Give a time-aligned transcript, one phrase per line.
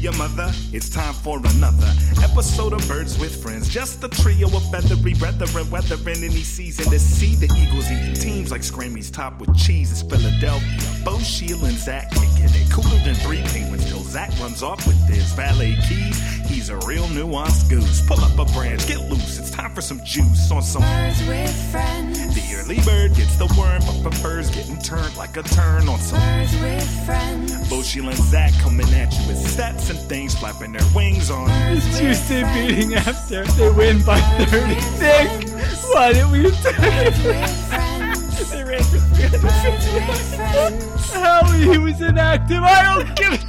[0.00, 1.92] Your mother, it's time for another
[2.24, 3.68] episode of Birds with Friends.
[3.68, 8.50] Just a trio of feathery brethren weathering any season to see the Eagles eating teams
[8.50, 9.92] like Scrammy's top with cheese.
[9.92, 11.04] It's Philadelphia.
[11.04, 14.96] Bo Sheil and Zach kicking it cooler than three penguins till Zach runs off with
[15.06, 16.39] his valet keys.
[16.50, 18.02] He's a real nuanced goose.
[18.06, 19.38] Pull up a branch, get loose.
[19.38, 22.18] It's time for some juice on some Birds with friends.
[22.34, 26.18] The early bird gets the worm, but prefers getting turned like a turn on some.
[26.18, 27.70] Birds with friends.
[27.70, 31.46] Bo Sheil and Zach coming at you with stats and things flapping their wings on.
[31.46, 35.86] Birds with Tuesday beating after they win by 36.
[35.94, 38.50] Why did we Birds with friends.
[38.50, 41.12] They ran for 350 Birds with friends.
[41.12, 42.60] Howie, he was inactive.
[42.60, 43.44] I don't give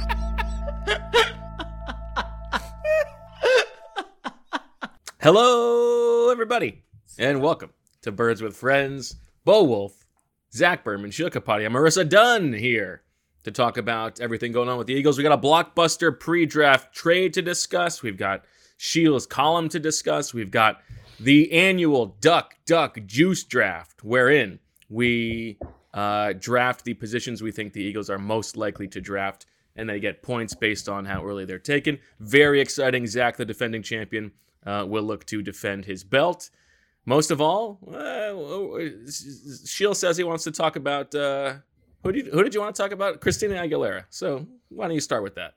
[0.86, 1.28] a
[5.20, 6.82] Hello, everybody,
[7.18, 7.70] and welcome
[8.02, 9.16] to Birds with Friends.
[9.44, 10.04] Bo Wulf,
[10.52, 13.02] Zach Berman, Sheil Kapadia, and Marissa Dunn here
[13.44, 15.16] to talk about everything going on with the Eagles.
[15.16, 18.02] We got a blockbuster pre-draft trade to discuss.
[18.02, 18.44] We've got
[18.76, 20.34] Sheil's column to discuss.
[20.34, 20.80] We've got
[21.20, 25.58] the annual Duck Duck Juice Draft, wherein we
[25.94, 30.00] uh, draft the positions we think the Eagles are most likely to draft, and they
[30.00, 31.98] get points based on how early they're taken.
[32.20, 33.06] Very exciting.
[33.06, 34.32] Zach, the defending champion,
[34.66, 36.50] uh, will look to defend his belt.
[37.04, 38.32] Most of all, uh,
[39.64, 41.54] Sheil says he wants to talk about uh,
[42.04, 43.20] who did who did you want to talk about?
[43.20, 44.04] Christina Aguilera.
[44.10, 45.54] So why don't you start with that?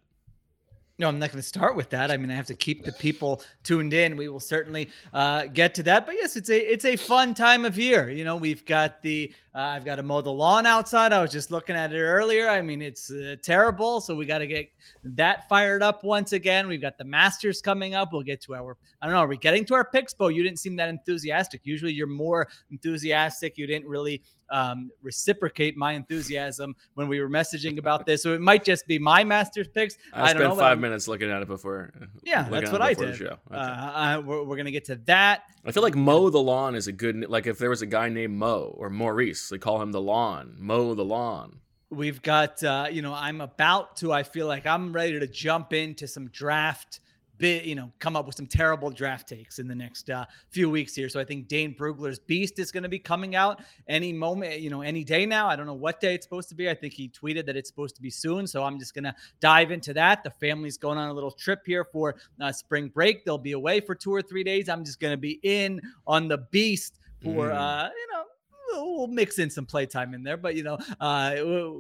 [0.98, 2.10] No, I'm not going to start with that.
[2.10, 4.16] I mean, I have to keep the people tuned in.
[4.16, 6.06] We will certainly uh, get to that.
[6.06, 8.10] But yes, it's a it's a fun time of year.
[8.10, 11.14] You know, we've got the uh, I've got to mow the lawn outside.
[11.14, 12.50] I was just looking at it earlier.
[12.50, 14.02] I mean, it's uh, terrible.
[14.02, 14.70] So we got to get
[15.06, 16.68] that fired up once again.
[16.68, 18.12] We've got the Masters coming up.
[18.12, 19.22] We'll get to our I don't know.
[19.22, 20.28] Are we getting to our picks, Bo?
[20.28, 21.62] You didn't seem that enthusiastic.
[21.64, 23.58] Usually, you're more enthusiastic.
[23.58, 28.24] You didn't really um, reciprocate my enthusiasm when we were messaging about this.
[28.24, 29.98] So it might just be my Masters picks.
[30.14, 30.56] I, don't spent know.
[30.56, 31.94] five minutes looking at it before.
[32.24, 33.16] Yeah, that's what I did.
[33.16, 33.26] show.
[33.26, 33.38] Okay.
[33.52, 35.44] Uh, uh, we're, we're gonna get to that.
[35.66, 38.10] I feel like mow the lawn is a good like if there was a guy
[38.10, 40.56] named Mo or Maurice, they call him the lawn.
[40.58, 41.60] Mow the lawn.
[41.92, 44.12] We've got, uh, you know, I'm about to.
[44.12, 47.00] I feel like I'm ready to jump into some draft.
[47.38, 50.70] Bit, you know, come up with some terrible draft takes in the next uh, few
[50.70, 51.10] weeks here.
[51.10, 54.70] So I think Dane Brugler's Beast is going to be coming out any moment, you
[54.70, 55.50] know, any day now.
[55.50, 56.70] I don't know what day it's supposed to be.
[56.70, 58.48] I think he tweeted that it's supposed to be soon.
[58.48, 60.24] So I'm just going to dive into that.
[60.24, 63.26] The family's going on a little trip here for uh, spring break.
[63.26, 64.70] They'll be away for two or three days.
[64.70, 67.54] I'm just going to be in on the Beast for, Mm.
[67.54, 68.24] uh, you know,
[68.68, 71.36] we'll, mix in some playtime in there, but you know, uh,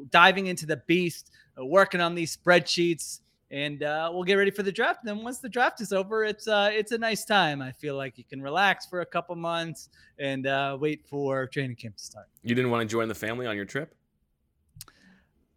[0.09, 4.63] diving into the beast, uh, working on these spreadsheets, and uh, we'll get ready for
[4.63, 4.99] the draft.
[5.01, 7.61] And then once the draft is over, it's uh, it's a nice time.
[7.61, 11.75] I feel like you can relax for a couple months and uh, wait for training
[11.75, 12.27] camp to start.
[12.43, 13.95] You didn't want to join the family on your trip?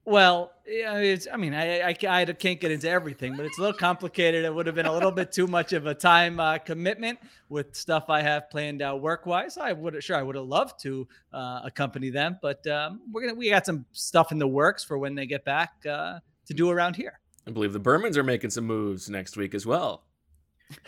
[0.09, 3.61] Well, yeah, it's, I mean, I, I, I can't get into everything, but it's a
[3.61, 4.43] little complicated.
[4.43, 7.19] It would have been a little bit too much of a time uh, commitment
[7.51, 9.59] with stuff I have planned out work wise.
[9.59, 13.35] I would sure I would have loved to uh, accompany them, but um, we're gonna
[13.35, 16.71] we got some stuff in the works for when they get back uh, to do
[16.71, 17.21] around here.
[17.47, 20.05] I believe the Bermans are making some moves next week as well.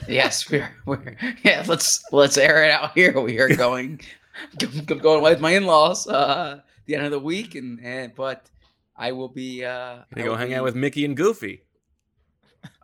[0.09, 1.63] Yes, we're we're yeah.
[1.69, 3.21] Let's let's air it out here.
[3.21, 4.01] We are going
[4.87, 8.49] going with my in laws uh, the end of the week, and and but
[9.01, 11.63] I will be uh, Gonna go hang be- out with Mickey and Goofy.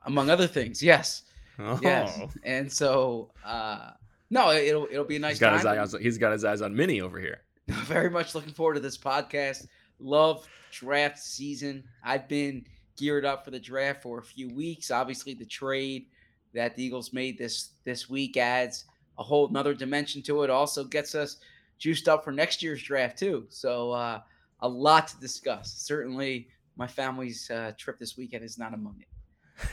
[0.05, 0.83] among other things.
[0.83, 1.23] Yes,
[1.59, 3.91] Oh, yes, and so uh,
[4.31, 5.79] no, it'll it'll be a nice he's got his time.
[5.81, 5.95] eyes.
[6.01, 7.41] He's got his eyes on Minnie over here.
[7.69, 9.67] very much looking forward to this podcast.
[9.99, 11.83] Love draft season.
[12.05, 12.65] I've been
[12.99, 14.91] geared up for the draft for a few weeks.
[14.91, 16.07] Obviously, the trade
[16.55, 18.85] that the Eagles made this this week adds
[19.19, 20.51] a whole another dimension to it.
[20.51, 21.39] Also gets us
[21.79, 23.47] juiced up for next year's draft too.
[23.49, 24.21] So uh,
[24.61, 25.75] a lot to discuss.
[25.79, 29.69] Certainly, my family's uh, trip this weekend is not among it.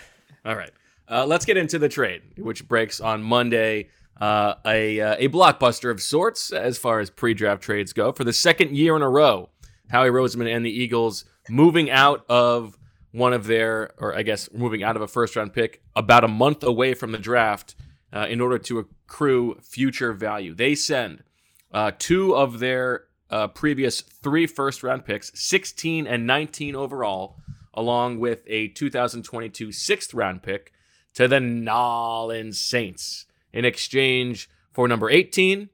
[0.46, 0.72] All right.
[1.10, 3.90] Uh, let's get into the trade, which breaks on Monday.
[4.20, 8.12] Uh, a, uh, a blockbuster of sorts as far as pre draft trades go.
[8.12, 9.50] For the second year in a row,
[9.90, 12.78] Howie Roseman and the Eagles moving out of
[13.12, 16.28] one of their, or I guess moving out of a first round pick about a
[16.28, 17.76] month away from the draft
[18.12, 20.54] uh, in order to accrue future value.
[20.54, 21.24] They send
[21.72, 27.40] uh, two of their uh, previous three first round picks, 16 and 19 overall,
[27.74, 30.72] along with a 2022 sixth round pick
[31.16, 35.70] to the New Orleans Saints in exchange for number 18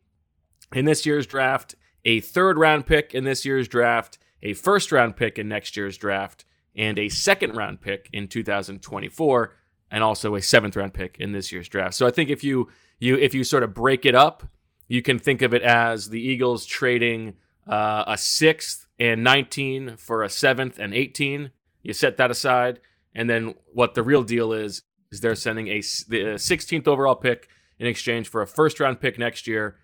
[0.73, 1.75] in this year's draft,
[2.05, 5.97] a third round pick in this year's draft, a first round pick in next year's
[5.97, 6.45] draft,
[6.77, 9.55] and a second round pick in 2024,
[9.91, 11.95] and also a seventh round pick in this year's draft.
[11.95, 12.69] So I think if you
[12.99, 14.47] you if you sort of break it up,
[14.87, 17.33] you can think of it as the Eagles trading
[17.69, 21.51] uh, a sixth and 19 for a seventh and 18.
[21.83, 22.79] You set that aside,
[23.15, 27.47] and then what the real deal is is they're sending a, the 16th overall pick
[27.79, 29.77] in exchange for a first round pick next year,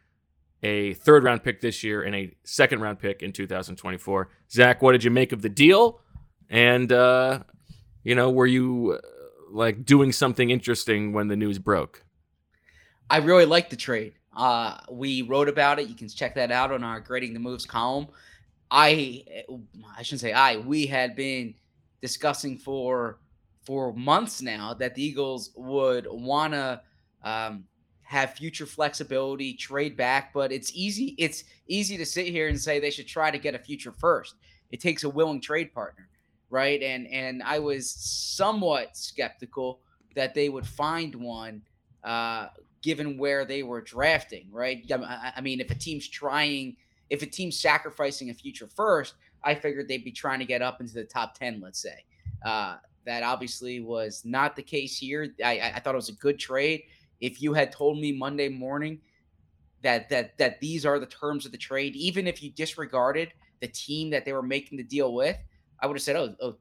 [0.62, 4.30] a third round pick this year, and a second round pick in 2024.
[4.52, 6.02] Zach, what did you make of the deal?
[6.50, 7.40] And uh,
[8.04, 9.08] you know, were you uh,
[9.52, 12.04] like doing something interesting when the news broke?
[13.10, 14.14] I really like the trade.
[14.36, 15.88] Uh, we wrote about it.
[15.88, 18.08] You can check that out on our grading the moves column.
[18.70, 19.24] I
[19.98, 20.58] I shouldn't say I.
[20.58, 21.54] We had been
[22.02, 23.20] discussing for
[23.64, 26.82] for months now that the Eagles would want to
[27.24, 27.66] um,
[28.04, 31.16] have future flexibility, trade back, but it's easy.
[31.18, 34.36] It's easy to sit here and say they should try to get a future first.
[34.72, 36.08] It takes a willing trade partner,
[36.50, 36.82] right?
[36.82, 39.80] And and I was somewhat skeptical
[40.16, 41.62] that they would find one.
[42.04, 42.48] Uh,
[42.86, 44.86] given where they were drafting, right?
[45.36, 46.78] I, mean, if a team's trying,
[47.10, 50.82] if a team's sacrificing a future first, I figured they'd be trying to get up
[50.82, 52.06] into the top 10, let's say.
[52.46, 52.78] Uh,
[53.08, 55.34] that obviously was not the case here.
[55.44, 56.84] I, I thought it was a good trade.
[57.22, 59.02] If you had told me Monday morning
[59.82, 63.68] that that that these are the terms of the trade, even if you disregarded the
[63.68, 65.38] team that they were making the deal with,
[65.80, 66.56] I would have said, "Oh, oh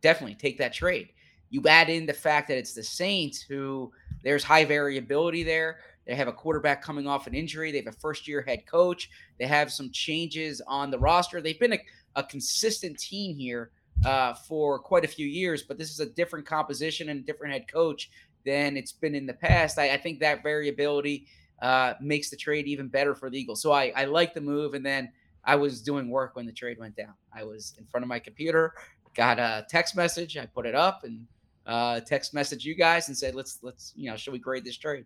[0.00, 1.08] definitely take that trade."
[1.50, 3.92] You add in the fact that it's the Saints who
[4.26, 5.78] there's high variability there.
[6.04, 7.70] They have a quarterback coming off an injury.
[7.70, 9.08] They have a first year head coach.
[9.38, 11.40] They have some changes on the roster.
[11.40, 11.78] They've been a,
[12.16, 13.70] a consistent team here
[14.04, 17.68] uh, for quite a few years, but this is a different composition and different head
[17.68, 18.10] coach
[18.44, 19.78] than it's been in the past.
[19.78, 21.28] I, I think that variability
[21.62, 23.62] uh, makes the trade even better for the Eagles.
[23.62, 24.74] So I, I like the move.
[24.74, 25.12] And then
[25.44, 27.14] I was doing work when the trade went down.
[27.32, 28.74] I was in front of my computer,
[29.14, 30.36] got a text message.
[30.36, 31.28] I put it up and
[31.66, 34.76] uh, text message you guys and said, let's let's you know, should we grade this
[34.76, 35.04] trade?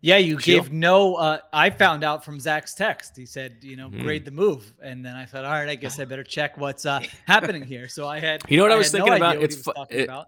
[0.00, 0.60] Yeah, you Sheil?
[0.62, 1.14] gave no.
[1.14, 3.16] Uh, I found out from Zach's text.
[3.16, 4.02] He said, you know, Hmm.
[4.02, 6.84] grade the move, and then I thought, all right, I guess I better check what's
[6.84, 7.88] uh, happening here.
[7.88, 8.42] So I had.
[8.48, 9.36] You know what I was had no thinking about?
[9.36, 10.26] what It's fu- talking it- about.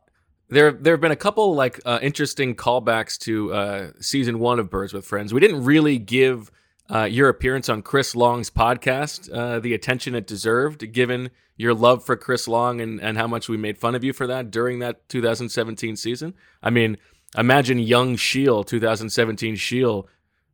[0.49, 4.71] There, there have been a couple like uh, interesting callbacks to uh, season one of
[4.71, 5.35] Birds with Friends.
[5.35, 6.53] We didn't really give
[6.89, 12.05] uh, your appearance on Chris Long's podcast uh, the attention it deserved, given your love
[12.05, 14.79] for Chris Long and, and how much we made fun of you for that during
[14.81, 16.35] that 2017 season.
[16.62, 16.99] I mean,
[17.37, 20.08] imagine young Sheil, 2017 Sheil,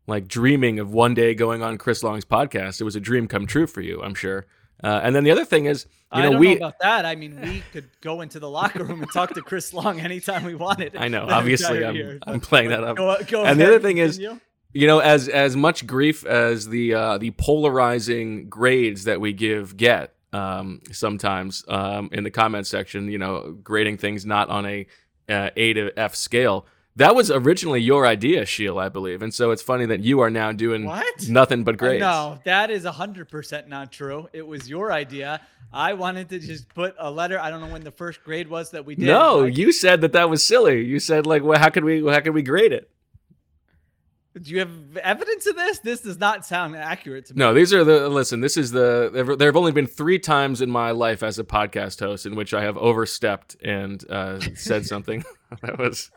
[0.06, 2.80] like dreaming of one day going on Chris Long's podcast.
[2.80, 4.46] It was a dream come true for you, I'm sure.
[4.82, 7.06] Uh, and then the other thing is, you I know, don't we know about that.
[7.06, 10.44] I mean, we could go into the locker room and talk to Chris Long anytime
[10.44, 10.96] we wanted.
[10.96, 11.26] I know.
[11.28, 12.96] Obviously, I'm, year, I'm playing that up.
[12.96, 14.40] Go, go and the other thing is, continue.
[14.72, 19.76] you know, as as much grief as the uh, the polarizing grades that we give
[19.76, 24.86] get um, sometimes um, in the comment section, you know, grading things not on a
[25.28, 26.66] uh, A to F scale.
[26.96, 30.28] That was originally your idea, Sheil, I believe, and so it's funny that you are
[30.28, 31.26] now doing What?
[31.26, 32.00] nothing but grades.
[32.02, 34.28] No, that is hundred percent not true.
[34.34, 35.40] It was your idea.
[35.72, 37.40] I wanted to just put a letter.
[37.40, 39.06] I don't know when the first grade was that we did.
[39.06, 40.84] No, but you said that that was silly.
[40.84, 42.90] You said like, well, how could we how could we grade it?
[44.40, 45.78] Do you have evidence of this?
[45.80, 47.38] This does not sound accurate to me.
[47.38, 48.40] No, these are the listen.
[48.40, 52.00] This is the there- have only been three times in my life as a podcast
[52.00, 55.22] host in which I have overstepped and uh, said something
[55.62, 56.10] that was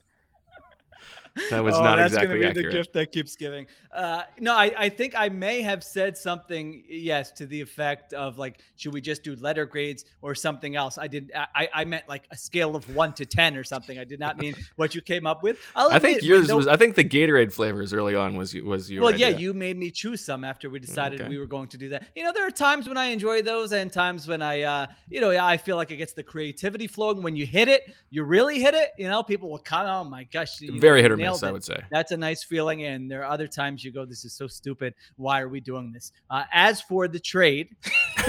[1.49, 2.65] that was Oh, not that's exactly gonna be accurate.
[2.71, 3.67] the gift that keeps giving.
[3.93, 8.37] Uh, no, I, I think I may have said something, yes, to the effect of
[8.37, 10.97] like, should we just do letter grades or something else?
[10.97, 11.31] I did.
[11.35, 13.97] I, I meant like a scale of one to ten or something.
[13.99, 15.57] I did not mean what you came up with.
[15.75, 16.67] I'll I think admit, yours was.
[16.67, 19.03] I think the Gatorade flavors early on was was your.
[19.03, 21.29] well, yeah, you made me choose some after we decided Okay.
[21.29, 22.07] we were going to do that.
[22.15, 25.21] You know, there are times when I enjoy those, and times when I, uh, you
[25.21, 27.21] know, I feel like it gets the creativity flowing.
[27.21, 28.91] When you hit it, you really hit it.
[28.97, 31.49] You know, people will of, oh my gosh, you know, Very hit or miss, I
[31.49, 31.81] it." would say.
[31.91, 32.83] That's a nice feeling.
[32.83, 34.93] And there are other times you go, this is so stupid.
[35.17, 36.11] Why are we doing this?
[36.29, 37.75] Uh, as for the trade,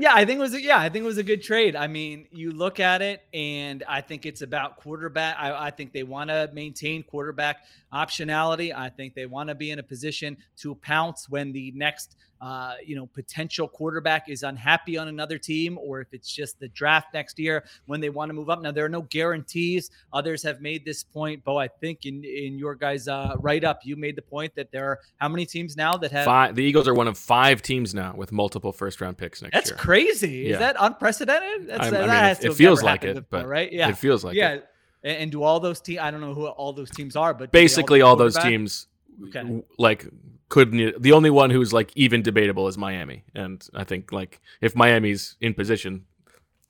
[0.00, 1.76] yeah, I think it was a, yeah, I think it was a good trade.
[1.76, 5.36] I mean, you look at it, and I think it's about quarterback.
[5.38, 8.74] I, I think they want to maintain quarterback optionality.
[8.74, 12.74] I think they want to be in a position to pounce when the next, uh,
[12.84, 17.08] you know, potential quarterback is unhappy on another team, or if it's just the draft
[17.14, 18.60] next year when they want to move up.
[18.62, 19.90] Now there are no guarantees.
[20.12, 23.80] Others have made this point, Bo, I think in in your guys' uh, write up,
[23.84, 26.62] you made the point that there are how many teams now that have Five, the
[26.64, 29.78] Eagles are one of five teams now with multiple first round picks next That's year.
[29.78, 30.50] crazy.
[30.50, 31.68] Is that unprecedented?
[31.68, 33.72] That's, I- I that mean, has it- to it feels like it, before, but right?
[33.72, 34.50] Yeah, it feels like yeah.
[34.52, 34.66] it.
[35.02, 36.00] And, and do all those teams?
[36.00, 38.86] I don't know who all those teams are, but Basically, all those teams,
[39.28, 39.62] Okay.
[39.78, 40.06] like,
[40.48, 41.02] couldn't.
[41.02, 45.36] The only one who's like even debatable is Miami, and I think like if Miami's
[45.40, 46.06] in position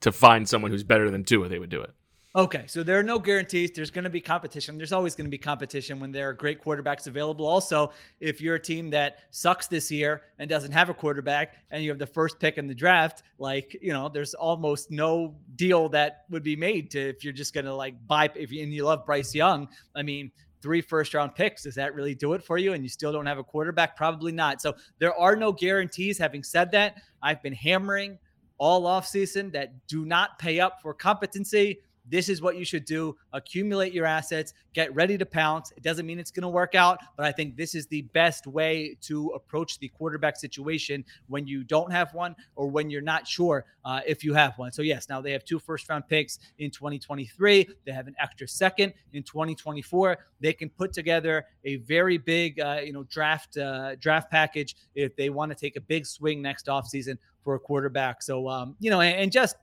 [0.01, 1.91] to find someone who's better than Tua, they would do it.
[2.35, 3.71] Okay, so there are no guarantees.
[3.71, 4.77] There's going to be competition.
[4.77, 7.47] There's always going to be competition when there are great quarterbacks available.
[7.47, 11.83] Also, if you're a team that sucks this year and doesn't have a quarterback and
[11.83, 15.89] you have the first pick in the draft, like, you know, there's almost no deal
[15.89, 18.71] that would be made to if you're just going to like buy if you, and
[18.71, 19.67] you love Bryce Young.
[19.95, 20.31] I mean,
[20.61, 22.73] three first round picks, does that really do it for you?
[22.73, 23.97] And you still don't have a quarterback?
[23.97, 24.61] Probably not.
[24.61, 26.19] So there are no guarantees.
[26.19, 28.19] Having said that, I've been hammering
[28.59, 31.79] all offseason that do not pay up for competency.
[32.09, 33.15] This is what you should do.
[33.33, 35.71] Accumulate your assets, get ready to pounce.
[35.77, 38.47] It doesn't mean it's going to work out, but I think this is the best
[38.47, 43.27] way to approach the quarterback situation when you don't have one or when you're not
[43.27, 44.71] sure uh, if you have one.
[44.71, 47.67] So, yes, now they have two first round picks in 2023.
[47.85, 50.17] They have an extra second in 2024.
[50.39, 55.15] They can put together a very big, uh, you know, draft uh, draft package if
[55.15, 58.21] they want to take a big swing next offseason for a quarterback.
[58.21, 59.55] So, um, you know, and, and just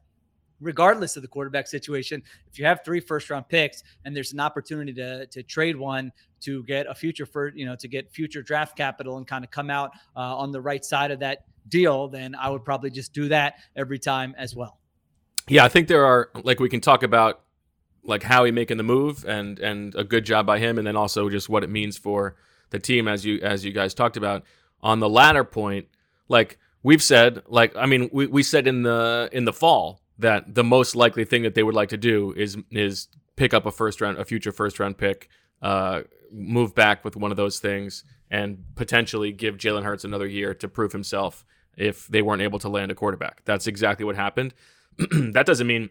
[0.61, 4.41] regardless of the quarterback situation, if you have three first round picks and there's an
[4.41, 8.43] opportunity to to trade one to get a future for you know to get future
[8.43, 12.09] draft capital and kind of come out uh, on the right side of that deal,
[12.09, 14.79] then I would probably just do that every time as well.
[15.49, 17.41] Yeah, I think there are like we can talk about
[18.05, 21.29] like Howie making the move and and a good job by him, and then also
[21.29, 22.37] just what it means for
[22.71, 24.45] the team as you as you guys talked about.
[24.83, 25.89] On the latter point,
[26.29, 30.55] like we've said, like I mean, we, we said in the in the fall that
[30.55, 33.71] the most likely thing that they would like to do is is pick up a
[33.71, 35.29] first round, a future first round pick,
[35.63, 40.55] uh, move back with one of those things, and potentially give Jalen Hurts another year
[40.55, 41.45] to prove himself
[41.77, 43.43] if they weren't able to land a quarterback.
[43.45, 44.55] That's exactly what happened.
[44.99, 45.91] that doesn't mean,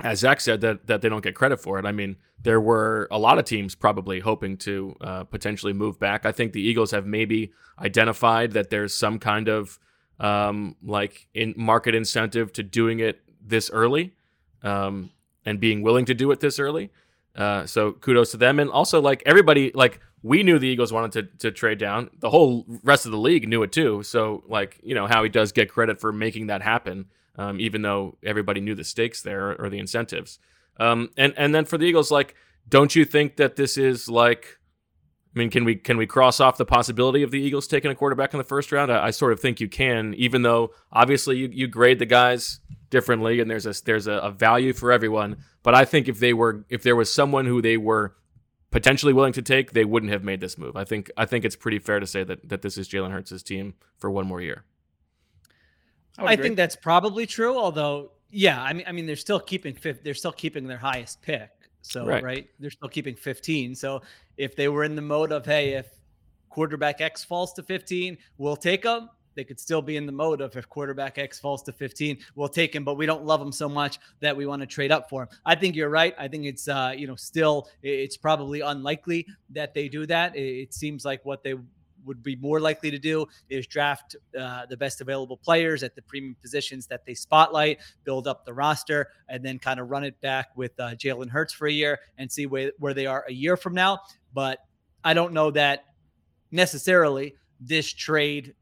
[0.00, 1.86] as Zach said, that that they don't get credit for it.
[1.86, 6.26] I mean, there were a lot of teams probably hoping to uh, potentially move back.
[6.26, 9.78] I think the Eagles have maybe identified that there's some kind of
[10.20, 14.12] um, like in market incentive to doing it this early
[14.62, 15.10] um,
[15.44, 16.90] and being willing to do it this early.
[17.34, 21.12] Uh, so kudos to them, and also like everybody, like we knew the Eagles wanted
[21.12, 22.10] to to trade down.
[22.18, 24.02] The whole rest of the league knew it too.
[24.02, 28.16] So like you know Howie does get credit for making that happen, um, even though
[28.24, 30.38] everybody knew the stakes there or the incentives.
[30.78, 32.34] Um, and and then for the Eagles, like,
[32.68, 34.58] don't you think that this is like?
[35.34, 37.94] I mean, can we can we cross off the possibility of the Eagles taking a
[37.94, 38.90] quarterback in the first round?
[38.90, 42.60] I, I sort of think you can, even though obviously you, you grade the guys
[42.90, 45.36] differently, and there's a there's a, a value for everyone.
[45.62, 48.14] But I think if they were if there was someone who they were
[48.70, 50.76] potentially willing to take, they wouldn't have made this move.
[50.76, 53.42] I think I think it's pretty fair to say that that this is Jalen Hurts'
[53.42, 54.64] team for one more year.
[56.18, 57.56] would I, think that's probably true.
[57.58, 60.02] Although, yeah, I mean, I mean, they're still keeping fifth.
[60.02, 61.50] They're still keeping their highest pick.
[61.82, 62.22] So Right.
[62.22, 62.48] right.
[62.58, 63.76] they're still keeping 15.
[63.76, 64.02] So
[64.36, 65.86] if they were in the mode of, hey, if
[66.48, 69.08] quarterback X falls to 15, we'll take them.
[69.36, 72.48] They could still be in the mode of if quarterback X falls to 15, we'll
[72.48, 75.08] take him, but we don't love him so much that we want to trade up
[75.08, 75.28] for him.
[75.44, 76.14] I think you're right.
[76.18, 80.34] I think it's uh, you know, still it's probably unlikely that they do that.
[80.34, 81.54] It, seems like what they
[82.04, 86.02] would be more likely to do is draft uh, the best available players at the
[86.02, 90.20] premium positions that they spotlight, build up the roster, and then kind of run it
[90.20, 93.32] back with uh, Jalen Hurts for a year and see where, where they are a
[93.32, 94.00] year from now.
[94.34, 94.58] But
[95.04, 95.84] I don't know that
[96.50, 98.54] necessarily this trade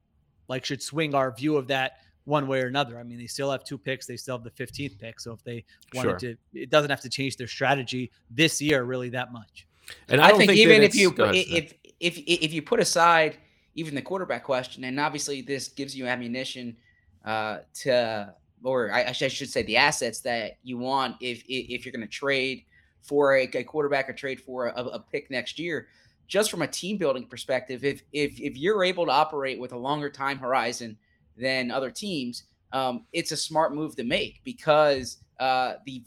[0.48, 2.98] like should swing our view of that one way or another.
[2.98, 4.06] I mean, they still have two picks.
[4.06, 5.20] They still have the 15th pick.
[5.20, 6.34] So if they wanted Sure.
[6.34, 9.66] to, it doesn't have to change their strategy this year really that much.
[10.08, 13.36] And I, don't think, that even if you go if if if you put aside
[13.74, 16.76] even the quarterback question, and obviously this gives you ammunition
[17.24, 21.42] uh, to, or I, I should I should say the assets that you want if
[21.48, 22.64] if you're going to trade
[23.02, 25.88] for a, a quarterback or trade for a, a pick next year.
[26.26, 29.78] Just from a team building perspective, if if if you're able to operate with a
[29.78, 30.96] longer time horizon
[31.36, 36.02] than other teams, um, it's a smart move to make because uh, the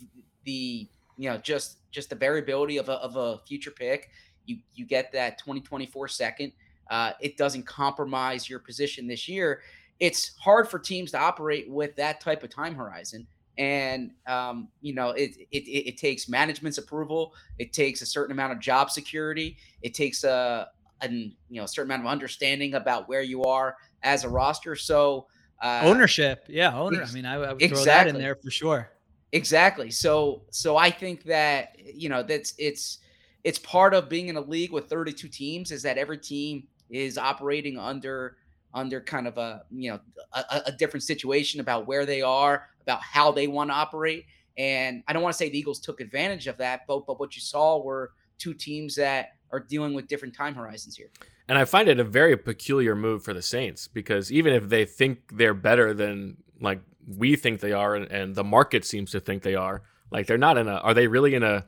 [0.45, 4.09] the you know just just the variability of a, of a future pick
[4.45, 6.51] you you get that 2024 second
[6.89, 9.62] uh, it doesn't compromise your position this year.
[10.00, 13.27] It's hard for teams to operate with that type of time horizon
[13.58, 18.54] and um, you know it, it it takes management's approval it takes a certain amount
[18.54, 20.68] of job security it takes a
[21.02, 24.76] an you know a certain amount of understanding about where you are as a roster
[24.76, 25.28] so
[25.62, 26.46] uh, Ownership.
[26.48, 26.78] Yeah.
[26.78, 27.04] Owner.
[27.04, 28.90] I mean, I, I would throw that in there for sure.
[29.32, 29.92] Exactly.
[29.92, 33.00] So so I think that you know that's it's
[33.44, 37.18] it's part of being in a league with 32 teams is that every team is
[37.18, 38.38] operating under
[38.77, 40.00] under kind of a you know
[40.34, 44.25] a, a different situation about where they are, about how they want to operate.
[44.57, 47.36] And I don't want to say the Eagles took advantage of that, but but what
[47.36, 51.10] you saw were two teams that are dealing with different time horizons here.
[51.48, 54.86] And I find it a very peculiar move for the Saints because even if they
[54.86, 59.19] think they're better than like we think they are, and, and the market seems to
[59.19, 59.81] think they are,
[60.12, 60.75] like they're not in a.
[60.75, 61.65] Are they really in a,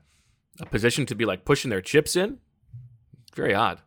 [0.59, 2.39] a position to be like pushing their chips in?
[3.35, 3.81] Very odd.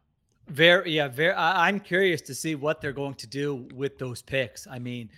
[0.53, 1.33] Very, yeah, very.
[1.33, 4.67] I, I'm curious to see what they're going to do with those picks.
[4.67, 5.09] I mean,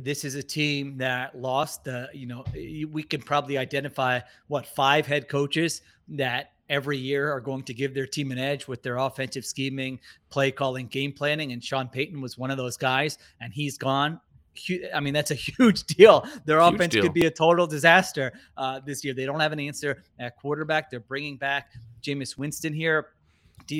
[0.00, 1.84] this is a team that lost.
[1.84, 7.40] The, you know, we can probably identify what five head coaches that every year are
[7.40, 11.52] going to give their team an edge with their offensive scheming, play calling, game planning.
[11.52, 14.20] And Sean Payton was one of those guys, and he's gone.
[14.92, 16.26] I mean, that's a huge deal.
[16.44, 17.04] Their Huge offense deal.
[17.04, 19.14] could be a total disaster uh, this year.
[19.14, 20.90] They don't have an answer at quarterback.
[20.90, 21.70] They're bringing back
[22.02, 23.10] Jameis Winston here.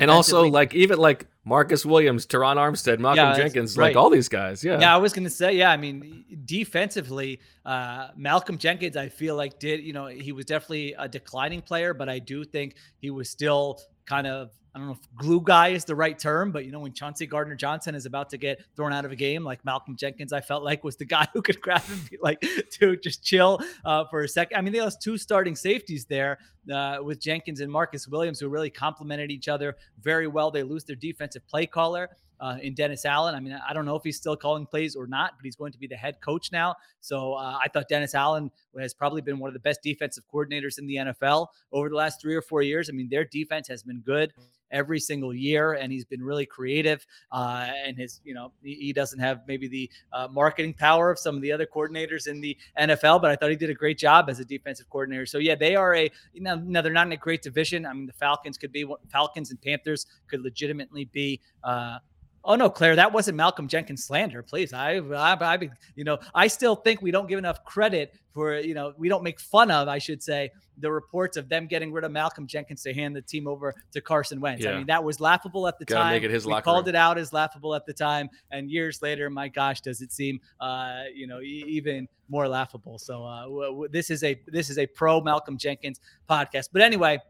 [0.00, 3.88] And also, like even like Marcus Williams, Terron Armstead, Malcolm Yeah, Jenkins, right.
[3.88, 4.62] like all these guys.
[4.62, 4.80] Yeah.
[4.80, 5.70] Yeah, I was going to say, yeah.
[5.70, 10.94] I mean, defensively, uh, Malcolm Jenkins, I feel like did, you know, he was definitely
[10.98, 14.94] a declining player, but I do think he was still kind of, I don't know
[14.94, 18.06] if glue guy is the right term, but you know, when Chauncey Gardner Johnson is
[18.06, 20.96] about to get thrown out of a game, like Malcolm Jenkins, I felt like was
[20.96, 22.42] the guy who could grab him, be like,
[22.78, 24.56] dude, just chill uh, for a second.
[24.56, 26.38] I mean, they lost two starting safeties there
[26.72, 30.50] uh, with Jenkins and Marcus Williams, who really complemented each other very well.
[30.50, 32.08] They lose their defensive play caller
[32.42, 33.34] uh, in Dennis Allen.
[33.34, 35.72] I mean, I don't know if he's still calling plays or not, but he's going
[35.72, 36.74] to be the head coach now.
[37.00, 40.78] So uh, I thought Dennis Allen has probably been one of the best defensive coordinators
[40.78, 42.88] in the NFL over the last three or four years.
[42.88, 44.32] I mean, their defense has been good
[44.72, 47.06] every single year, and he's been really creative.
[47.30, 51.34] Uh, and his, you know, he, doesn't have maybe the uh, marketing power of some
[51.34, 54.28] of the other coordinators in the NFL, but I thought he did a great job
[54.28, 55.24] as a defensive coordinator.
[55.24, 57.86] So yeah, they are a, you know, no, they're not in a great division.
[57.86, 61.40] I mean, the Falcons could be Falcons and Panthers could legitimately be.
[61.64, 61.98] Uh,
[62.44, 64.42] Oh no, Claire, that wasn't Malcolm Jenkins slander.
[64.42, 68.56] Please, I, I, I, you know, I still think we don't give enough credit for,
[68.58, 71.92] you know, we don't make fun of, I should say, the reports of them getting
[71.92, 74.64] rid of Malcolm Jenkins to hand the team over to Carson Wentz.
[74.64, 74.72] Yeah.
[74.72, 76.12] I mean, that was laughable at the Gotta time.
[76.14, 76.96] make it his we called room.
[76.96, 80.40] it out as laughable at the time, and years later, my gosh, does it seem,
[80.60, 82.98] uh, you know, e- even more laughable.
[82.98, 86.70] So uh, w- w- this is a this is a pro Malcolm Jenkins podcast.
[86.72, 87.20] But anyway,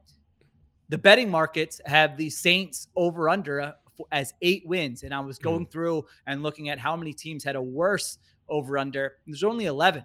[0.89, 3.73] the betting markets have the Saints over under uh,
[4.11, 5.03] as eight wins.
[5.03, 8.79] And I was going through and looking at how many teams had a worse over
[8.79, 9.15] under.
[9.27, 10.05] There's only 11.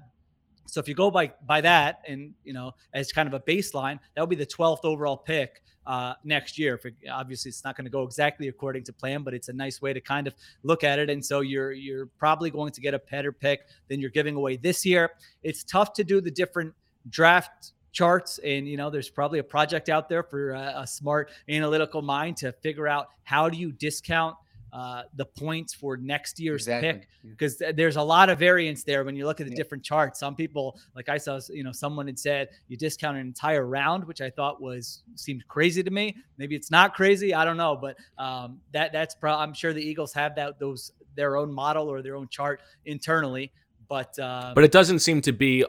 [0.66, 4.00] So if you go by by that and you know as kind of a baseline,
[4.16, 6.80] that would be the 12th overall pick uh, next year.
[6.84, 9.82] It, obviously it's not going to go exactly according to plan, but it's a nice
[9.82, 11.10] way to kind of look at it.
[11.10, 14.58] And so you're you're probably going to get a better pick than you're giving away
[14.58, 15.12] this year.
[15.42, 16.74] It's tough to do the different
[17.10, 21.32] draft charts and you know there's probably a project out there for a, a smart
[21.50, 24.36] analytical mind to figure out how do you discount
[24.74, 27.32] uh, the points for next year's Exactly, pick yeah.
[27.32, 30.20] because there's a lot of variance there when you look at the different charts.
[30.20, 34.04] Some people, like I saw, you know, someone had said you discount an entire round,
[34.04, 36.18] which I thought was seemed crazy to me.
[36.38, 39.82] Maybe it's not crazy, I don't know, but um, that that's pro- I'm sure the
[39.82, 43.52] Eagles have that those their own model or their own chart internally,
[43.88, 45.66] but uh, But it doesn't seem to be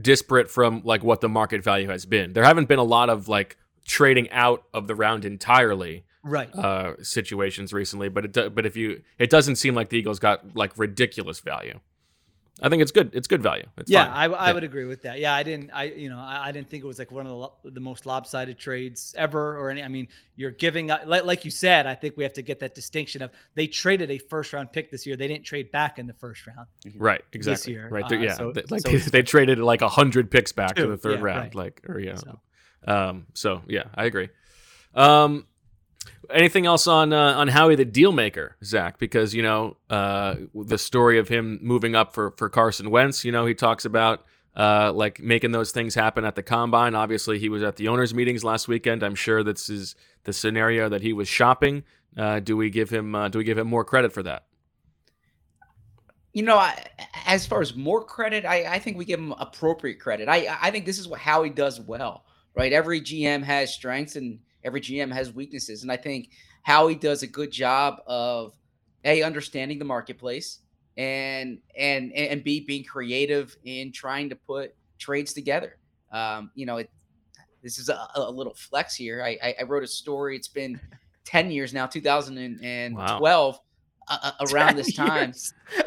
[0.00, 2.32] disparate from like what the market value has been.
[2.32, 6.54] There haven't been a lot of like trading out of the round entirely right.
[6.54, 10.18] uh situations recently, but it do, but if you it doesn't seem like the Eagles
[10.18, 11.80] got like ridiculous value.
[12.60, 13.10] I think it's good.
[13.14, 13.64] It's good value.
[13.76, 14.32] It's yeah, fine.
[14.32, 14.52] I, I Yeah.
[14.54, 15.18] would agree with that.
[15.20, 15.70] Yeah, I didn't.
[15.72, 17.80] I you know I, I didn't think it was like one of the lo- the
[17.80, 19.82] most lopsided trades ever or any.
[19.82, 21.86] I mean, you're giving up- like like you said.
[21.86, 24.90] I think we have to get that distinction of they traded a first round pick
[24.90, 25.16] this year.
[25.16, 26.66] They didn't trade back in the first round.
[26.96, 27.74] Right, exactly.
[27.74, 28.34] year, right, there, uh, yeah.
[28.34, 31.18] so- They- like so they, they traded like a hundred picks back to the third
[31.20, 31.54] yeah, round, right.
[31.54, 32.16] like or yeah.
[32.16, 32.40] So.
[32.86, 34.30] Um, so yeah, I agree.
[34.94, 35.46] Um,
[36.30, 38.98] anything else on uh, on Howie the deal maker, Zach?
[38.98, 43.24] Because you know uh, the story of him moving up for for Carson Wentz.
[43.24, 44.24] You know he talks about
[44.58, 46.94] uh, like making those things happen at the combine.
[46.94, 49.02] Obviously, he was at the owners' meetings last weekend.
[49.02, 49.94] I'm sure this is
[50.24, 51.84] the scenario that he was shopping.
[52.16, 54.44] Uh, do we give him uh, do we give him more credit for that?
[56.32, 56.84] You know, I,
[57.26, 60.28] as far as more credit, I, I think we give him appropriate credit.
[60.28, 62.72] I I think this is what Howie does well, right?
[62.72, 66.30] Every GM has strengths and every GM has weaknesses, and I think
[66.62, 68.54] Howie does a good job of
[69.04, 70.58] a understanding the marketplace
[70.96, 75.76] and and and b being creative in trying to put trades together.
[76.12, 76.90] Um, you know, it,
[77.62, 79.22] this is a, a little flex here.
[79.22, 80.34] I, I I wrote a story.
[80.36, 80.80] It's been
[81.24, 83.60] ten years now, 2012.
[84.10, 85.34] Uh, uh, around this time,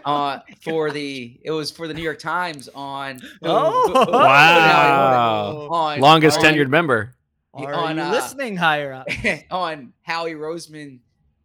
[0.06, 4.12] uh, for the it was for the New York Times on Oh.
[4.12, 5.68] Wow.
[5.72, 7.16] on Longest on- tenured member.
[7.58, 9.08] Yeah, Are on, you uh, listening higher up?
[9.52, 11.00] on Howie Roseman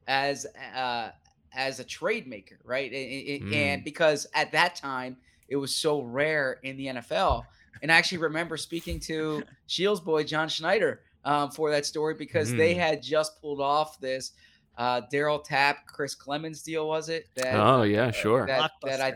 [0.07, 1.11] as uh,
[1.53, 2.93] as a trade maker, right?
[2.93, 5.17] And, and- and because at that time
[5.49, 7.45] it was so rare in the NFL,
[7.83, 12.53] and I actually remember speaking to Sheil's boy John Schneider um, for that story because
[12.55, 12.79] they Mm.
[12.79, 14.33] had just pulled off this
[14.79, 17.27] uh, Darryl Tapp, Chris Clemons deal, was it?
[17.35, 18.47] That, Oh yeah, sure.
[18.47, 19.15] that, that I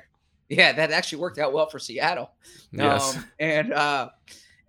[0.49, 2.33] yeah, that actually worked out well for Seattle.
[2.73, 3.17] yes.
[3.17, 4.09] Um, and uh,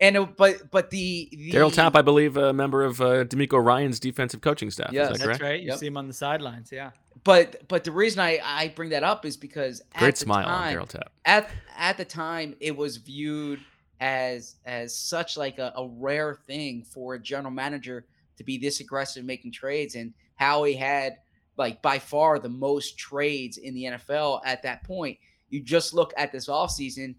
[0.02, 4.00] and but but the, the Darryl Tapp, I believe, a member of uh, DeMeco Ryans'
[4.00, 4.92] defensive coaching staff.
[4.92, 5.42] Yeah, that That's correct?
[5.42, 5.62] right.
[5.62, 5.78] You Yep.
[5.78, 6.72] see him on the sidelines.
[6.72, 6.92] Yeah.
[7.24, 10.48] but but the reason I I bring that up is because Great at the smile
[10.48, 11.12] on Darryl Tapp.
[11.26, 13.60] at at the time it was viewed
[14.00, 18.06] as as such like a, a rare thing for a general manager
[18.38, 21.18] to be this aggressive making trades and Howie had
[21.58, 25.20] like by far the most trades in the NFL at that point.
[25.50, 27.14] You just look at this offseason,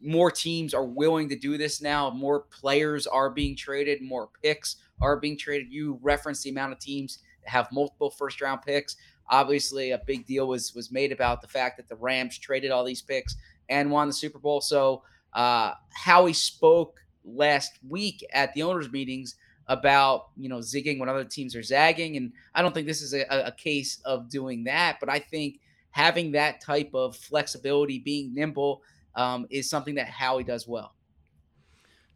[0.00, 2.10] more teams are willing to do this now.
[2.10, 5.72] More players are being traded, more picks are being traded.
[5.72, 8.96] You reference the amount of teams that have multiple first round picks.
[9.28, 12.84] Obviously, a big deal was was made about the fact that the Rams traded all
[12.84, 13.36] these picks
[13.68, 14.60] and won the Super Bowl.
[14.60, 19.34] So uh, Howie spoke last week at the owners' meetings
[19.68, 23.14] about you know zigging when other teams are zagging, and I don't think this is
[23.14, 28.34] a, a case of doing that, but I think having that type of flexibility, being
[28.34, 28.82] nimble,
[29.16, 30.92] um, is something that Howie does well.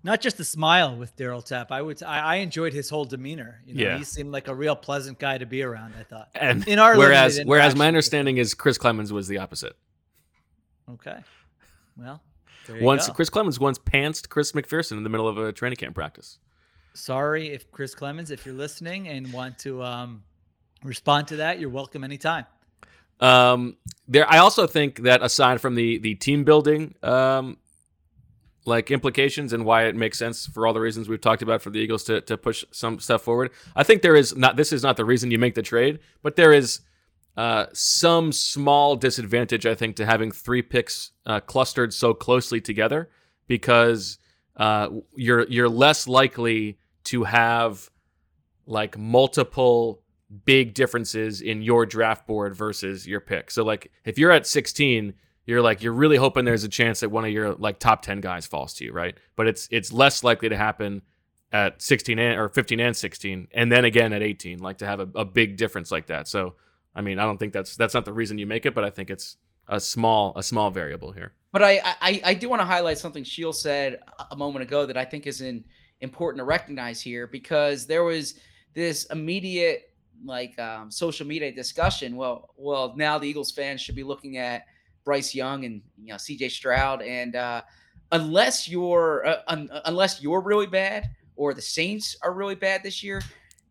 [0.02, 1.70] Not just the smile with Darryl Tapp.
[1.72, 2.02] I would.
[2.02, 3.60] I, I enjoyed his whole demeanor.
[3.66, 3.98] You know, Yeah.
[3.98, 5.92] he seemed like a real pleasant guy to be around.
[5.98, 6.30] I thought.
[6.34, 9.74] And In our whereas whereas my understanding is Chris Clemons was the opposite.
[10.90, 11.18] Okay.
[11.98, 12.22] Well,
[12.66, 13.12] there you Once go.
[13.12, 16.38] Chris Clemons once pantsed Chris McPherson in the middle of a training camp practice.
[16.94, 20.22] Sorry if Chris Clemons, if you're listening and want to um,
[20.82, 22.46] respond to that, you're welcome anytime.
[23.20, 23.76] Um,
[24.08, 27.58] there, I also think that aside from the the team building, um,
[28.64, 31.70] like implications and why it makes sense for all the reasons we've talked about for
[31.70, 34.56] the Eagles to to push some stuff forward, I think there is not.
[34.56, 36.80] This is not the reason you make the trade, but there is
[37.36, 43.10] uh, some small disadvantage, I think, to having three picks uh, clustered so closely together
[43.46, 44.18] because
[44.56, 47.90] uh, you're you're less likely to have
[48.66, 50.02] like multiple
[50.44, 53.50] big differences in your draft board versus your pick.
[53.50, 55.14] So like if you're at 16,
[55.46, 58.20] you're like you're really hoping there's a chance that one of your like top 10
[58.20, 59.16] guys falls to you, right?
[59.36, 61.02] But it's it's less likely to happen
[61.52, 65.00] at 16 and, or 15 and 16 and then again at 18 like to have
[65.00, 66.28] a, a big difference like that.
[66.28, 66.54] So
[66.94, 68.90] I mean, I don't think that's that's not the reason you make it, but I
[68.90, 71.32] think it's a small a small variable here.
[71.52, 73.98] But I I, I do want to highlight something Sheil said
[74.30, 75.64] a moment ago that I think is in,
[76.00, 78.34] important to recognize here because there was
[78.74, 79.89] this immediate
[80.24, 82.16] like um, social media discussion.
[82.16, 84.64] Well, well, now the Eagles fans should be looking at
[85.04, 86.48] Bryce Young and you know C.J.
[86.50, 87.62] Stroud, and uh,
[88.12, 93.02] unless you're uh, un- unless you're really bad or the Saints are really bad this
[93.02, 93.22] year,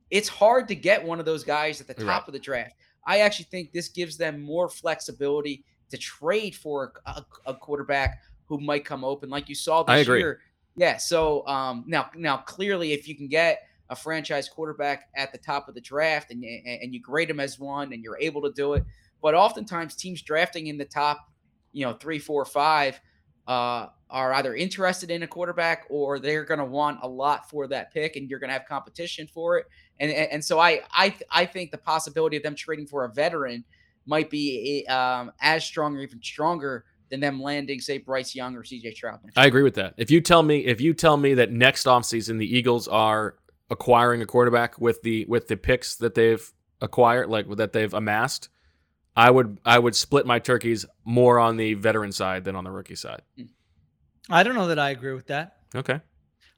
[0.10, 2.28] it's hard to get one of those guys at the top Right.
[2.28, 2.76] of the draft.
[3.06, 8.60] I actually think this gives them more flexibility to trade for a, a quarterback who
[8.60, 10.40] might come open, like you saw this year.
[10.76, 10.98] Yeah.
[10.98, 15.68] So um, now, now clearly, if you can get a franchise quarterback at the top
[15.68, 18.74] of the draft and and you grade him as one, and you're able to do
[18.74, 18.84] it,
[19.22, 21.30] but oftentimes teams drafting in the top,
[21.72, 23.00] you know, three, four, five,
[23.48, 27.68] uh, are either interested in a quarterback or they're going to want a lot for
[27.68, 29.66] that pick, and you're going to have competition for it.
[30.00, 33.10] And, and and so I I I think the possibility of them trading for a
[33.10, 33.64] veteran
[34.06, 38.64] might be um, as strong or even stronger than them landing, say, Bryce Young or
[38.64, 39.20] CJ Stroud.
[39.36, 39.96] I agree with that.
[39.98, 43.36] If you tell me if you tell me that next offseason the Eagles are
[43.70, 46.52] acquiring a quarterback with the with the picks that they've
[46.82, 48.50] acquired, like that they've amassed,
[49.16, 52.72] I would I would split my turkeys more on the veteran side than on the
[52.72, 53.22] rookie side.
[53.38, 53.44] Hmm.
[54.30, 55.58] I don't know that I agree with that.
[55.76, 56.02] Okay.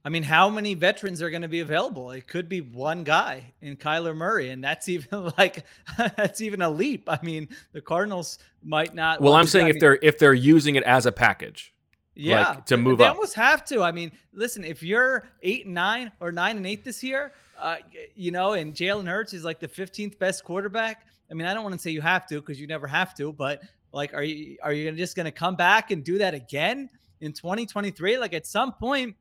[0.03, 2.09] I mean, how many veterans are going to be available?
[2.09, 5.63] It could be one guy in Kyler Murray, and that's even like
[5.97, 7.03] that's even a leap.
[7.07, 9.21] I mean, the Cardinals might not.
[9.21, 11.70] Well, I'm saying if they're if they're using it as a package.
[12.15, 13.15] Yeah like, to they- move they up.
[13.15, 13.81] almost have to.
[13.83, 17.77] I mean, listen, if you're eight and nine or nine and eight this year, uh,
[18.15, 21.05] you know, and Jalen Hurts is like the 15th best quarterback.
[21.29, 23.31] I mean, I don't want to say you have to because you never have to,
[23.31, 23.61] but
[23.93, 26.89] like, are you are you just going to come back and do that again
[27.21, 28.17] in 2023?
[28.17, 29.15] Like, at some point,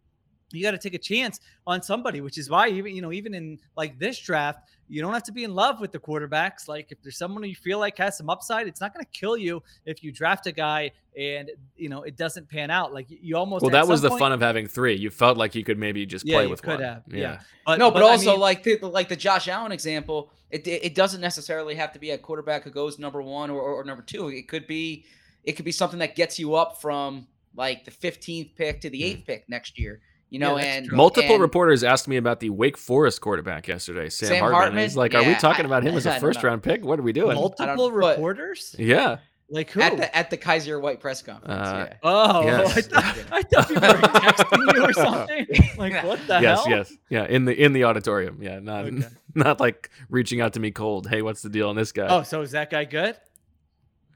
[0.53, 3.35] you got to take a chance on somebody, which is why even you know even
[3.35, 6.67] in like this draft, you don't have to be in love with the quarterbacks.
[6.69, 9.37] Like if there's someone you feel like has some upside, it's not going to kill
[9.37, 12.93] you if you draft a guy and you know it doesn't pan out.
[12.93, 14.97] Like you almost Well, that was the point- fun of having three.
[14.97, 16.83] You felt like you could maybe just Yeah, play you with could one.
[16.83, 17.41] have, yeah.
[17.69, 17.77] yeah.
[17.77, 21.21] no, but, I also mean- like the, like the Josh Allen example, it it doesn't
[21.21, 24.29] necessarily have to be a quarterback who goes number one or, or number two.
[24.29, 25.05] It could be
[25.45, 27.27] it could be something that gets you up from
[27.57, 29.05] like the 15th pick to the Hmm.
[29.07, 30.01] eighth pick next year.
[30.31, 30.97] You know, Yeah, and true.
[30.97, 34.61] Multiple and reporters asked me about the Wake Forest quarterback yesterday, Sam, Sam Hartman.
[34.61, 34.83] Hartman?
[34.85, 36.85] He's like, "Are we talking I- about him as a first round pick?
[36.85, 38.75] What are we doing?" Multiple reporters?
[38.79, 39.81] yeah, Like who?
[39.81, 41.53] at the at the Kyzir White press conference.
[41.69, 41.97] Uh, yeah.
[42.05, 42.77] oh, Yes.
[42.77, 45.47] I, thought, I thought people were texting you or something.
[45.77, 46.69] Like what the yes, hell?
[46.69, 47.27] yes, yeah.
[47.27, 48.61] In the in the auditorium, yeah.
[48.61, 49.03] Not Okay.
[49.35, 51.09] not like reaching out to me cold.
[51.09, 52.07] Hey, what's the deal on this guy?
[52.09, 53.17] Oh, so is that guy good?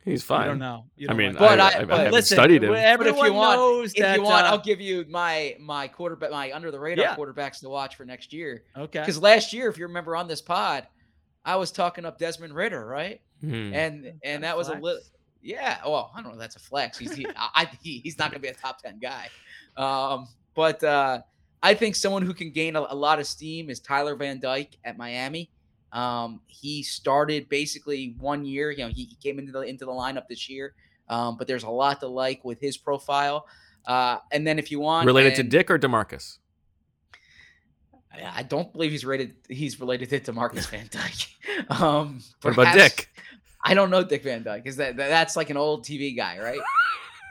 [0.04, 0.42] He's fine.
[0.42, 0.84] I don't know.
[0.96, 2.70] You I don't mean, like But I, I- I, I but haven't Listen, studied him.
[2.72, 4.16] But if you want, knows if that.
[4.18, 7.16] you want, uh, I'll give you my my quarterback, my under the radar Yeah.
[7.16, 8.64] quarterbacks to watch for next year.
[8.76, 9.00] okay.
[9.00, 10.86] Because last year, if you remember on this pod,
[11.44, 13.20] I was talking up Desmond Ridder, right?
[13.40, 13.72] Hmm.
[13.74, 15.00] And and that was a little,
[15.42, 15.78] yeah.
[15.86, 16.38] Well, I don't know.
[16.38, 16.98] That's a flex.
[16.98, 19.28] He's he, I I- he, he's not going to be a top ten guy.
[19.76, 21.20] Um, but uh,
[21.62, 24.76] I think someone who can gain a, a lot of steam is Tyler Van Dyke
[24.84, 25.50] at Miami.
[25.94, 28.70] Um, he started basically one year.
[28.70, 30.74] You know, he, he came into the into the lineup this year.
[31.08, 33.46] Um, but there's a lot to like with his profile.
[33.86, 36.38] Uh, and then if you want Related to Dick or Demarcus?
[38.12, 39.34] I I don't believe he's rated.
[39.48, 41.28] He's related to Marcus Van Dyke.
[41.70, 43.08] Um, What about Dick?
[43.64, 44.66] I don't know Dick Van Dyke.
[44.66, 46.60] Is that- that's like an old TV guy, right?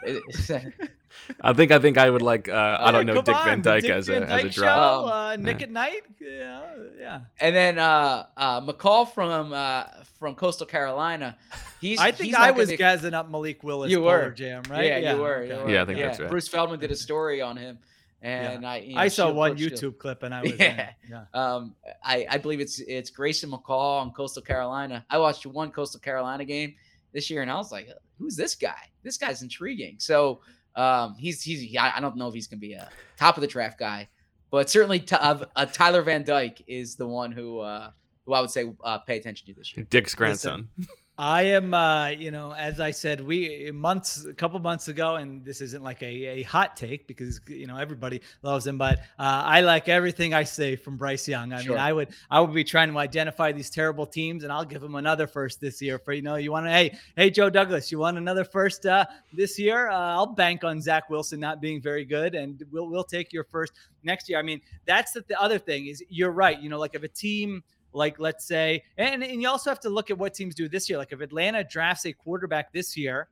[1.30, 2.49] Is that- I think I think I would like.
[2.49, 4.43] Uh, I don't know come Dick on, Van Dyke Dick as a Van as a
[4.43, 4.78] Dyke drop.
[4.78, 5.63] Show, Um, uh, Nick yeah.
[5.63, 6.02] at Night.
[6.19, 6.62] Yeah,
[6.99, 7.19] yeah.
[7.39, 9.84] and then uh, uh, McCall from uh,
[10.19, 11.38] from Coastal Carolina.
[11.80, 11.99] He's.
[11.99, 13.91] I think he's I not gonna was be- gazzing up Malik Willis.
[13.91, 14.32] You were.
[14.32, 14.86] Jam, right?
[14.86, 15.43] Yeah, you were.
[15.45, 15.69] you were.
[15.69, 16.30] Yeah, I think that's right.
[16.30, 17.80] Bruce Feldman did a story on him,
[18.21, 18.78] and I.
[18.78, 19.91] you know, I saw one approached him.
[19.91, 20.89] YouTube clip and I was Yeah.
[21.08, 21.12] in.
[21.12, 21.26] yeah.
[21.34, 25.06] Um, I, I believe it's it's Grayson McCall on Coastal Carolina.
[25.10, 26.76] I watched one Coastal Carolina game
[27.13, 27.88] this year, and I was like,
[28.19, 28.89] "Who's this guy?
[29.04, 30.39] This guy's intriguing." So
[30.76, 33.48] um, he's he's I I don't know if he's gonna be a top of the
[33.48, 34.10] draft guy,
[34.52, 37.92] but certainly t- uh, uh, Tyler Van Dyke is the one who uh,
[38.26, 39.86] who I would say uh, pay attention to this year.
[39.90, 40.70] Dick's grandson.
[41.15, 45.45] I am, uh, you know, as I said, we months, a couple months ago, and
[45.45, 49.43] this isn't like a, a hot take because you know everybody loves him, but uh,
[49.45, 51.54] I like everything I say from Bryce Young.
[51.54, 51.73] I Sure.
[51.73, 54.82] mean, I would, I would be trying to identify these terrible teams, and I'll give
[54.82, 55.99] him another first this year.
[55.99, 59.06] For you know, you want to, hey, hey, Joe Douglas, you want another first uh,
[59.32, 59.89] this year?
[59.91, 63.43] Uh, I'll bank on Zach Wilson not being very good, and we'll we'll take your
[63.43, 64.39] first next year.
[64.39, 66.60] I mean, that's the, the other thing is you're right.
[66.60, 69.89] You know, like if a team like let's say and, and you also have to
[69.89, 70.97] look at what teams do this year.
[70.97, 73.27] Like if atlanta drafts a quarterback this year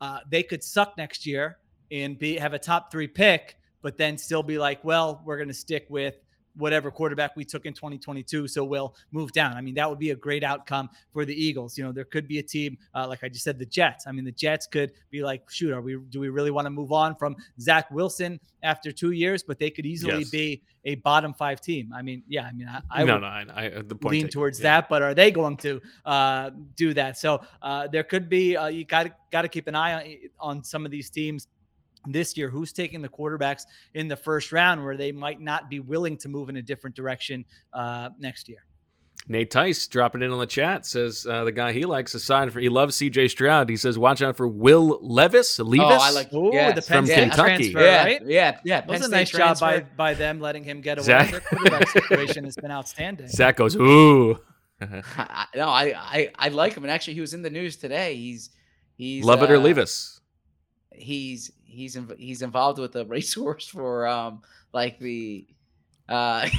[0.00, 1.58] uh, they could suck next year
[1.90, 5.48] and be have a top three pick but then still be like well we're going
[5.48, 6.16] to stick with
[6.56, 10.10] whatever quarterback we took in 2022 so we'll move down i mean that would be
[10.10, 13.22] a great outcome for the eagles you know there could be a team uh, like
[13.22, 15.96] i just said the jets i mean the jets could be like shoot are we
[16.10, 19.70] do we really want to move on from zach wilson after two years but they
[19.70, 20.30] could easily Yes.
[20.30, 23.26] be a bottom five team i mean yeah i mean i, I no, would no,
[23.26, 24.12] I, I the point.
[24.12, 24.30] lean taken.
[24.30, 24.80] towards Yeah.
[24.80, 27.18] that, but are they going to uh, do that?
[27.18, 29.92] So uh, there could be uh, you got got to keep an eye
[30.40, 31.48] on, on some of these teams
[32.06, 32.48] this year.
[32.48, 33.62] Who's taking the quarterbacks
[33.94, 36.96] in the first round, where they might not be willing to move in a different
[36.96, 38.64] direction uh, next year?
[39.28, 42.60] Nate Tice dropping in on the chat says uh, the guy he likes aside for
[42.60, 43.26] he loves C.J.
[43.28, 43.68] Stroud.
[43.68, 45.58] He says watch out for Will Levis.
[45.58, 45.84] Levis.
[45.84, 47.72] Oh, I like Ooh, yeah, the Penn From State Kentucky.
[47.72, 48.22] transfer, yeah, right?
[48.24, 48.80] yeah, yeah.
[48.82, 49.94] That was Penn a nice State job by transfer.
[49.96, 51.06] by them letting him get away.
[51.06, 53.26] Zach- Their quarterback situation has been outstanding.
[53.28, 54.38] Zach goes ooh.
[54.80, 58.14] I, no, I, I I like him, and actually, he was in the news today.
[58.14, 58.50] He's
[58.96, 60.20] he's Love it or uh, leave us.
[60.94, 65.46] He's he's inv- he's involved with the racehorse for um like the
[66.08, 66.48] uh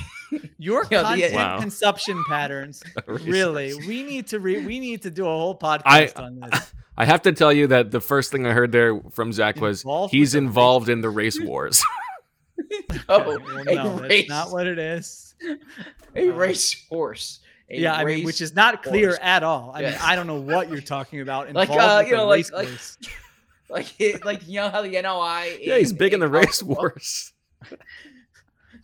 [0.57, 1.59] Your Yeah, the- content Wow.
[1.59, 3.73] consumption patterns, really.
[3.75, 6.73] We need to re- we need to do a whole podcast I- on this.
[6.99, 9.83] I have to tell you that the first thing I heard there from Zach was
[9.83, 11.83] Involved he's with the involved in the race wars.
[13.07, 15.35] oh Well, no, race that's not what it is.
[16.15, 17.39] a racehorse.
[17.69, 19.19] A yeah, I mean, which is not clear horse.
[19.21, 19.71] at all.
[19.75, 21.53] I mean, I don't know what you're talking about.
[21.53, 22.97] Like, Involved uh, with you a know, like- like- course.
[23.69, 26.77] like it, like you know how the NOI yeah, he's big in the race college
[26.77, 27.33] wars.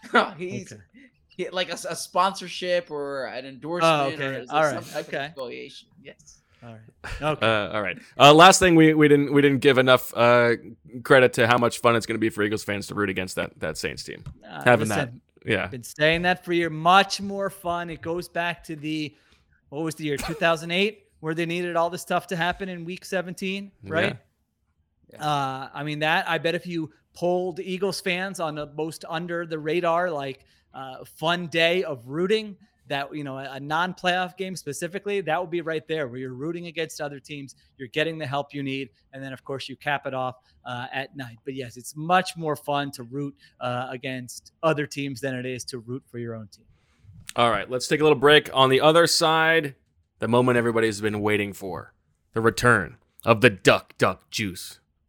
[0.03, 0.81] football- he's Okay.
[1.27, 4.25] he- like a sponsorship or an endorsement Oh, okay.
[4.25, 4.85] or is it All some right.
[4.85, 5.25] type of Okay.
[5.27, 5.87] affiliation.
[6.01, 6.39] Yes.
[6.63, 7.21] All right.
[7.21, 7.45] Okay.
[7.45, 7.97] Uh, all right.
[8.17, 10.53] Uh, last thing we, we didn't we didn't give enough uh,
[11.03, 13.35] credit to how much fun it's going to be for Eagles fans to root against
[13.35, 14.23] that that Saints team.
[14.49, 15.67] Uh, Having listen, that, yeah.
[15.67, 16.69] Been saying that for a year.
[16.69, 17.89] Much more fun.
[17.89, 19.13] It goes back to the
[19.69, 23.03] what was the year 2008 where they needed all this stuff to happen in week
[23.05, 24.17] 17, right?
[25.19, 26.29] Uh, I mean that.
[26.29, 31.03] I bet if you polled Eagles fans on the most under the radar like uh,
[31.05, 35.61] fun day of rooting, that you know a, a non-playoff game specifically, that would be
[35.61, 39.23] right there where you're rooting against other teams, you're getting the help you need, and
[39.23, 41.37] then of course you cap it off uh, at night.
[41.45, 45.63] But yes, it's much more fun to root uh, against other teams than it is
[45.65, 46.65] to root for your own team.
[47.35, 48.49] All right, let's take a little break.
[48.53, 49.75] On the other side,
[50.19, 51.93] the moment everybody's been waiting for
[52.33, 54.79] the return of the Duck Duck Juice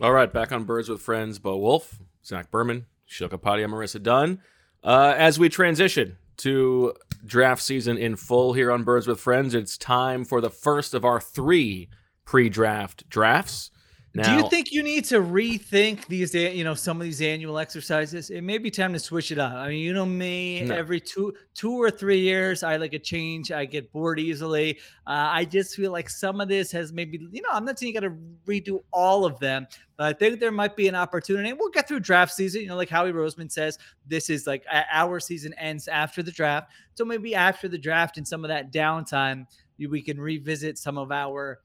[0.00, 4.40] All right, back on Birds with Friends, Bo Wulf, Zach Berman, Sheil Kapadia, Marissa Dunn.
[4.82, 9.78] Uh, as we transition to draft season in full here on Birds with Friends, it's
[9.78, 11.88] time for the first of our three
[12.24, 13.70] pre-draft drafts.
[14.14, 17.58] Now, Do you think you need to rethink these, you know, some of these annual
[17.58, 18.28] exercises?
[18.28, 19.54] It may be time to switch it up.
[19.54, 20.74] I mean, you know me, No.
[20.74, 23.50] every two, two or three years, I like a change.
[23.50, 24.78] I get bored easily.
[25.06, 27.94] Uh, I just feel like some of this has maybe, you know, I'm not saying
[27.94, 28.14] you got to
[28.46, 31.50] redo all of them, but I think there might be an opportunity.
[31.54, 32.60] We'll get through draft season.
[32.60, 36.70] You know, like Howie Roseman says, this is like our season ends after the draft.
[36.96, 39.46] So maybe after the draft and some of that downtime,
[39.78, 41.60] we can revisit some of our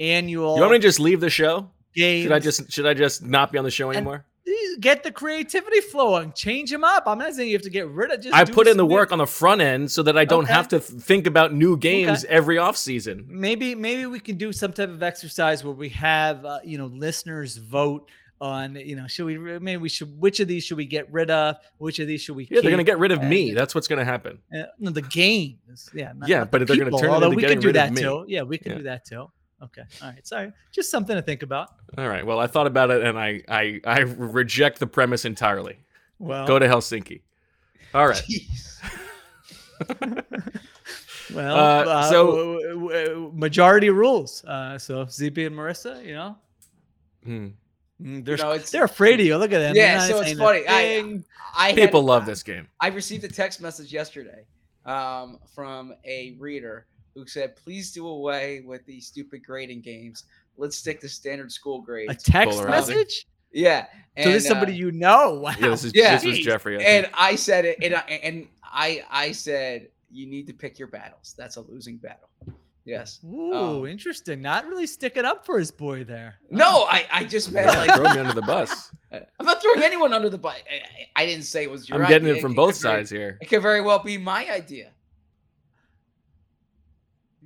[0.00, 1.70] annual you want me to just leave the show?
[1.94, 2.22] Games.
[2.24, 4.24] Should I just should I just not be on the show And anymore?
[4.80, 7.02] get the creativity flowing, change them up.
[7.06, 8.20] I'm not saying you have to get rid of.
[8.22, 10.52] Just I put in the work on the front end so that I don't Okay.
[10.52, 12.32] have to think about new games Okay.
[12.32, 13.26] every offseason.
[13.28, 16.86] Maybe maybe we can do some type of exercise where we have uh, you know
[16.86, 18.08] listeners vote
[18.40, 21.28] on you know should we maybe we should which of these should we get rid
[21.28, 23.52] of which of these should we Yeah, they're gonna get rid of And, me.
[23.52, 24.38] That's what's gonna happen.
[24.56, 27.42] uh, no the games yeah not- Yeah, not but the they're gonna turn although we
[27.42, 28.78] can do that too yeah we can Yeah.
[28.78, 29.28] do that too
[29.62, 32.24] okay all right sorry just something to think about All right.
[32.24, 35.78] Well, I thought about it and I I I reject the premise entirely.
[36.18, 37.22] well Go to Helsinki.
[37.94, 38.22] All right.
[41.34, 46.14] well Uh, uh, so- w- w- w- majority rules uh so ZP and Marissa you
[46.14, 46.36] know
[47.24, 47.48] Hmm.
[48.00, 49.36] Mm, They're, know, it's- they're afraid of you.
[49.36, 49.74] Look at them.
[49.74, 50.60] Yeah, so it's funny.
[50.68, 51.24] I, thing.
[51.56, 52.68] I had- People love this game.
[52.80, 54.46] I received a text message yesterday
[54.86, 56.86] um, from a reader
[57.18, 60.24] who said, "Please do away with these stupid grading games.
[60.56, 62.96] Let's stick to standard school grades." a text polarizing.
[62.96, 63.26] message.
[63.52, 63.86] yeah,
[64.18, 65.34] so this is somebody uh, you know.
[65.42, 65.54] Wow.
[65.58, 66.14] Yeah, this is Yeah.
[66.16, 66.78] this was Jeffrey.
[66.78, 70.78] I and I said it, and I, and I I said you need to pick
[70.78, 71.34] your battles.
[71.36, 72.28] That's a losing battle.
[72.84, 73.20] Yes.
[73.22, 74.40] Ooh, um, interesting.
[74.40, 76.36] Not really sticking up for his boy there.
[76.50, 78.90] No, I I just meant like Throw me under the bus.
[79.12, 80.56] I'm not throwing anyone under the bus.
[80.70, 82.00] I, I, I didn't say it was your.
[82.02, 82.38] I'm getting idea.
[82.38, 83.36] it from could both very- sides here.
[83.42, 84.90] It could very well be my idea.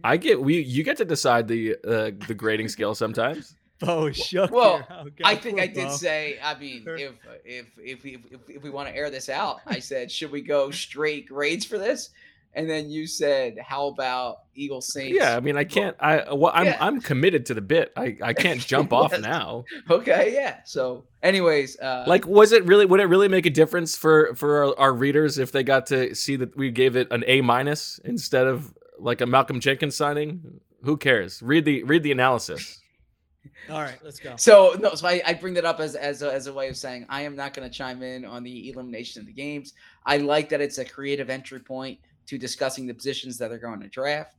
[0.04, 3.54] I get we you get to decide the uh, the grading scale sometimes.
[3.80, 4.52] Bo shook.
[4.52, 5.12] Well, here.
[5.24, 5.96] I think I did Bo.
[5.96, 6.38] say.
[6.42, 7.12] I mean, if
[7.44, 10.40] if if we if, if we want to air this out, I said, should we
[10.40, 12.10] go straight grades for this?
[12.54, 15.16] And then you said, how about Eagle Saints?
[15.18, 15.96] Yeah, I mean I can't.
[15.98, 16.76] I well, I'm Yeah.
[16.80, 17.92] I'm committed to the bit.
[17.96, 19.64] I I can't jump off now.
[19.90, 20.58] Okay, yeah.
[20.64, 22.84] So, anyways, uh, Like, was it really?
[22.84, 26.14] Would it really make a difference for for our, our readers if they got to
[26.14, 30.60] see that we gave it an A minus instead of like a Malcolm Jenkins signing?
[30.82, 31.42] Who cares?
[31.42, 32.80] Read the read the analysis.
[33.70, 34.34] All right, let's go.
[34.36, 36.76] So no, so I, I bring that up as as a, as a way of
[36.76, 39.74] saying I am not going to chime in on the elimination of the games.
[40.06, 43.80] I like that it's a creative entry point to discussing the positions that are going
[43.80, 44.36] to draft.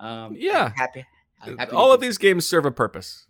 [0.00, 0.66] Um, Yeah.
[0.66, 1.06] I'm happy.
[1.40, 3.26] I'm happy All of these games serve a purpose.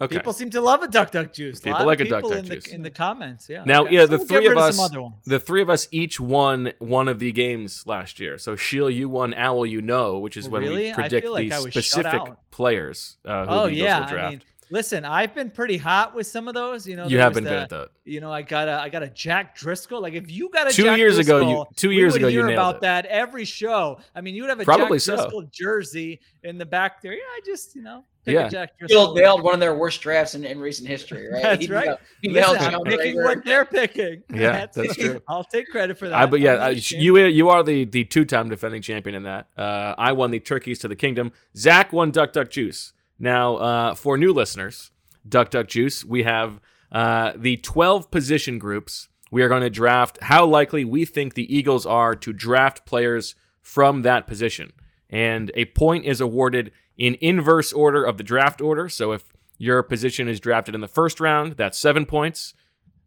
[0.00, 0.16] Okay.
[0.16, 1.60] People seem to love a duck duck juice.
[1.60, 2.66] People of like a duck people duck in the, juice.
[2.66, 3.48] in the comments.
[3.48, 3.62] Yeah.
[3.64, 3.94] Now, okay.
[3.94, 5.14] yeah, the we'll three of us, ones.
[5.24, 8.36] the three of us each won one of the games last year.
[8.36, 10.86] So Sheil, you won Owl, you know, which is Oh, when really?
[10.86, 14.26] we predict like the specific players uh, who Oh the yeah, will draft.
[14.26, 14.42] I mean,
[14.74, 16.86] listen, I've been pretty hot with some of those.
[16.86, 17.88] You know, you have was been good the- at that.
[18.06, 20.02] You know, I got a I got a Jack Driscoll.
[20.02, 22.28] Like if you got a Two Jack years ago, you- Driscoll, two years would ago,
[22.28, 22.80] you hear nailed about it.
[22.82, 23.98] that every show.
[24.14, 25.16] I mean, you'd have a Probably Jack so.
[25.16, 27.12] Driscoll jersey in the back there.
[27.14, 28.48] Yeah, I just you know, pick a Yeah.
[28.48, 29.14] Jack Bill Driscoll.
[29.14, 31.42] nailed one of their worst drafts in, in recent history, right?
[31.42, 31.96] That's He right.
[32.20, 33.24] He nailed Listen, I'm picking Reagor.
[33.24, 34.22] what they're picking.
[34.34, 34.94] Yeah, that's it.
[34.98, 35.22] true.
[35.28, 36.14] I'll take credit for that.
[36.20, 37.02] I, but yeah, I'm not ashamed.
[37.02, 39.46] you you are the the two time defending champion in that.
[39.56, 41.32] Uh, I won the turkeys to the kingdom.
[41.56, 42.92] Zach won Duck Duck Juice.
[43.18, 44.90] Now, uh, for new listeners,
[45.28, 46.60] Duck Duck Juice, we have
[46.92, 49.08] uh, the twelve position groups.
[49.30, 53.34] We are going to draft how likely we think the Eagles are to draft players
[53.60, 54.72] from that position,
[55.08, 58.88] and a point is awarded in inverse order of the draft order.
[58.88, 59.24] So if
[59.58, 62.54] your position is drafted in the first round, that's seven points.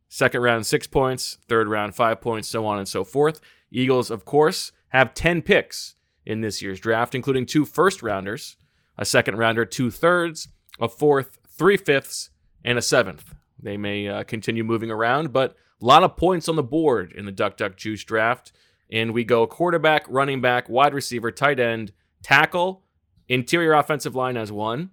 [0.09, 1.37] Second round, six points.
[1.47, 3.41] Third round, five points, so on and so forth.
[3.71, 5.95] Eagles, of course, have 10 picks
[6.25, 8.55] in this year's draft, including two first rounders,
[8.97, 10.47] a second rounder, two thirds,
[10.79, 12.29] a fourth, three fifths,
[12.63, 13.35] and a seventh.
[13.61, 17.25] They may uh, continue moving around, but a lot of points on the board in
[17.25, 18.51] the Duck Duck Juice draft.
[18.91, 21.91] And we go quarterback, running back, wide receiver, tight end,
[22.23, 22.83] tackle,
[23.27, 24.91] interior offensive line as one,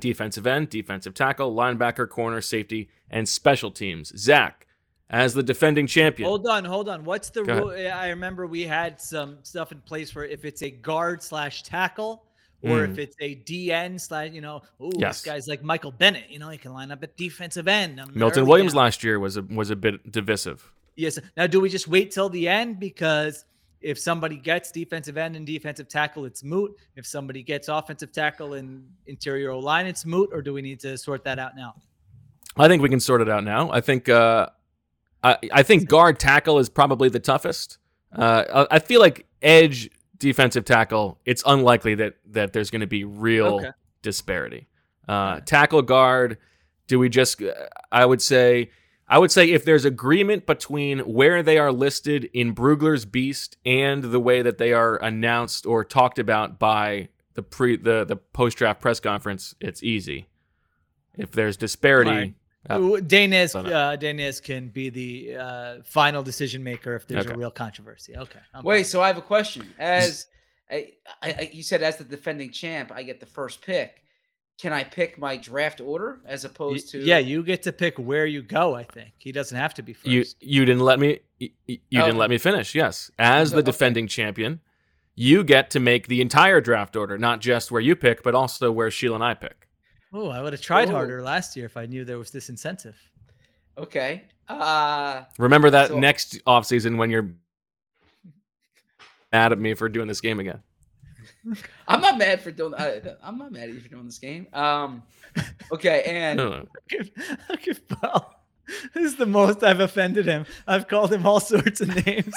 [0.00, 4.16] defensive end, defensive tackle, linebacker, corner, safety, and special teams.
[4.18, 4.66] Zach,
[5.10, 6.28] as the defending champion.
[6.28, 7.04] Hold on, hold on.
[7.04, 7.70] What's the rule?
[7.70, 12.24] I remember we had some stuff in place where if it's a guard slash tackle,
[12.62, 12.92] or Mm.
[12.92, 15.20] if it's a DN slash, you know, ooh, Yes.
[15.22, 16.28] this guy's like Michael Bennett.
[16.30, 18.00] You know, he can line up at defensive end.
[18.14, 18.82] Milton Williams down.
[18.84, 20.70] last year was a was a bit divisive.
[20.96, 21.18] Yes.
[21.36, 23.44] Now, do we just wait till the end because
[23.80, 26.76] if somebody gets defensive end and defensive tackle, it's moot.
[26.96, 30.28] If somebody gets offensive tackle and interior line, it's moot.
[30.32, 31.74] Or do we need to sort that out now?
[32.58, 33.70] I think we can sort it out now.
[33.72, 34.48] I think uh,
[35.22, 37.78] I I think guard tackle is probably the toughest.
[38.12, 39.88] Uh, I feel like edge
[40.20, 41.18] defensive tackle.
[41.24, 43.70] It's unlikely that that there's going to be real Okay.
[44.02, 44.68] disparity.
[45.08, 46.38] Uh, tackle guard.
[46.86, 47.42] Do we just?
[47.90, 48.70] I would say.
[49.12, 54.04] I would say if there's agreement between where they are listed in Brugler's Beast and
[54.04, 58.56] the way that they are announced or talked about by the pre the the post
[58.58, 60.28] draft press conference, it's easy.
[61.18, 62.34] If there's disparity, Right.
[62.68, 67.34] Uh, Ooh, Danis, uh, Danis can be the uh, final decision maker if there's Okay.
[67.34, 68.16] a real controversy.
[68.16, 68.38] Okay.
[68.52, 68.84] I'm Wait, fine.
[68.84, 69.66] so I have a question.
[69.78, 70.26] As
[70.70, 70.92] I,
[71.22, 74.02] I, I- you said, as the defending champ, I get the first pick.
[74.60, 76.98] Can I pick my draft order as opposed to?
[76.98, 78.74] yeah, you get to pick where you go.
[78.74, 80.06] I think he doesn't have to be first.
[80.06, 82.18] you you didn't let me you, you didn't Oh.
[82.18, 82.74] let me finish.
[82.74, 83.70] Yes, as So- the okay.
[83.70, 84.60] defending champion,
[85.14, 88.70] you get to make the entire draft order, not just where you pick, but also
[88.70, 89.66] where Sheila and I pick.
[90.12, 90.92] Oh, I would have tried Ooh.
[90.92, 92.96] harder last year if I knew there was this incentive.
[93.78, 94.24] Okay.
[94.48, 97.30] Uh, Remember that So- next offseason when you're
[99.32, 100.62] mad at me for doing this game again.
[101.88, 102.74] I'm not mad for doing.
[102.74, 104.46] I, I'm not mad at you for doing this game.
[104.52, 105.02] Um,
[105.72, 106.66] okay, and No, no.
[107.48, 108.34] Look at Paul.
[108.94, 110.46] This is the most I've offended him.
[110.66, 112.32] I've called him all sorts of names,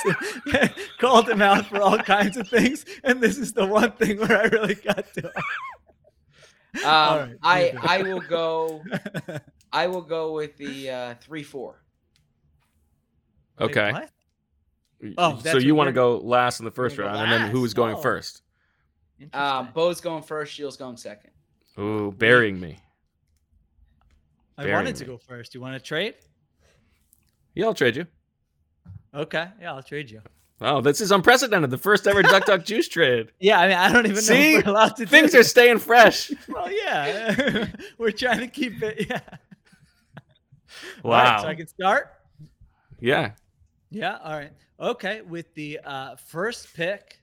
[0.51, 4.17] and called him out for all kinds of things, and this is the one thing
[4.19, 5.31] where I really got to.
[6.73, 6.81] him.
[6.85, 7.99] All um, right, I.
[7.99, 8.83] I will go.
[9.71, 11.83] I will go with the uh, three four.
[13.59, 13.91] Wait, Okay.
[13.91, 14.09] what?
[15.17, 17.73] Oh, so you want to go last in the first Wanna round, and then who's
[17.73, 18.01] going Oh.
[18.01, 18.41] first?
[19.33, 20.53] Um, Bo's going first.
[20.53, 21.31] Sheil's going second.
[21.77, 22.79] Ooh, burying me.
[24.57, 25.07] I burying wanted to me.
[25.07, 25.53] go first.
[25.53, 26.15] You want to trade?
[27.55, 28.07] Yeah, I'll trade you.
[29.13, 30.21] Okay, yeah, I'll trade you.
[30.61, 31.71] Oh, this is unprecedented.
[31.71, 33.31] The first ever Duck Duck Juice trade.
[33.39, 34.53] Yeah, I mean, I don't even See?
[34.53, 35.05] know we're allowed to.
[35.05, 36.31] Things are staying fresh.
[36.47, 39.07] Well, yeah, we're trying to keep it.
[39.09, 39.19] Yeah.
[41.03, 41.41] All right, Wow.
[41.41, 42.13] so I can start.
[42.99, 43.31] Yeah.
[43.89, 44.17] Yeah.
[44.23, 44.51] All right.
[44.79, 45.21] Okay.
[45.21, 47.19] With the uh, first pick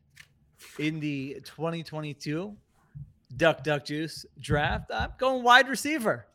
[0.78, 2.54] in the 2022
[3.36, 6.26] Duck Duck Juice draft, I'm going wide receiver.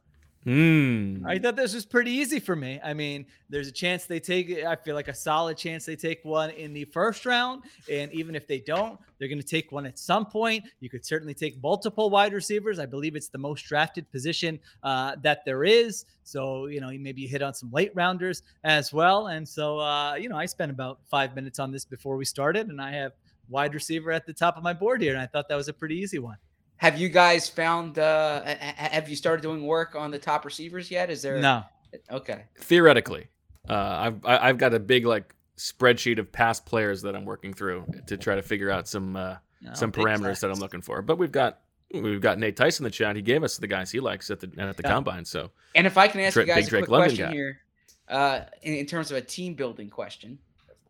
[0.46, 1.26] Hmm.
[1.26, 2.80] I thought this was pretty easy for me.
[2.84, 6.24] I mean, there's a chance they take, I feel like a solid chance they take
[6.24, 7.64] one in the first round.
[7.92, 10.66] And even if they don't, they're going to take one at some point.
[10.82, 12.78] You could certainly take multiple wide receivers.
[12.78, 16.06] I believe it's the most drafted position uh, that there is.
[16.24, 19.28] So, you know, maybe you hit on some late rounders as well.
[19.28, 22.68] And so, uh, you know, I spent about five minutes on this before we started,
[22.68, 23.14] and I have
[23.50, 25.14] wide receiver at the top of my board here.
[25.14, 26.38] And I thought that was a pretty easy one.
[26.78, 27.98] Have you guys found?
[28.00, 28.44] Uh,
[28.76, 31.10] have you started doing work on the top receivers yet?
[31.10, 31.40] Is there?
[31.40, 31.64] No.
[32.12, 32.44] Okay.
[32.60, 33.28] Theoretically,
[33.70, 37.54] uh, I've I- I've got a big like spreadsheet of past players that I'm working
[37.54, 41.02] through to try to figure out some uh, No, some parameters that I'm looking for.
[41.02, 41.62] But we've got
[41.94, 43.16] we've got Nate Tyson in the chat.
[43.16, 44.92] He gave us the guys he likes at the at the Yeah.
[44.92, 45.24] combine.
[45.24, 47.26] So And if I can ask Dra- you guys big a Drake quick London question
[47.28, 47.32] guy.
[47.34, 47.62] here,
[48.10, 50.40] uh, in, in terms of a team building question,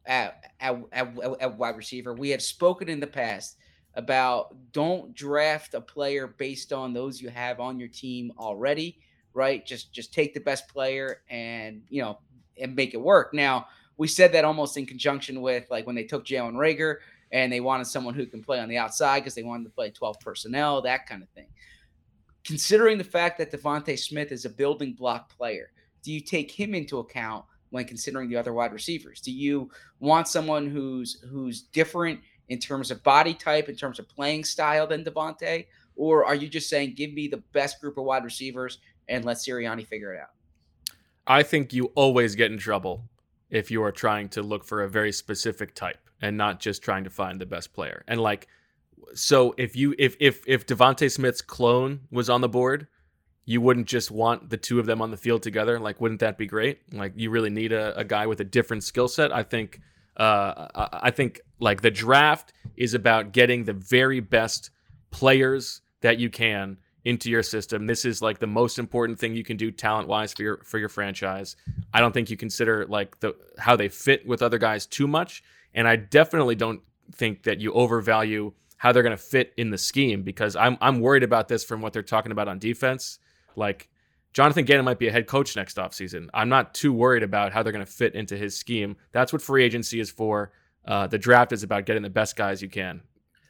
[0.08, 1.08] at, at, at,
[1.40, 3.58] at wide receiver, we have spoken in the past
[3.96, 9.00] about don't draft a player based on those you have on your team already,
[9.34, 9.66] right?
[9.66, 12.20] Just just take the best player and you know
[12.60, 13.34] and make it work.
[13.34, 13.68] Now
[13.98, 16.98] we said that almost in conjunction with like when they took Jalen Reagor
[17.32, 19.90] and they wanted someone who can play on the outside because they wanted to play
[19.90, 21.48] 12 personnel, that kind of thing
[22.46, 25.72] considering the fact that DeVonta Smith is a building block player,
[26.04, 29.20] do you take him into account when considering the other wide receivers?
[29.20, 29.70] Do you
[30.00, 34.88] want someone who's who's different in terms of body type, in terms of playing style
[34.88, 35.66] than DeVonta,
[35.96, 39.38] or are you just saying give me the best group of wide receivers and let
[39.38, 40.30] Sirianni figure it out?
[41.28, 43.10] I think you always get in trouble
[43.50, 47.04] if you are trying to look for a very specific type and not just trying
[47.04, 48.04] to find the best player.
[48.08, 48.48] And like,
[49.14, 52.88] so if you if if if DeVonta Smith's clone was on the board,
[53.46, 55.80] you wouldn't just want the two of them on the field together.
[55.80, 56.80] Like, wouldn't that be great?
[56.92, 59.32] Like, you really need a, a guy with a different skill set.
[59.32, 59.80] I think,
[60.18, 64.70] uh, I, I think like the draft is about getting the very best
[65.12, 67.86] players that you can into your system.
[67.86, 70.80] This is like the most important thing you can do talent wise for your for
[70.80, 71.56] your franchise.
[71.94, 75.44] I don't think you consider like the how they fit with other guys too much,
[75.74, 76.82] and I definitely don't
[77.14, 81.00] think that you overvalue how they're going to fit in the scheme because I'm I'm
[81.00, 83.20] worried about this from what they're talking about on defense.
[83.56, 83.88] Like
[84.36, 86.28] Jonathan Gannon might be a head coach next offseason.
[86.34, 88.98] I'm not too worried about how they're going to fit into his scheme.
[89.14, 90.52] That's what free agency is for.
[90.86, 93.02] Uh, the draft is about getting the best guys you can.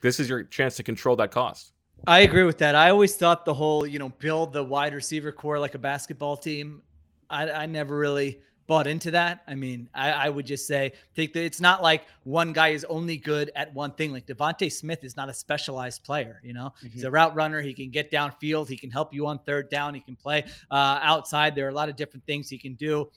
[0.03, 1.71] This is your chance to control that cost.
[2.05, 2.75] I agree with that.
[2.75, 6.38] I always thought the whole, you know, build the wide receiver core like a basketball
[6.38, 6.83] team.
[7.31, 9.43] I, I never really bought into that.
[9.47, 12.84] I mean, I, I would just say think that it's not like one guy is
[12.86, 14.11] only good at one thing.
[14.11, 16.41] Like DeVonta Smith is not a specialized player.
[16.43, 17.61] You know, he's a route runner.
[17.61, 18.68] He can get downfield.
[18.68, 19.93] He can help you on third down.
[19.93, 21.55] He can play uh, outside.
[21.55, 23.09] There are a lot of different things he can do.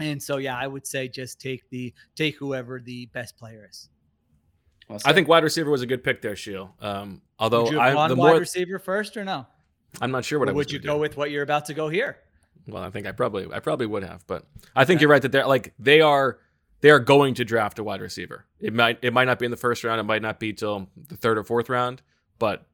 [0.00, 3.88] And so, yeah, I would say just take the take whoever the best player is.
[5.04, 6.74] I think wide receiver was a good pick there, Sheil.
[6.80, 9.46] Um, although would you I, have the wide more receiver first or no?
[10.00, 11.00] I'm not sure what Or I was would you go do.
[11.00, 12.18] with what you're about to go here?
[12.70, 15.32] Well, I think I probably I probably would have, but I think you're right that
[15.32, 16.38] they're like they are
[16.80, 18.46] they are going to draft a wide receiver.
[18.58, 20.88] It might it might not be in the first round, it might not be till
[21.08, 22.02] the third or fourth round,
[22.38, 22.66] but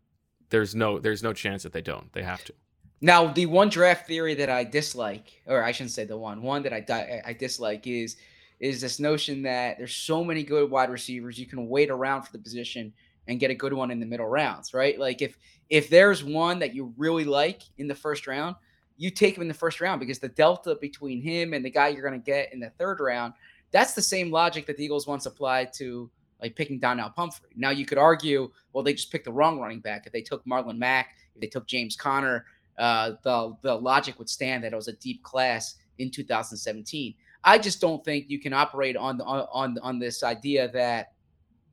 [0.51, 2.13] there's no there's no chance that they don't.
[2.13, 2.55] They have to.
[3.01, 6.63] Now, the one draft theory that I dislike, or I shouldn't say the one, one
[6.63, 8.17] that I di- I dislike is
[8.59, 12.33] is this notion that there's so many good wide receivers, you can wait around for
[12.33, 12.93] the position
[13.29, 14.99] and get a good one in the middle rounds, right?
[14.99, 15.37] Like if
[15.69, 18.57] if there's one that you really like in the first round,
[18.97, 21.89] you take him in the first round because the delta between him and the guy
[21.89, 23.35] you're going to get in the third round,
[23.71, 27.51] that's the same logic that the Eagles once applied to like picking Donnell Pumphrey.
[27.57, 30.07] Now you could argue, well, they just picked the wrong running back.
[30.07, 32.47] If they took Marlon Mack, if they took James Conner,
[32.79, 37.15] uh, the the logic would stand that it was a deep class in 2017.
[37.45, 41.13] I just don't think you can operate on on on this idea that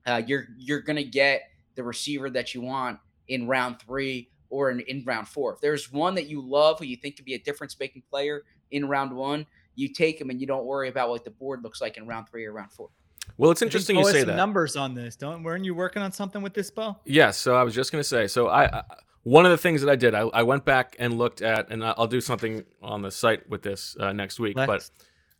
[0.05, 1.43] uh, you're you're gonna get
[1.76, 5.54] the receiver that you want in round three or in, in round four.
[5.54, 8.43] If there's one that you love who you think could be a difference making player
[8.70, 11.82] in round one, you take him and you don't worry about what the board looks
[11.82, 12.89] like in round three or round four.
[13.38, 14.36] Well, it's interesting Bo you say some that.
[14.36, 15.41] Numbers on this, don't?
[15.41, 16.97] Weren't you working on something with this, Bo?
[17.04, 18.28] Yes, so I was just gonna say.
[18.28, 18.84] So I, I
[19.24, 21.84] one of the things that I did, I, I went back and looked at, and
[21.84, 24.56] I'll do something on the site with this uh, next week.
[24.56, 24.91] Let's.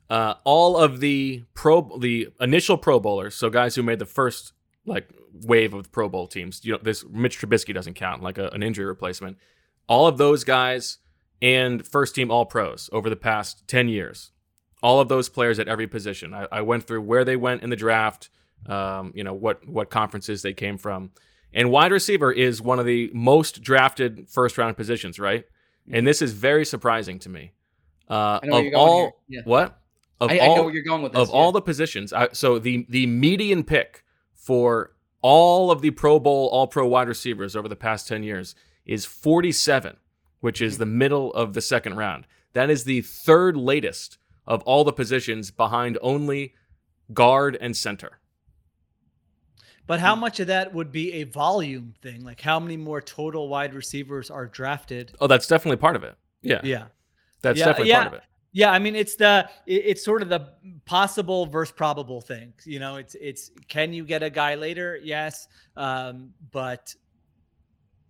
[0.10, 4.06] But uh, all of the pro, the initial Pro Bowlers, so guys who made the
[4.06, 4.54] first
[4.86, 6.64] like wave of Pro Bowl teams.
[6.64, 9.38] You know, this Mitch Trubisky doesn't count, like a, an injury replacement.
[9.88, 11.00] All of those guys
[11.42, 14.32] and first team All Pros over the past ten years.
[14.82, 16.34] All of those players at every position.
[16.34, 18.30] I, I went through where they went in the draft.
[18.66, 21.12] Um, you know what what conferences they came from.
[21.54, 25.46] And wide receiver is one of the most drafted first round positions, right?
[25.92, 27.52] And this is very surprising to me.
[28.10, 29.22] Uh, I of all.
[29.28, 29.42] Yeah.
[29.46, 29.80] what
[30.20, 31.22] of I, I all know where you're going with this.
[31.22, 34.03] of all the positions, I, so the the median pick
[34.44, 34.92] for
[35.22, 39.06] all of the Pro Bowl All Pro wide receivers over the past ten years is
[39.06, 39.96] 47,
[40.42, 42.28] which is the middle of the second round.
[42.52, 46.54] That is the third latest of all the positions, behind only
[47.14, 48.20] guard and center.
[49.88, 52.24] But how much of that would be a volume thing?
[52.26, 55.14] Like how many more total wide receivers are drafted?
[55.22, 56.16] Oh, that's definitely part of it.
[56.42, 56.86] Yeah, Yeah.
[57.42, 58.02] that's Yeah, definitely yeah.
[58.04, 58.24] part of it.
[58.56, 60.48] Yeah, I mean it's the it's sort of the
[60.86, 62.54] possible versus probable thing.
[62.66, 65.00] You know, it's it's can you get a guy later?
[65.04, 66.94] Yes, um, but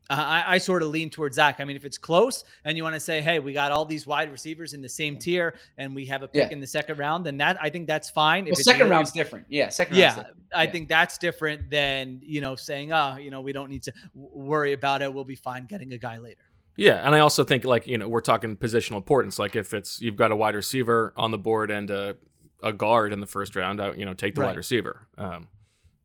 [0.10, 1.62] I, I sort of lean towards Zach.
[1.62, 4.06] I mean, if it's close and you want to say, hey, we got all these
[4.06, 6.54] wide receivers in the same tier, and we have a pick Yeah.
[6.56, 8.44] in the second round, then that I think that's fine.
[8.44, 9.46] Well, If second really- round's different.
[9.50, 10.38] Yeah, second round's yeah, different.
[10.54, 10.72] I Yeah.
[10.72, 14.74] think that's different than you know saying, oh, you know, we don't need to worry
[14.74, 15.12] about it.
[15.12, 16.44] We'll be fine getting a guy later.
[16.76, 19.38] Yeah, and I also think like you know we're talking positional importance.
[19.40, 22.16] Like if it's you've got a wide receiver on the board and a,
[22.64, 24.48] a guard in the first round, I, you know take the Right.
[24.48, 25.08] wide receiver.
[25.18, 25.48] Um,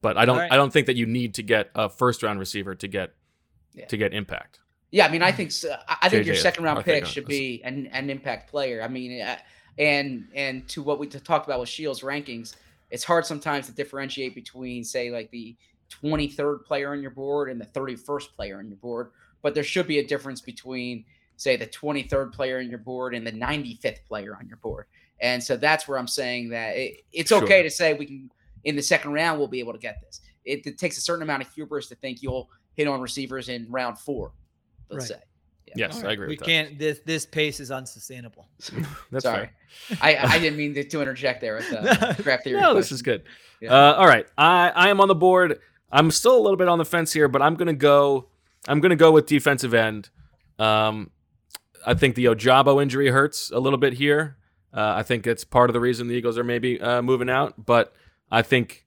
[0.02, 0.52] but I don't Alright.
[0.52, 3.14] I don't think that you need to get a first round receiver to get
[3.74, 3.86] Yeah.
[3.86, 4.60] to get impact.
[4.90, 7.88] Yeah, I mean, I think so, I think your second round pick should be an,
[7.88, 8.82] an impact player.
[8.82, 9.36] I mean, uh,
[9.78, 12.56] and and to what we talked about with Sheil's rankings,
[12.90, 15.56] it's hard sometimes to differentiate between, say, like the
[16.02, 19.10] 23rd player on your board and the 31st player on your board.
[19.42, 21.04] But there should be a difference between,
[21.36, 24.86] say, the 23rd player on your board and the 95th player on your board.
[25.20, 27.42] And so that's where I'm saying that it, it's Sure.
[27.44, 28.30] okay to say we can
[28.64, 30.20] in the second round we'll be able to get this.
[30.44, 33.66] It, it takes a certain amount of hubris to think you'll hit on receivers in
[33.70, 34.32] round four.
[34.90, 35.18] Let's Right.
[35.18, 35.24] say.
[35.76, 36.28] Yes, I agree.
[36.28, 36.44] We with that.
[36.46, 36.78] can't.
[36.78, 38.48] This this pace is unsustainable.
[39.12, 39.50] That's Sorry.
[40.00, 42.58] I, I didn't mean to, to interject there with the draft theory.
[42.60, 43.22] No, this is good.
[43.60, 43.72] Yeah.
[43.74, 45.60] Uh, all right, I I am on the board.
[45.92, 48.28] I'm still a little bit on the fence here, but I'm gonna go.
[48.68, 50.10] I'm gonna go with defensive end.
[50.58, 51.10] Um,
[51.86, 54.36] I think the Ojabo injury hurts a little bit here.
[54.72, 57.64] Uh, I think it's part of the reason the Eagles are maybe uh, moving out.
[57.64, 57.92] But
[58.30, 58.84] I think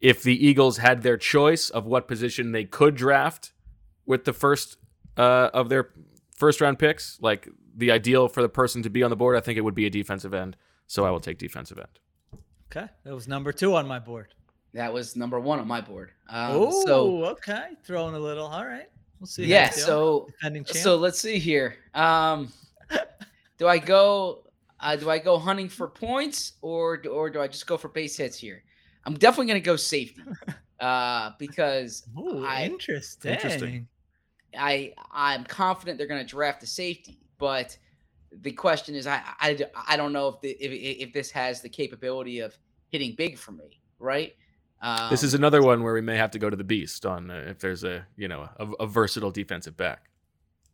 [0.00, 3.52] if the Eagles had their choice of what position they could draft
[4.06, 4.78] with the first
[5.16, 5.90] uh, of their
[6.34, 9.40] first round picks, like the ideal for the person to be on the board, I
[9.40, 10.56] think it would be a defensive end.
[10.86, 12.40] So I will take defensive end.
[12.70, 14.34] Okay, that was number two on my board.
[14.74, 16.12] That was number one on my board.
[16.28, 18.46] Um, oh, so okay, throwing a little.
[18.46, 18.88] All right,
[19.20, 19.46] we'll see.
[19.46, 20.28] yeah, so
[20.66, 21.76] so let's see here.
[21.94, 22.52] Um,
[23.58, 24.44] do I go?
[24.80, 28.16] Uh, do I go hunting for points or or do I just go for base
[28.16, 28.62] hits here?
[29.04, 30.22] I'm definitely going to go safety
[30.80, 33.32] uh, because Ooh, I- interesting.
[33.32, 33.88] Interesting.
[34.56, 37.76] I I'm confident they're going to draft a safety, but
[38.32, 41.68] the question is I I, I don't know if the if, if this has the
[41.68, 42.56] capability of
[42.90, 44.34] hitting big for me, right?
[44.80, 47.30] Um, This is another one where we may have to go to the beast on
[47.30, 50.08] uh, if there's a you know a, a versatile defensive back.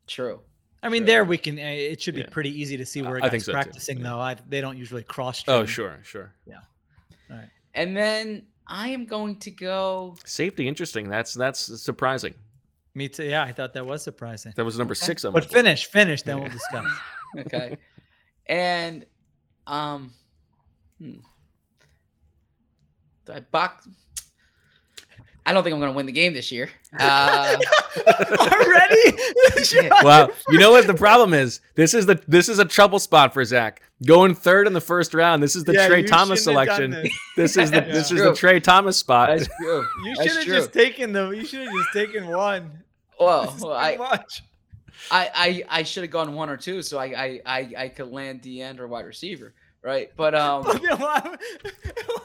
[0.06, 0.40] true.
[0.82, 1.06] I mean, Sure.
[1.06, 1.58] there we can.
[1.58, 2.28] Uh, it should be Yeah.
[2.30, 4.02] pretty easy to see where a I guy's think so, practicing, Yeah.
[4.10, 4.20] though.
[4.20, 5.42] I, they don't usually cross.
[5.48, 6.60] Oh sure, sure, sure.
[7.76, 10.14] And then I am going to go.
[10.24, 11.08] Safety, interesting.
[11.08, 12.34] That's that's surprising.
[12.94, 13.24] Me too.
[13.24, 14.52] Yeah, I thought that was surprising.
[14.56, 15.52] That was number six on my But board.
[15.64, 16.86] finish, finish, then we'll discuss.
[17.38, 17.76] Okay,
[18.46, 19.04] and
[19.66, 20.12] um,
[21.00, 21.14] hmm.
[23.26, 23.88] Do I box.
[25.46, 26.70] I don't think I'm going to win the game this year.
[26.98, 27.56] Uh,
[28.06, 29.16] Already?
[30.04, 31.60] Wow, you know what the problem is?
[31.74, 33.82] This is the this is a trouble spot for Zach.
[34.06, 35.42] Going third in the first round.
[35.42, 37.02] This is the Yeah, Trey Thomas shouldn't have done selection.
[37.02, 37.18] this.
[37.36, 37.92] This is the Yeah.
[37.92, 38.28] this is True.
[38.30, 39.30] the Trey Thomas spot.
[39.30, 39.86] that's true.
[40.04, 40.54] You That's should have true.
[40.56, 41.30] just taken the.
[41.30, 42.70] You should have just taken one.
[43.18, 44.42] Well, This is well, too I, much.
[45.10, 48.10] I, I, I should have gone one or two, so I, I, I, I could
[48.12, 49.52] land the end or wide receiver,
[49.84, 50.10] right?
[50.16, 51.36] But um, why,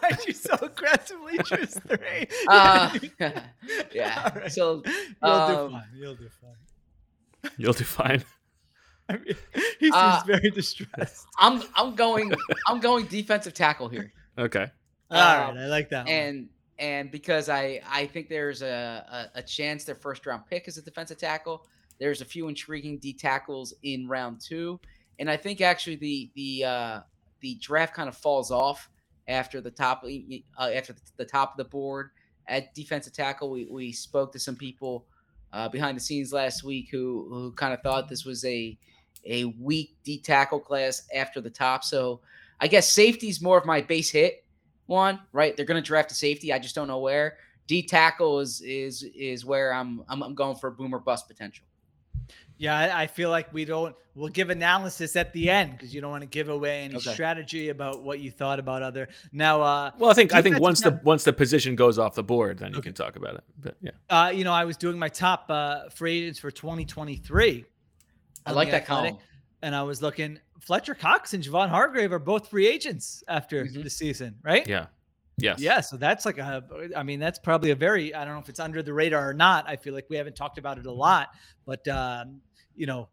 [0.01, 2.27] why'd you so aggressively choose three?
[2.49, 2.97] uh,
[3.93, 4.31] yeah.
[4.33, 4.51] All right.
[4.51, 4.81] So
[5.21, 5.83] You'll um, do fine.
[5.95, 7.51] You'll do fine.
[7.57, 8.23] You'll do fine.
[9.09, 9.35] I mean,
[9.79, 11.25] he seems Uh, very distressed.
[11.37, 12.31] I'm, I'm going,
[12.67, 14.13] I'm going defensive tackle here.
[14.37, 14.67] Okay.
[15.11, 16.05] All right, um, I like that.
[16.05, 16.13] one.
[16.13, 20.67] and and because I I think there's a, a a chance their first round pick
[20.67, 21.65] is a defensive tackle.
[21.99, 24.79] There's a few intriguing D tackles in round two,
[25.17, 26.99] and I think actually the the uh,
[27.41, 28.89] the draft kind of falls off
[29.27, 32.09] after the top uh, after the top of the board
[32.47, 33.49] at defensive tackle.
[33.49, 35.05] We we spoke to some people
[35.53, 38.77] uh, behind the scenes last week who who kind of thought this was a
[39.25, 41.83] a weak D tackle class after the top.
[41.83, 42.21] So
[42.59, 44.43] I guess safety's more of my base hit
[44.87, 45.55] one, right?
[45.55, 46.51] They're going to draft a safety.
[46.51, 47.37] I just don't know where.
[47.67, 51.65] D tackle is is is where I'm I'm, I'm going for a boomer bust potential.
[52.59, 53.95] Yeah, I, I feel like we don't.
[54.15, 57.13] We'll give analysis at the end because you don't want to give away any Okay.
[57.13, 59.07] strategy about what you thought about other.
[59.31, 61.97] Now, uh, Well, I think I think Defensive once the tackle- once the position goes
[61.97, 63.43] off the board, then you can talk about it.
[63.57, 67.65] But yeah, uh, you know, I was doing my top uh, free agents for 2023.
[68.45, 69.17] I like that Athletic, column.
[69.61, 70.39] and I was looking.
[70.59, 73.83] Fletcher Cox and Javon Hargrave are both free agents after Mhm.
[73.83, 74.67] the season, right?
[74.67, 74.87] yeah,
[75.37, 76.61] yes, Yeah, so that's like a,
[76.93, 79.33] I mean, that's probably a very, I don't know if it's under the radar or
[79.33, 79.63] not.
[79.69, 81.29] I feel like we haven't talked about it a lot,
[81.65, 82.41] but, um,
[82.79, 83.09] you know,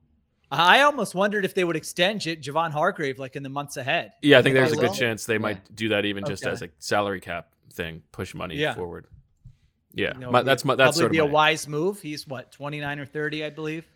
[0.51, 4.13] I almost wondered if they would extend J- Javon Hargrave like in the months ahead.
[4.23, 4.39] yeah.
[4.39, 7.21] I think there's a good chance they might do that even just as a salary
[7.21, 8.75] cap thing, push money Yeah.
[8.75, 9.07] forward.
[9.93, 12.01] Yeah, You know, my, that's my that's probably sort be of a my, wise move.
[12.01, 13.87] He's what 29 or 30, I believe.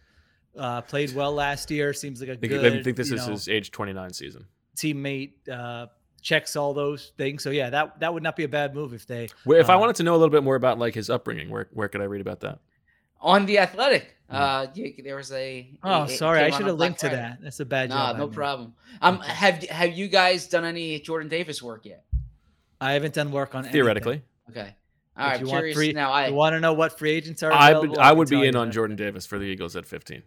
[0.57, 1.93] Uh, played well last year.
[1.93, 2.73] Seems like a I think, good.
[2.81, 4.47] I think this is know, his age 29 season.
[4.77, 5.49] teammate.
[5.49, 5.87] Uh,
[6.23, 7.43] checks all those things.
[7.43, 9.29] So yeah, that that would not be a bad move if they.
[9.45, 11.49] Where, if I uh, wanted to know a little bit more about like his upbringing,
[11.51, 12.59] where where could I read about that?
[13.23, 15.69] On the athletic, uh, yeah, there was a.
[15.83, 17.39] Oh, a- it sorry, I should have Black linked to that.
[17.43, 18.17] That's a bad Nah, job.
[18.17, 18.35] I no made.
[18.35, 18.75] problem.
[19.03, 22.05] Um, have have you guys done any Jordan Davis work yet?
[22.81, 23.73] I haven't done work on anything.
[23.73, 24.75] Theoretically, Okay.
[25.17, 25.41] All If right.
[25.41, 26.13] you Curious want free, now.
[26.13, 27.53] I you want to know what free agents are?
[27.53, 28.73] I would I would be in on that.
[28.75, 30.23] Jordan Davis for the Eagles at 15.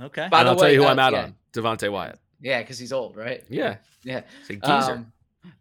[0.00, 0.28] Okay.
[0.30, 1.22] By and the I'll tell way, you who uh, I'm out yeah.
[1.24, 1.34] on.
[1.52, 2.18] Devonte Wyatt.
[2.40, 3.42] yeah, because he's old, right?
[3.48, 4.20] Yeah, Yeah.
[4.40, 4.92] it's a geezer.
[4.92, 5.12] Um,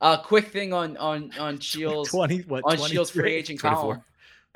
[0.02, 2.64] uh, quick thing on on on Sheil's Twenty what?
[2.66, 3.82] on Sheil's free agent 24.
[3.82, 4.04] column.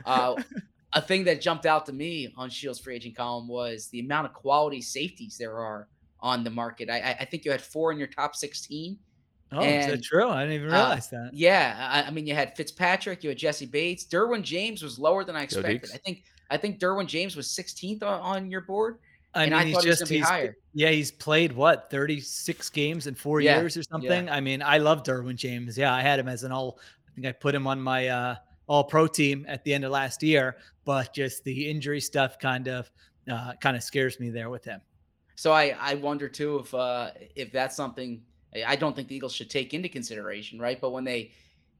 [0.05, 0.43] Uh,
[0.93, 4.27] a thing that jumped out to me on Sheil's free agent column was the amount
[4.27, 5.89] of quality safeties there are
[6.19, 6.89] on the market.
[6.89, 8.99] I, I- I think you had four in your top 16.
[9.51, 10.27] Oh, is that true?
[10.29, 11.33] I didn't even uh, realize that.
[11.33, 15.23] Yeah, I, I mean you had Fitzpatrick, you had Jessie Bates, Derwin James was lower
[15.23, 15.91] than I expected.
[15.93, 18.97] I think I think Derwin James was 16th on, on your board,
[19.33, 20.55] I and mean, I he's thought he just he's higher.
[20.73, 24.29] yeah, he's played what thirty six games in four Yeah, years or something.
[24.29, 25.77] I mean, I love Derwin James.
[25.77, 26.79] Yeah, I had him as an all.
[27.07, 28.35] I think I put him on my uh,
[28.67, 32.67] all pro team at the end of last year, but just the injury stuff kind
[32.67, 32.89] of
[33.31, 34.81] uh, kind of scares me there with him.
[35.35, 38.21] So I I wonder too if uh if that's something
[38.65, 40.79] I- don't think the Eagles should take into consideration, right?
[40.79, 41.31] But when they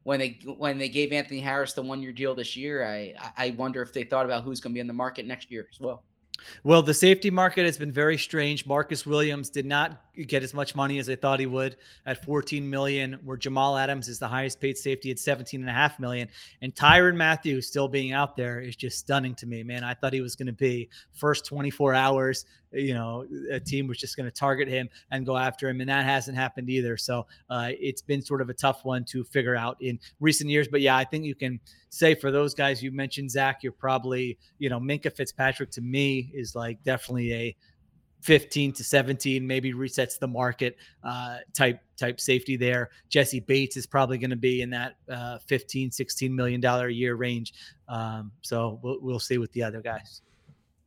[0.03, 3.47] when they when they gave Anthony Harris the one year deal this year, I I-
[3.47, 5.67] I wonder if they thought about who's going to be in the market next year
[5.71, 6.03] as well.
[6.63, 8.65] Well, the safety market has been very strange.
[8.65, 12.69] Marcus Williams did not get as much money as they thought he would at 14
[12.69, 16.27] million, where Jamal Adams is the highest paid safety at 17 and a half million.
[16.61, 19.83] And Tyrann Mathieu still being out there is just stunning to me, man.
[19.83, 23.97] I thought he was going to be first 24 hours, you know, a team was
[23.97, 25.81] just going to target him and go after him.
[25.81, 26.97] And that hasn't happened either.
[26.97, 30.67] So uh, it's been sort of a tough one to figure out in recent years.
[30.67, 31.59] But yeah, I think you can
[31.89, 36.31] say for those guys you mentioned, Zach, you're probably, you know, Minkah Fitzpatrick to me
[36.33, 37.55] is like definitely a
[38.21, 43.85] 15 to 17 maybe resets the market uh, type type safety there jessie bates is
[43.85, 47.53] probably going to be in that uh, 15 16 million dollar a year range
[47.87, 50.21] um, so we'll, we'll see with the other guys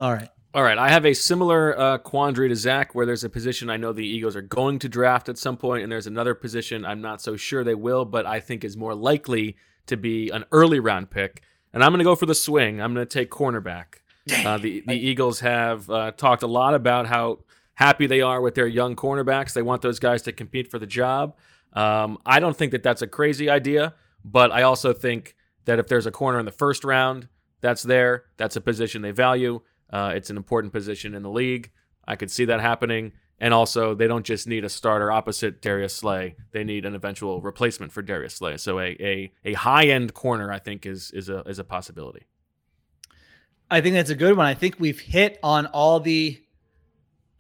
[0.01, 3.29] all right All right, I have a similar uh, quandary to Zach, where there's a
[3.29, 6.33] position I know the Eagles are going to draft at some point, and there's another
[6.33, 9.57] position I'm not so sure they will, but I think is more likely
[9.87, 11.43] to be an early round pick.
[11.73, 12.81] And I'm going to go for the swing.
[12.81, 14.04] I'm going to take cornerback.
[14.33, 17.41] Uh, the the Eagles have uh, talked a lot about how
[17.75, 19.53] happy they are with their young cornerbacks.
[19.53, 21.37] They want those guys to compete for the job.
[21.73, 23.95] Um, I don't think that that's a crazy idea,
[24.25, 27.29] but I also think that if there's a corner in the first round
[27.61, 29.61] that's there, that's a position they value.
[29.91, 31.71] Uh, it's an important position in the league.
[32.07, 33.13] I could see that happening.
[33.41, 37.43] And also, they don't just need a starter opposite Darius Slay; they need an eventual
[37.43, 38.57] replacement for Darius Slay.
[38.59, 42.27] So, a a, a high end corner, I think, is is a is a possibility.
[43.75, 44.47] I think that's a good one.
[44.47, 46.41] I think we've hit on all the.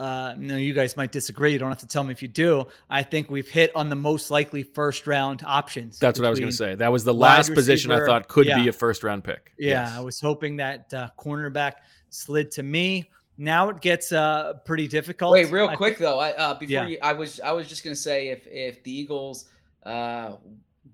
[0.01, 1.53] Uh, no, you guys might disagree.
[1.53, 2.66] You don't have to tell me if you do.
[2.91, 6.01] I think we've hit on the most likely first round options.
[6.01, 6.74] That's what I was going to say.
[6.74, 8.61] That was the wide last position I thought could yeah.
[8.61, 9.53] be a first round pick.
[9.57, 9.93] Yeah, Yes.
[9.93, 11.74] I was hoping that uh, cornerback
[12.11, 13.09] slid to me.
[13.39, 15.30] Now it gets uh, pretty difficult.
[15.35, 16.18] Wait, real I quick think- though.
[16.18, 16.87] I, uh, before Yeah.
[16.89, 19.45] you, I was I was just gonna say if if the Eagles
[19.85, 20.32] uh,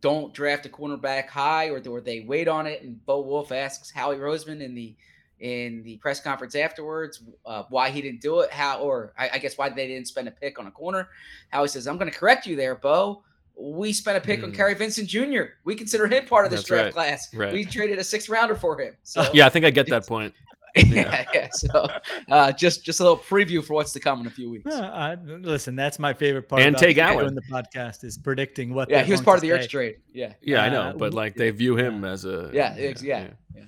[0.02, 3.90] don't draft a cornerback high or, or they wait on it, and Bo Wulf asks
[3.90, 4.94] Howie Roseman in the
[5.40, 9.38] in the press conference afterwards uh, why he didn't do it, how or I, I
[9.38, 11.08] guess why they didn't spend a pick on a corner.
[11.48, 13.22] How he says, "I'm going to correct you there, Bo."
[13.62, 14.54] We spent a pick on Mm.
[14.56, 15.42] Kary Vincent Jr.
[15.64, 16.92] We consider him part of this That's draft right.
[16.94, 17.34] class.
[17.34, 17.52] Right.
[17.52, 18.94] We traded a six rounder for him.
[19.02, 20.32] So Yeah, I think I get that point.
[20.76, 21.48] yeah, yeah.
[21.52, 21.88] So
[22.30, 24.72] uh, just just a little preview for what's to come in a few weeks.
[24.72, 26.62] Uh, I- listen, that's my favorite part.
[26.62, 27.34] And about take doing Allen.
[27.34, 28.88] the podcast is predicting what.
[28.88, 29.66] Yeah, he was part of the Ertz say.
[29.66, 29.96] trade.
[30.14, 30.32] Yeah.
[30.40, 33.62] Yeah, I Uh, know, but like they view him as a Yeah, ex- yeah, yeah.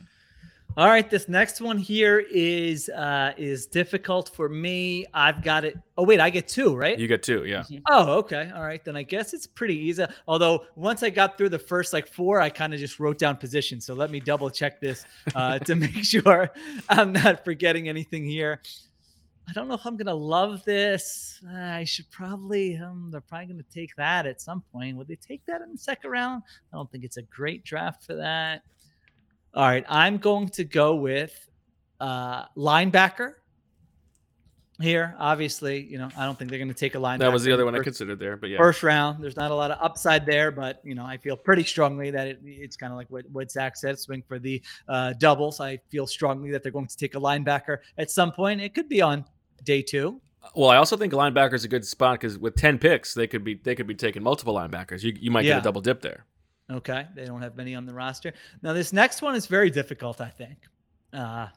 [0.74, 5.04] All right, this next one here is uh is difficult for me.
[5.12, 5.76] I've got it.
[5.98, 6.98] Oh wait, I get two, right?
[6.98, 7.64] You get two, yeah.
[7.90, 8.50] Oh, okay.
[8.54, 10.06] All right, then I guess it's pretty easy.
[10.26, 13.36] Although once I got through the first like four, I kind of just wrote down
[13.36, 13.84] positions.
[13.84, 15.04] So let me double check this
[15.34, 16.50] uh, to make sure
[16.88, 18.62] I'm not forgetting anything here.
[19.46, 21.38] I don't know if I'm gonna love this.
[21.46, 22.78] Uh, I should probably.
[22.78, 24.96] Um, they're probably gonna take that at some point.
[24.96, 26.44] Would they take that in the second round?
[26.72, 28.62] I don't think it's a great draft for that.
[29.54, 31.48] All right, I'm going to go with
[32.00, 33.34] uh, linebacker
[34.80, 35.14] here.
[35.18, 37.18] Obviously, you know, I don't think they're going to take a linebacker.
[37.18, 38.56] That was the other one I considered there, but yeah.
[38.56, 41.64] First round, there's not a lot of upside there, but you know, I feel pretty
[41.64, 45.12] strongly that it, it's kind of like what, what Zach said, swing for the uh,
[45.14, 45.60] doubles.
[45.60, 48.60] I feel strongly that they're going to take a linebacker at some point.
[48.60, 49.24] It could be on
[49.64, 50.20] day two.
[50.54, 53.44] Well, I also think linebacker is a good spot because with ten picks, they could
[53.44, 55.02] be they could be taking multiple linebackers.
[55.02, 56.24] You you might get a double dip there.
[56.72, 58.32] Okay, they don't have many on the roster.
[58.62, 60.20] Now, this next one is very difficult.
[60.20, 60.58] I think.
[61.12, 61.48] Uh,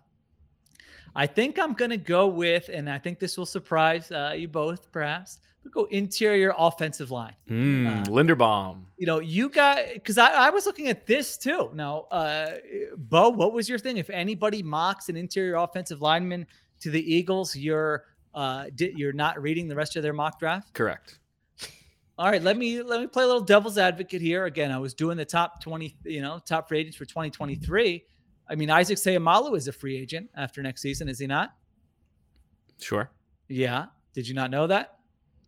[1.15, 4.49] I think I'm going to go with, and I think this will surprise uh, you
[4.49, 5.39] both, perhaps.
[5.63, 7.33] We'll go interior offensive line.
[7.49, 8.81] Mm, Linderbaum.
[8.97, 11.71] you know, you got because I, I was looking at this too.
[11.73, 12.51] Now, uh,
[12.97, 13.97] Bo, what was your thing?
[13.97, 16.45] If anybody mocks an interior offensive lineman
[16.81, 18.03] to the Eagles, you're
[18.35, 20.73] uh, di- you're not reading the rest of their mock draft.
[20.73, 21.17] Correct.
[22.17, 24.45] All right, let me let me play a little devil's advocate here.
[24.45, 28.05] Again, I was doing the top twenty, you know, top free agents for 2023.
[28.47, 31.53] I mean, Isaac Seumalo is a free agent after next season, is he not?
[32.79, 33.09] Sure.
[33.49, 33.87] Yeah.
[34.13, 34.97] Did you not know that?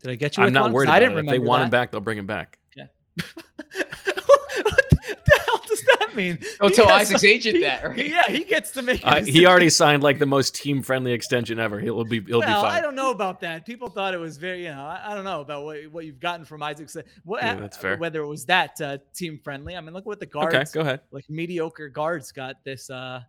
[0.01, 0.43] Did I get you?
[0.43, 0.73] I'm with not one?
[0.73, 1.13] worried I didn't it.
[1.13, 1.65] If remember they want that.
[1.65, 2.57] him back, they'll bring him back.
[2.75, 2.89] what
[3.73, 6.39] the hell does that mean?
[6.59, 7.97] Don't tell Isaac's to- agent he- that, right?
[8.09, 9.01] Yeah, he gets to make.
[9.03, 11.79] a Uh, he already signed like the most team friendly extension ever.
[11.79, 12.77] He'll be he'll well, be fine.
[12.77, 13.65] I don't know about that.
[13.65, 16.19] People thought it was very, you know, I, I don't know about what, what you've
[16.19, 16.89] gotten from Isaac.
[16.89, 17.95] Sa- What, Yeah, that's fair.
[17.97, 19.77] Whether it was that uh, team friendly.
[19.77, 21.01] I mean, look what the guards, Okay, go ahead.
[21.11, 23.21] like mediocre guards, got this uh,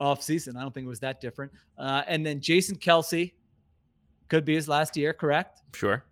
[0.00, 0.56] off season.
[0.56, 1.52] I don't think it was that different.
[1.76, 3.32] Uh, and then Jason Kelce
[4.28, 5.60] could be his last year, correct?
[5.74, 6.04] Sure.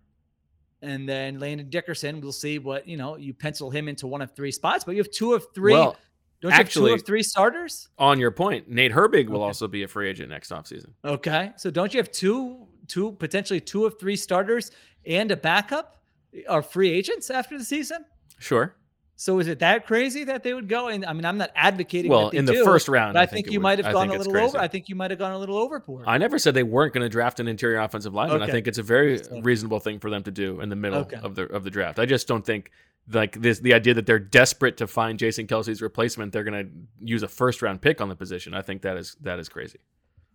[0.83, 3.15] And then Landon Dickerson, we'll see what you know.
[3.15, 5.71] You pencil him into one of three spots, but you have two of three.
[5.73, 5.95] Well,
[6.41, 7.87] don't you actually- have two of three starters?
[7.97, 9.45] On your point, Nate Herbig will Okay.
[9.45, 10.89] also be a free agent next offseason.
[11.05, 11.53] Okay.
[11.55, 14.71] So don't you have two, two potentially two of three starters
[15.05, 16.03] and a backup
[16.35, 18.03] uh, are free agents after the season?
[18.39, 18.75] Sure.
[19.15, 20.87] So is it that crazy that they would go?
[20.87, 22.09] And I mean, I'm not advocating.
[22.09, 23.77] Well, that they in the do, first round, but I I think think you might
[23.79, 24.57] have gone a it's little over.
[24.57, 26.05] I think you might have gone a little overboard.
[26.07, 28.41] I never said they weren't going to draft an interior offensive lineman.
[28.41, 31.17] I think it's a very reasonable thing for them to do in the middle Okay.
[31.21, 31.99] of the of the draft.
[31.99, 32.71] I just don't think
[33.11, 36.71] like this the idea that they're desperate to find Jason Kelce's replacement, they're going to
[37.05, 38.53] use a first round pick on the position.
[38.53, 39.79] I think that is that is crazy.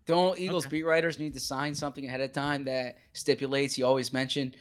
[0.07, 3.77] Don't Eagles beat writers need to sign something ahead of time that stipulates?
[3.77, 4.55] You always mention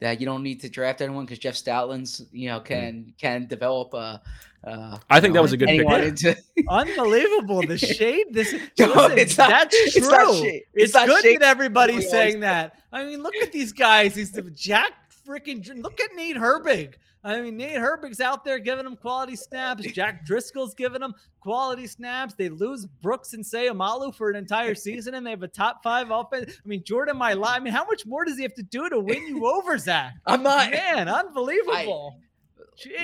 [0.00, 3.94] that you don't need to draft anyone because Jeff Stoutland's, you know, can can develop
[3.94, 4.20] a.
[4.66, 5.86] Uh, I think you that was a good pick.
[5.86, 6.02] Yeah.
[6.04, 6.36] into-
[6.70, 7.60] Unbelievable.
[7.66, 8.26] The shade.
[8.32, 10.62] This No, listen, it's not- that's it's not shade.
[10.72, 11.40] It's, It's not good shade.
[11.40, 12.78] that everybody's We saying say- that.
[12.92, 14.14] I mean, look at these guys.
[14.14, 14.92] These Jack
[15.26, 15.82] freaking.
[15.82, 16.94] Look at Nate Herbig.
[17.24, 19.82] I mean, Nate Herbig's out there giving them quality snaps.
[19.92, 22.34] Jack Driscoll's giving them quality snaps.
[22.34, 26.10] They lose Brooks and Seumalo for an entire season, and they have a top five
[26.10, 26.52] offense.
[26.64, 27.56] I mean, Jordan Mailata.
[27.56, 30.12] I mean, how much more does he have to do to win you over, Zach?
[30.26, 30.70] I'm not.
[30.70, 32.18] Man, unbelievable.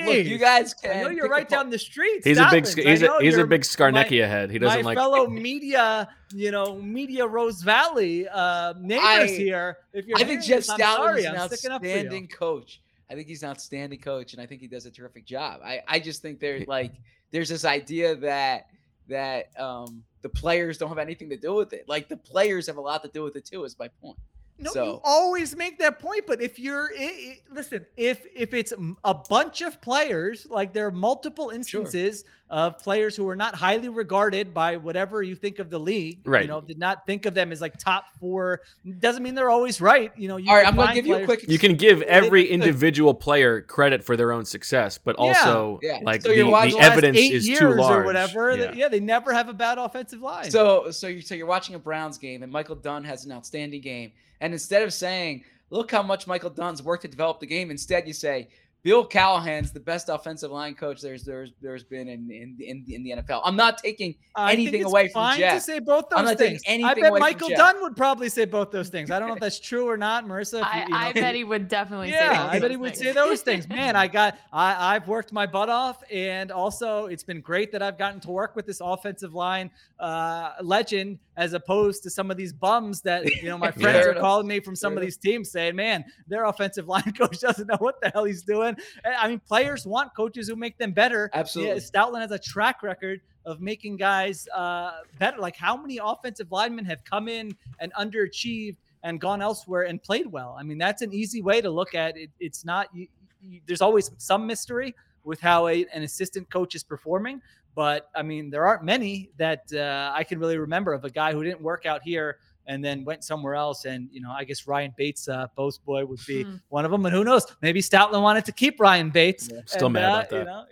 [0.05, 0.41] Look, you Jeez.
[0.41, 2.23] guys I know you're right down the street.
[2.25, 2.75] He's a big Stoutland's.
[2.75, 4.51] He's a he's a you're big my- Scarnecchia head.
[4.51, 9.77] He doesn't my like fellow media, you know, media Rose Valley uh, neighbors I- here.
[9.93, 11.87] If you're I think Jeff this, I'm Stoutland sorry, is an I'm sticking up for
[11.87, 11.93] you.
[11.95, 12.81] outstanding coach.
[13.11, 15.61] I think he's an outstanding coach, and I think he does a terrific job.
[15.65, 16.93] I, I just think there's like
[17.33, 18.67] there's this idea that
[19.09, 21.89] that um, the players don't have anything to do with it.
[21.89, 23.65] Like the players have a lot to do with it too.
[23.65, 24.19] Is my point.
[24.61, 28.73] No, you always make that point, but if you're i i listen, if if it's
[29.05, 33.89] a bunch of players, like there are multiple instances of players who are not highly
[33.89, 36.43] regarded by whatever you think of the league, right?
[36.43, 38.63] You know, did not think of them as like top four.
[38.99, 40.11] Doesn't mean they're always right.
[40.17, 41.49] You know, you all right, I'm gonna find give you a quick.
[41.49, 45.27] you can give every individual player credit for their own success, but Yeah.
[45.27, 46.01] also Yeah.
[46.03, 48.51] like So the, the the evidence eight is years too large or whatever.
[48.51, 48.57] Yeah.
[48.67, 50.51] that- yeah, they never have a bad offensive line.
[50.51, 53.81] So so you so you're watching a Browns game and Michael Dunn has an outstanding
[53.81, 54.11] game,
[54.41, 58.07] and instead of saying, "Look how much Michael Dunn's worked to develop the game," instead
[58.07, 58.49] you say,
[58.83, 63.03] "Bill Callahan's the best offensive line coach there's there's there's been in in in, in
[63.03, 65.55] the NFL." I'm not taking I think anything it's away from fine Jeff.
[65.55, 66.63] to say both I'm those not taking things.
[66.67, 67.59] I anything bet away from Michael Jeff.
[67.59, 69.11] Dunn would probably say both those things.
[69.11, 70.61] I don't know if that's true or not, Marissa.
[70.61, 71.21] if I, you- you I know.
[71.21, 73.05] bet he would definitely say Yeah, both I bet those he would things.
[73.07, 73.69] say those things.
[73.69, 77.83] Man, I got I I've worked my butt off, and also it's been great that
[77.83, 82.37] I've gotten to work with this offensive line uh, legend as opposed to some of
[82.37, 85.05] these bums that you know my friends Fair are calling me from some Fair of
[85.05, 88.70] these teams saying, "Man, their offensive line coach doesn't know what the hell he's doing."
[89.05, 91.31] And, I mean, players want coaches who make them better.
[91.33, 91.75] Absolutely.
[91.75, 95.39] Yeah, Stoutland has a track record of making guys uh, better.
[95.39, 100.27] Like how many offensive linemen have come in and underachieved and gone elsewhere and played
[100.27, 100.57] well?
[100.59, 102.31] I mean, that's an easy way to look at it.
[102.39, 102.89] It's not.
[102.95, 103.07] You,
[103.43, 104.95] you, there's always some mystery
[105.25, 107.41] with how a, an assistant coach is performing,
[107.75, 111.33] but I mean, there aren't many that uh, I can really remember of a guy
[111.33, 113.85] who didn't work out here and then went somewhere else.
[113.85, 116.57] And you know, I guess Ryan Bates, uh, post boy, would be Hmm.
[116.69, 117.05] one of them.
[117.07, 117.47] And who knows?
[117.63, 119.49] Maybe Stoutland wanted to keep Ryan Bates.
[119.67, 120.39] Still and, mad uh, about that.
[120.39, 120.65] You know,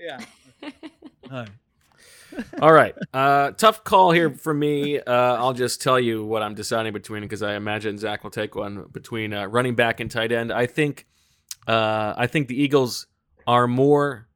[0.62, 0.70] yeah.
[1.30, 1.50] All right.
[2.60, 2.94] All right.
[3.12, 5.00] Uh, tough call here for me.
[5.00, 8.54] Uh, I'll just tell you what I'm deciding between because I imagine Zach will take
[8.54, 10.52] one between uh, running back and tight end.
[10.52, 11.06] I think
[11.66, 13.06] uh, I think the Eagles
[13.46, 14.28] are more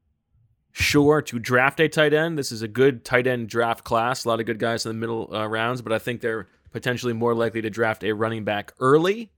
[0.72, 2.38] sure to draft a tight end.
[2.38, 4.24] This is a good tight end draft class.
[4.24, 7.12] A lot of good guys in the middle uh, rounds, but I think they're potentially
[7.12, 9.30] more likely to draft a running back early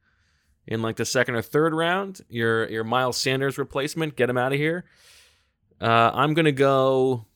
[0.66, 2.20] in like the second or third round.
[2.28, 4.85] Your your Miles Sanders replacement, get him out of here.
[5.80, 7.26] Uh, I'm gonna go.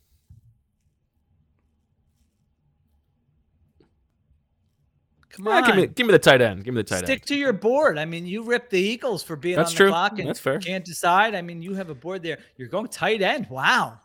[5.30, 5.64] Come Yeah, on.
[5.66, 6.64] give me give me the tight end.
[6.64, 7.18] Give me the tight Stick end.
[7.18, 7.98] Stick to your board.
[7.98, 9.88] I mean, you ripped the Eagles for being That's on the true.
[9.90, 10.58] clock and That's fair.
[10.58, 11.34] can't decide.
[11.34, 12.38] I mean, you have a board there.
[12.56, 13.46] You're going tight end.
[13.48, 13.98] Wow.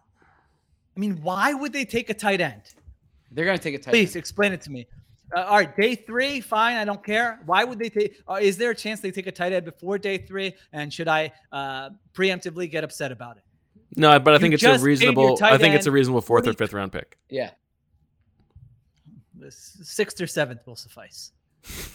[0.95, 2.61] I mean, why would they take a tight end?
[3.31, 3.87] They're gonna take a tight.
[3.87, 3.93] End.
[3.93, 4.19] Please end.
[4.21, 4.85] explain it to me.
[5.35, 6.77] Uh, all right, day three, fine.
[6.77, 7.39] I don't care.
[7.45, 8.21] Why would they take?
[8.27, 10.53] Uh, is there a chance they take a tight end before day three?
[10.71, 13.43] And should I uh, preemptively get upset about it?
[13.95, 15.39] No, but I You think it's a just paid your reasonable.
[15.41, 17.17] I think it's a reasonable fourth or fifth round pick.
[17.29, 17.51] Yeah.
[19.35, 21.31] The sixth or seventh will suffice.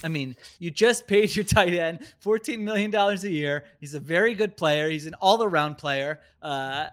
[0.02, 3.64] I mean, you just paid your tight end $14 million a year.
[3.80, 4.88] He's a very good player.
[4.88, 6.20] He's an all around player.
[6.42, 6.86] Uh,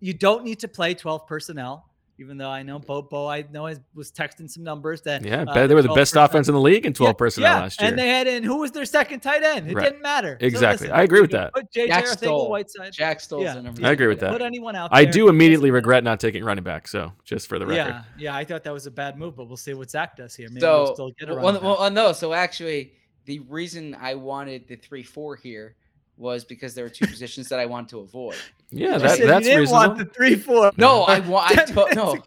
[0.00, 1.88] you don't need to play 12 personnel,
[2.18, 5.24] even though I know Bo, Bo I know I was texting some numbers that.
[5.24, 7.52] Yeah, uh, they were the best personnel- offense in the league in 12 Yeah, personnel
[7.56, 7.90] yeah, last year.
[7.90, 9.68] And they had in who was their second tight end?
[9.70, 9.84] It Right.
[9.84, 10.36] didn't matter.
[10.40, 10.86] So Exactly.
[10.88, 11.52] listen, I agree with that.
[11.54, 12.50] Put JJ Jack Arcega Stoll.
[12.50, 12.92] Whiteside.
[12.92, 13.54] Jack Stoll's Yeah.
[13.60, 13.86] the.
[13.86, 14.30] I agree with that.
[14.30, 16.86] Put anyone out There, I do immediately regret not taking running back.
[16.86, 19.46] So just for the record, Yeah, yeah, I thought that was a bad move, but
[19.48, 20.48] we'll see what Zach does here.
[20.48, 22.12] Maybe so we'll still get a well, well, no.
[22.12, 22.92] So actually,
[23.24, 25.76] the reason I wanted the three four here
[26.16, 28.36] was because there were two positions that I wanted to avoid.
[28.70, 29.88] yeah, that, said that's you didn't reasonable.
[29.88, 30.72] want the three four.
[30.76, 31.50] No, I want.
[31.50, 32.22] I to- no,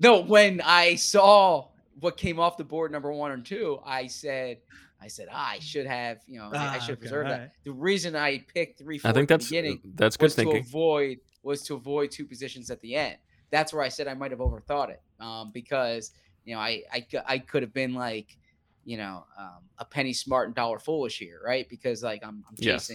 [0.00, 0.20] no.
[0.20, 1.68] When I saw
[2.00, 4.58] what came off the board, number one and two, I said,
[5.00, 7.30] I said, ah, I should have, you know, I- I Ah, should have okay, preserved
[7.30, 7.34] that.
[7.34, 7.50] alright.
[7.64, 10.34] The reason I picked three four I think at the that's beginning that's good was
[10.36, 13.16] to avoid was to avoid two positions at the end.
[13.50, 16.10] That's where I said I might have overthought it um, because
[16.44, 18.36] you know I, I I could have been like
[18.84, 21.68] you know um, a penny smart and dollar foolish here, right?
[21.68, 22.90] Because like I'm, I'm Yes.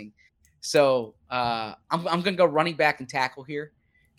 [0.62, 3.72] So uh, I'm I'm gonna go running back and tackle here.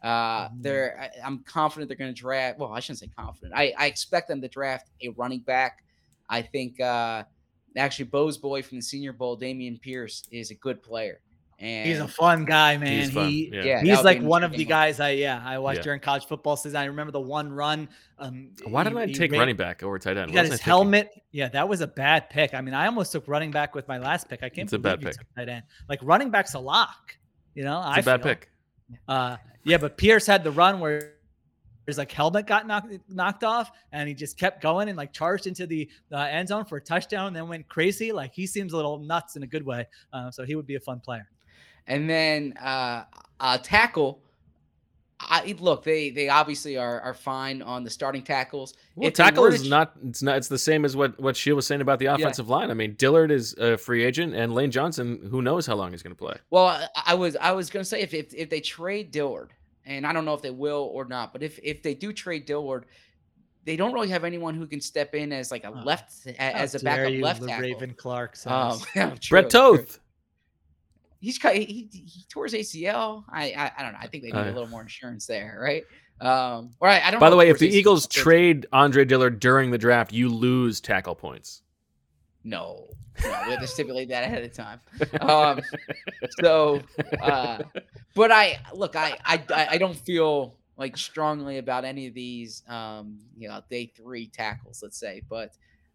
[0.03, 0.62] Uh, Mhm.
[0.62, 2.59] they're I, I'm confident they're going to draft.
[2.59, 3.53] Well, I shouldn't say confident.
[3.55, 5.84] I, I expect them to draft a running back.
[6.28, 7.24] I think uh,
[7.76, 11.20] actually Bo's boy from the Senior Bowl, Dameon Pierce, is a good player.
[11.63, 13.01] And He's a fun guy, man.
[13.01, 13.63] He's fun, He yeah.
[13.65, 15.83] yeah, he's like one of the intriguing guys I yeah I watched Yeah.
[15.83, 16.77] during college football season.
[16.79, 17.89] I remember the one run.
[18.19, 20.31] Um, Why didn't he- I he take ran- running back over tight end?
[20.31, 20.71] He got was I his thinking?
[20.71, 21.23] helmet.
[21.33, 22.55] Yeah, that was a bad pick.
[22.55, 24.43] I mean, I almost took running back with my last pick.
[24.43, 25.19] I can't It's a bad you pick.
[25.19, 25.65] took tight end.
[25.89, 27.17] Like running back's a lock.
[27.55, 28.33] You know, It's I a bad feel.
[28.33, 28.51] pick.
[29.07, 31.15] Uh, yeah, but Pierce had the run where
[31.87, 35.47] his like helmet got knocked knocked off, and he just kept going and like charged
[35.47, 38.13] into the uh, end zone for a touchdown, and then went crazy.
[38.13, 39.87] Like he seems a little nuts in a good way.
[40.13, 41.29] Uh, so he would be a fun player.
[41.91, 43.05] And then uh,
[43.41, 44.22] uh, tackle.
[45.22, 45.84] I look.
[45.84, 48.74] They they obviously are are fine on the starting tackles.
[48.95, 49.93] Well, If they tackle is not.
[50.07, 50.38] It's not.
[50.38, 52.70] It's the same as what what Sheil was saying about the offensive line.
[52.70, 56.03] I mean, Dillard is a free agent, and Lane Johnson, who knows how long he's
[56.03, 56.36] going to play.
[56.49, 59.51] Well, I, I was I was gonna say if, if if they trade Dillard,
[59.84, 62.47] and I don't know if they will or not, but if if they do trade
[62.47, 62.86] Dillard,
[63.64, 66.74] they don't really have anyone who can step in as like a left a- as
[66.74, 67.62] a How backup left tackle.
[67.62, 68.36] Raven Clark.
[68.36, 68.51] Says.
[68.53, 69.51] Um, yeah, Brett.
[69.51, 69.99] Toth.
[71.21, 71.41] He's.
[71.41, 73.25] He, he, tore his ACL.
[73.31, 73.99] I, I I don't know.
[74.01, 75.85] I think they need Uh, a little more insurance there, right?
[76.21, 77.21] Um, or I, I don't.
[77.21, 78.11] By the way, if the his Eagles ACL.
[78.23, 81.62] trade Andre Dillard during the draft, you lose tackle points.
[82.45, 82.89] no,
[83.23, 84.81] no, we have to stipulate that ahead of time.
[85.21, 85.61] Um,
[86.41, 86.81] so,
[87.23, 87.62] uh,
[88.14, 92.62] but I look, I, I, I- I don't feel like strongly about any of these,
[92.68, 95.51] um, you know, day three tackles, let's say, but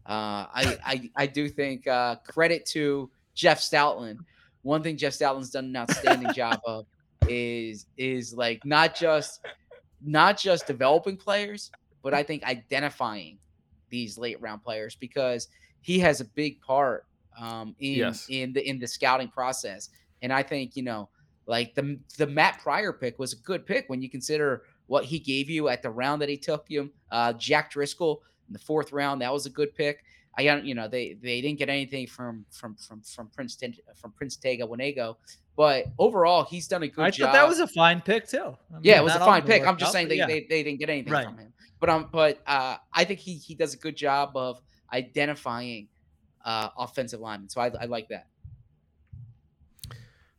[0.05, 4.19] uh, I, I, I do think uh, credit to Jeff Stoutland.
[4.65, 6.87] One thing Jeff Stoutland's done an outstanding job of
[7.29, 9.45] is is like not just
[10.01, 11.69] not just developing players,
[12.01, 13.37] but I think identifying
[13.89, 15.49] these late round players because
[15.81, 17.05] he has a big part
[17.39, 18.25] um, in Yes.
[18.29, 19.89] in the in the scouting process.
[20.23, 21.09] And I think you know,
[21.45, 25.19] like the the Matt Pryor pick was a good pick when you consider what he
[25.19, 26.91] gave you at the round that he took you.
[27.11, 30.03] Uh, Jack Driscoll in the fourth round, that was a good pick.
[30.37, 33.75] I got you know they they didn't get anything from from from from Prince Ten-
[33.95, 35.15] from Prince Tega Wanogho,
[35.55, 37.27] but overall he's done a good I job.
[37.27, 38.55] thought that was a fine pick too.
[38.73, 39.65] I Yeah, it was a fine pick.
[39.65, 40.27] I'm just out, saying they, yeah.
[40.27, 41.25] they, they didn't get anything Right.
[41.25, 41.53] from him.
[41.79, 44.61] But um, but uh, I think he he does a good job of
[44.91, 45.87] identifying
[46.43, 47.49] uh, offensive linemen.
[47.49, 48.27] So I, I like that.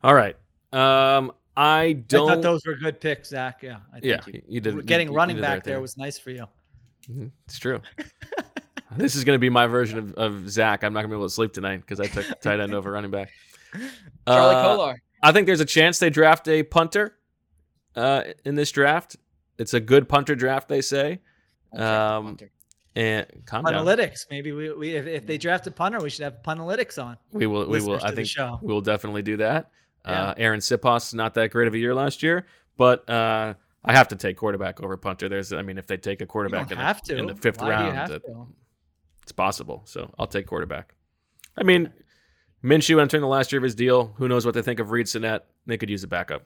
[0.03, 0.35] All right.
[0.73, 2.29] Um, I I don't.
[2.29, 3.63] I thought those were good picks, Zach.
[3.63, 4.75] Yeah, I yeah, you- you did.
[4.75, 5.81] you- getting you running did back there thing.
[5.81, 6.45] was nice for you.
[7.09, 7.81] Mhm, It's true.
[8.97, 10.83] this is going to be my version of, of Zach.
[10.83, 12.91] I'm not going to be able to sleep tonight because I took tight end over
[12.91, 13.31] running back.
[14.27, 15.01] Charlie Uh, Kolar.
[15.23, 17.17] I think there's a chance they draft a punter
[17.95, 19.17] uh, in this draft.
[19.57, 21.19] It's a good punter draft, they say.
[21.73, 22.49] I'll check the um.
[22.95, 23.85] And calm down.
[23.85, 24.25] Analytics.
[24.31, 27.15] Maybe we, we if, if they draft a punter, we should have analytics on.
[27.31, 27.67] We will.
[27.67, 27.99] We will.
[28.03, 28.27] I think
[28.63, 29.69] we will definitely do that.
[30.03, 30.29] Yeah.
[30.29, 33.53] Uh, Arryn Siposs not that great of a year last year, but uh,
[33.85, 35.29] I have to take quarterback over punter.
[35.29, 37.61] There's, I mean, if they take a quarterback in, have the, to in the fifth
[37.61, 38.47] Why round, to?
[39.27, 39.81] It's possible.
[39.83, 40.93] So I'll take quarterback.
[41.57, 41.91] I mean,
[42.63, 44.13] Minshew entering the last year of his deal.
[44.15, 45.45] Who knows what they think of Reid Sinnett?
[45.65, 46.43] They could use a backup.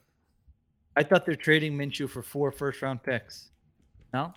[0.97, 3.51] I thought they're trading Minshew for four first round picks.
[4.11, 4.33] No.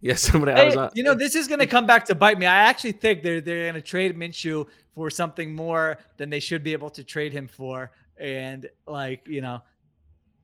[0.00, 0.50] Yeah, somebody.
[0.50, 2.46] I was on, you know, this is going to come back to bite me.
[2.46, 6.64] I actually think they're they're going to trade Minshew for something more than they should
[6.64, 9.62] be able to trade him for, and like you know,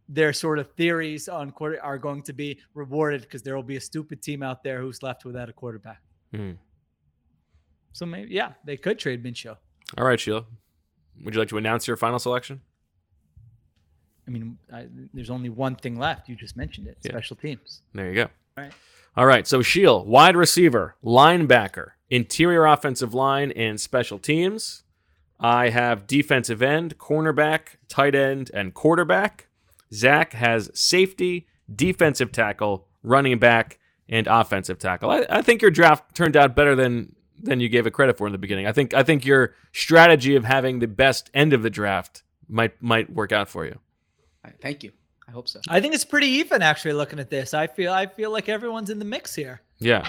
[0.09, 3.79] their sort of theories on quarter are going to be rewarded because there will be
[3.79, 6.03] a stupid team out there who's left without a quarterback.
[6.37, 6.53] Hmm.
[7.93, 9.57] So maybe yeah, they could trade Minshew.
[9.97, 10.45] All right, Sheila.
[11.24, 12.61] Would you like to announce your final selection?
[14.26, 16.28] I mean, I, there's only one thing left.
[16.28, 17.12] You just mentioned it: Yeah.
[17.12, 17.80] special teams.
[17.95, 18.22] There you go.
[18.59, 18.72] All right.
[19.16, 19.47] All right.
[19.47, 24.82] So Sheil, wide receiver, linebacker, interior offensive line, and special teams.
[25.39, 29.49] I have defensive end, cornerback, tight end, and quarterback.
[29.93, 33.78] Zach has safety, defensive tackle, running back,
[34.09, 35.11] and offensive tackle.
[35.11, 38.27] I, I think your draft turned out better than than you gave it credit for
[38.27, 38.67] in the beginning.
[38.67, 42.81] I think I think your strategy of having the best end of the draft might
[42.83, 43.73] might work out for you.
[44.45, 44.93] All right, thank you.
[45.29, 45.61] I hope so.
[45.69, 46.93] I think it's pretty even actually.
[46.95, 49.61] Looking at this, I feel I feel like everyone's in the mix here.
[49.79, 50.09] Yeah.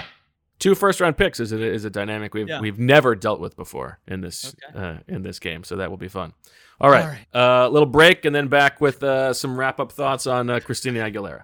[0.60, 2.62] Two first round picks is a, is a dynamic we've Yeah.
[2.62, 4.80] we've never dealt with before in this Okay.
[4.80, 6.34] uh, in this game, so that will be fun.
[6.80, 7.64] All right, All right.
[7.66, 11.00] Uh, little break and then back with uh, some wrap up thoughts on uh, Christina
[11.00, 11.43] Aguilera.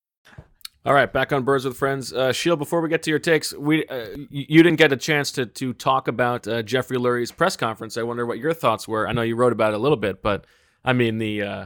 [0.83, 2.11] All right, back on Birds with Friends.
[2.11, 5.31] Uh, Sheil, before we get to your takes, we uh, you didn't get a chance
[5.33, 7.97] to to talk about uh, Jeffrey Lurie's press conference.
[7.97, 9.07] I wonder what your thoughts were.
[9.07, 10.45] I know you wrote about it a little bit, but
[10.83, 11.65] I mean the uh,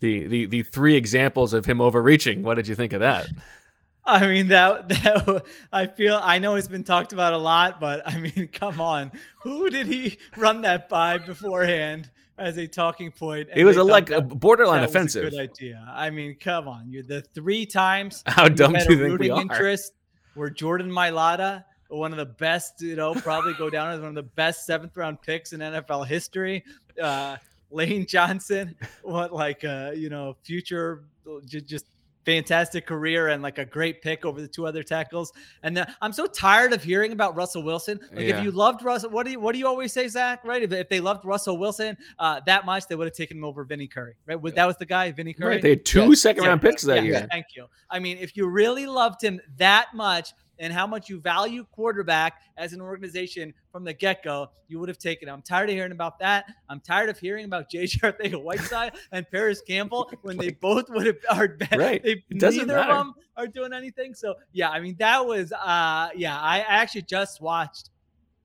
[0.00, 2.42] the the the three examples of him overreaching.
[2.42, 3.28] What did you think of that?
[4.04, 8.02] I mean that that I feel I know it's been talked about a lot, but
[8.04, 9.12] I mean, come on,
[9.42, 12.10] who did he run that by beforehand?
[12.38, 13.48] As a talking point.
[13.54, 15.26] It was a like a borderline offensive.
[15.26, 15.86] A good idea.
[15.94, 18.22] I mean, come on, you're the three times.
[18.26, 19.40] How dumb do you think we are?
[19.40, 19.92] Interest
[20.34, 24.14] where Jordan Mailata, one of the best, you know, probably go down as one of
[24.14, 26.64] the best seventh round picks in NFL history.
[27.00, 27.36] Uh,
[27.70, 31.04] Lane Johnson, what like uh, you know, future
[31.44, 31.86] just
[32.28, 35.32] fantastic career and like a great pick over the two other tackles.
[35.62, 37.98] And the, I'm so tired of hearing about Russell Wilson.
[38.12, 38.38] Like yeah.
[38.38, 40.44] if you loved Russell, what do you what do you always say, Zach?
[40.44, 40.62] Right?
[40.62, 43.64] If, if they loved Russell Wilson uh, that much, they would have taken him over
[43.64, 44.14] Vinny Curry.
[44.26, 44.38] Right?
[44.54, 45.54] That was the guy, Vinny Curry.
[45.54, 45.62] Right.
[45.62, 46.20] They had two yes.
[46.20, 47.26] second round picks that yeah, year.
[47.30, 47.66] Thank you.
[47.88, 52.40] I mean, if you really loved him that much, and how much you value quarterback
[52.56, 55.28] as an organization from the get go, you would have taken.
[55.28, 55.32] It.
[55.32, 56.46] I'm tired of hearing about that.
[56.68, 61.16] I'm tired of hearing about JJ Arcega-Whiteside and Parris Campbell when they both would have
[61.30, 62.02] are right.
[62.02, 62.80] They, neither matter.
[62.80, 64.14] of them are doing anything.
[64.14, 66.38] So yeah, I mean that was uh yeah.
[66.40, 67.90] I actually just watched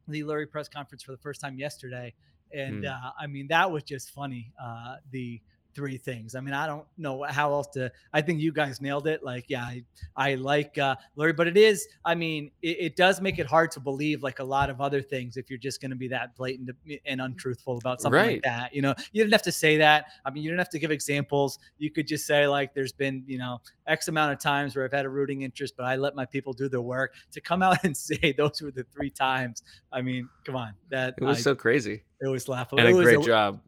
[0.08, 2.14] the Lurie press conference for the first time yesterday,
[2.52, 2.90] and mm.
[2.90, 4.52] uh, I mean that was just funny.
[4.62, 5.42] Uh, the
[5.76, 6.36] three things.
[6.36, 7.92] I mean, I don't know how else to.
[8.14, 9.24] I think you guys nailed it.
[9.24, 9.84] Like, yeah, I,
[10.16, 11.88] I like uh, Lurie, but it is.
[12.06, 15.02] I mean, it, it, does make it hard to believe like a lot of other
[15.02, 16.70] things if you're just going to be that blatant
[17.06, 18.34] and untruthful about something right.
[18.34, 18.74] like that.
[18.74, 20.06] You know, you didn't have to say that.
[20.26, 21.60] I mean, you didn't have to give examples.
[21.78, 24.94] You could just say like, there's been you know X amount of times where I've
[24.94, 27.14] had a rooting interest, but I let my people do their work.
[27.32, 29.64] To come out and say those were the three times.
[29.92, 32.04] I mean, come on, that it was I, so crazy.
[32.22, 32.80] It was laughable.
[32.80, 33.62] And it a great a, job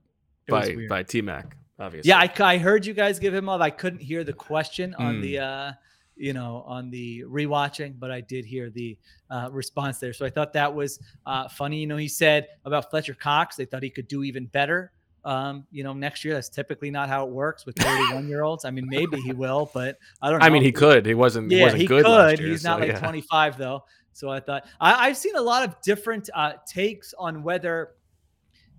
[0.48, 2.10] by by T Mac obviously.
[2.10, 3.62] Yeah, I, I heard you guys give him up.
[3.62, 5.22] I couldn't hear the question on Mm.
[5.22, 5.72] the uh
[6.18, 8.98] you know on the rewatching, but I did hear the
[9.30, 10.14] uh, response there.
[10.14, 11.80] So I thought that was uh, funny.
[11.80, 14.92] You know, he said about Fletcher Cox, they thought he could do even better.
[15.26, 18.64] Um, you know, next year that's typically not how it works with 31 year olds.
[18.64, 20.46] I mean, maybe he will, but I don't know.
[20.46, 21.06] I mean, he could.
[21.06, 21.52] He wasn't.
[21.52, 22.06] he Yeah, wasn't he good.
[22.06, 22.12] could.
[22.12, 23.00] last year, He's so, not like yeah.
[23.00, 23.84] 25 though.
[24.14, 27.95] So I thought I, I've seen a lot of different uh, takes on whether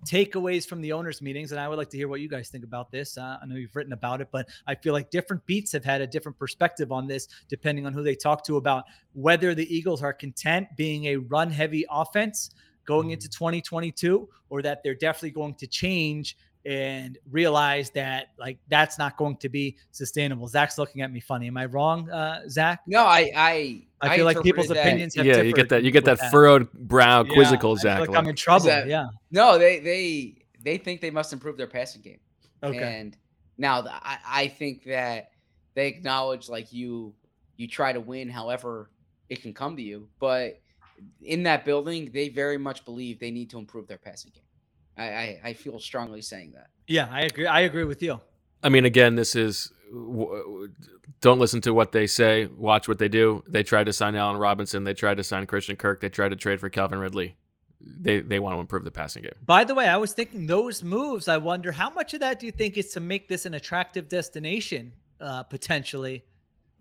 [0.07, 2.63] takeaways from the owners meetings and i would like to hear what you guys think
[2.63, 3.17] about this.
[3.17, 6.01] Uh, i know you've written about it but i feel like different beats have had
[6.01, 10.01] a different perspective on this depending on who they talk to about whether the eagles
[10.01, 12.51] are content being a run heavy offense
[12.85, 16.37] going into 2022 or that they're definitely going to change
[16.67, 21.47] and realize that like that's not going to be sustainable zach's looking at me funny
[21.47, 25.25] am i wrong uh zach No, I I i feel like people's that- opinions have
[25.25, 25.83] Yeah, you get that.
[25.83, 27.99] You get with that furrowed brow, Yeah, quizzical, I feel Zach.
[28.01, 28.17] like look.
[28.17, 32.01] i'm in trouble that- yeah No, they they they think they must improve their passing
[32.01, 32.19] game.
[32.61, 33.15] okay And
[33.57, 35.29] now th- I, I think that
[35.73, 37.13] they acknowledge like you
[37.55, 38.91] you try to win however
[39.29, 40.59] it can come to you, but
[41.21, 44.43] in that building, they very much believe they need to improve their passing game.
[44.97, 46.67] I, I, I feel strongly saying that.
[46.87, 47.45] Yeah, I agree.
[47.45, 48.19] I agree with you.
[48.63, 49.71] I mean, again, this is
[51.21, 52.45] don't listen to what they say.
[52.45, 53.43] Watch what they do.
[53.47, 54.83] They tried to sign Allen Robinson.
[54.83, 56.01] They tried to sign Christian Kirk.
[56.01, 57.37] They tried to trade for Calvin Ridley.
[57.79, 59.33] They they want to improve the passing game.
[59.45, 61.27] By the way, I was thinking those moves.
[61.27, 64.09] I wonder how much of that do you think is to make this an attractive
[64.09, 66.23] destination uh, potentially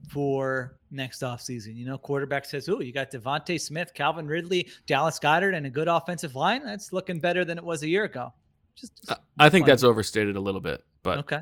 [0.09, 1.77] for next offseason?
[1.77, 5.71] You know, quarterback says, "Oh, you got DeVonta Smith, Calvin Ridley, Dallas Goedert, and a
[5.71, 6.65] good offensive line.
[6.65, 8.33] That's looking better than it was a year ago."
[8.77, 11.41] Just, just I think that's overstated a little bit, but okay.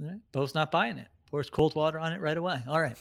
[0.00, 1.08] All right, Bo's not buying it.
[1.30, 2.62] Pours cold water on it right away.
[2.66, 2.96] All right.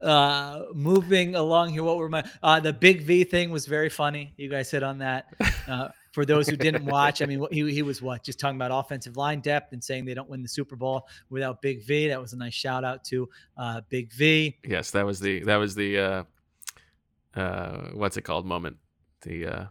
[0.00, 4.32] Uh, moving along here, what were my uh, the big V thing was very funny.
[4.36, 5.26] You guys hit on that.
[5.66, 8.70] Uh, for those who didn't watch, I mean, he, he was what just talking about
[8.72, 12.08] offensive line depth and saying they don't win the Super Bowl without Big V.
[12.08, 13.28] That was a nice shout out to
[13.58, 14.56] uh, Big V.
[14.64, 16.22] yes, that was the that was the uh,
[17.34, 18.78] uh, what's it called moment.
[19.20, 19.64] The uh,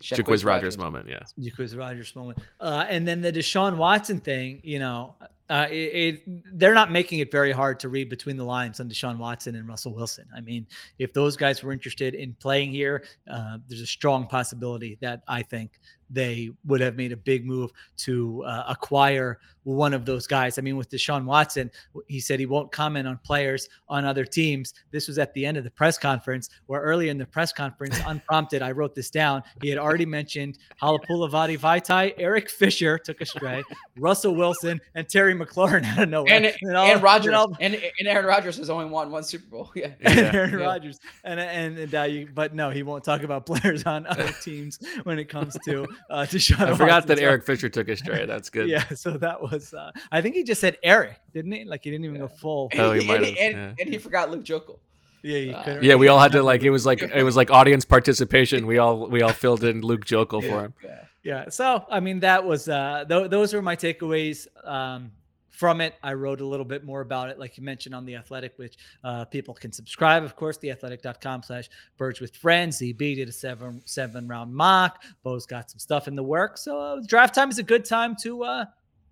[0.00, 1.08] Jacquizz Rodgers moment.
[1.08, 1.24] Yeah.
[1.40, 2.38] Jacquizz Rodgers moment.
[2.60, 5.16] Uh, and then the Deshaun Watson thing, you know,
[5.52, 8.88] uh, it, it, they're not making it very hard to read between the lines on
[8.88, 10.24] Deshaun Watson and Russell Wilson.
[10.34, 10.66] I mean,
[10.98, 15.42] if those guys were interested in playing here, uh, there's a strong possibility that I
[15.42, 15.72] think
[16.12, 20.58] they would have made a big move to uh, acquire one of those guys.
[20.58, 21.70] I mean, with Deshaun Watson,
[22.08, 24.74] he said he won't comment on players on other teams.
[24.90, 27.96] This was at the end of the press conference, where earlier in the press conference,
[28.06, 29.42] unprompted, I wrote this down.
[29.62, 33.62] He had already mentioned Halapoulivaati Vaitai, Eric Fisher took a stray,
[33.96, 36.34] Russell Wilson, and Terry McLaurin out of nowhere.
[36.34, 39.22] And, And all- and and Rodgers all- and, and Aaron Rodgers has only won one
[39.22, 39.70] Super Bowl.
[39.76, 39.92] Yeah.
[40.00, 40.30] and Yeah.
[40.34, 40.66] Aaron Yeah.
[40.66, 40.98] Rodgers.
[41.22, 44.78] And and, and uh, you, but no, he won't talk about players on other teams
[45.04, 46.60] when it comes to uh, Deshaun.
[46.60, 47.08] I forgot Watson.
[47.16, 48.26] that Eric Fisher took a stray.
[48.26, 48.68] That's good.
[48.68, 49.72] Yeah, so that was.
[49.74, 51.64] Uh, I think he just said Eric, didn't he?
[51.64, 52.68] Like he didn't even go full.
[52.72, 53.74] And, Oh, he he, might and, have, and, yeah.
[53.84, 54.78] and he forgot Luke Joeckel.
[55.22, 57.84] Yeah, Uh, Yeah, we all had to like it was like it was like audience
[57.84, 58.66] participation.
[58.66, 60.74] We all we all filled in Luke Joeckel for him.
[60.84, 61.04] Yeah.
[61.24, 61.48] Yeah.
[61.50, 65.12] So I mean, that was uh, th- those were my takeaways um,
[65.52, 65.94] from it.
[66.02, 68.76] I wrote a little bit more about it, like you mentioned on the Athletic, which
[69.04, 70.24] uh, people can subscribe.
[70.24, 72.80] Of course, theathletic.com/slash Birds with Friends.
[72.80, 75.02] ZB did a seven seven round mock.
[75.22, 76.58] Bo's got some stuff in the work.
[76.58, 78.64] So uh, draft time is a good time to uh,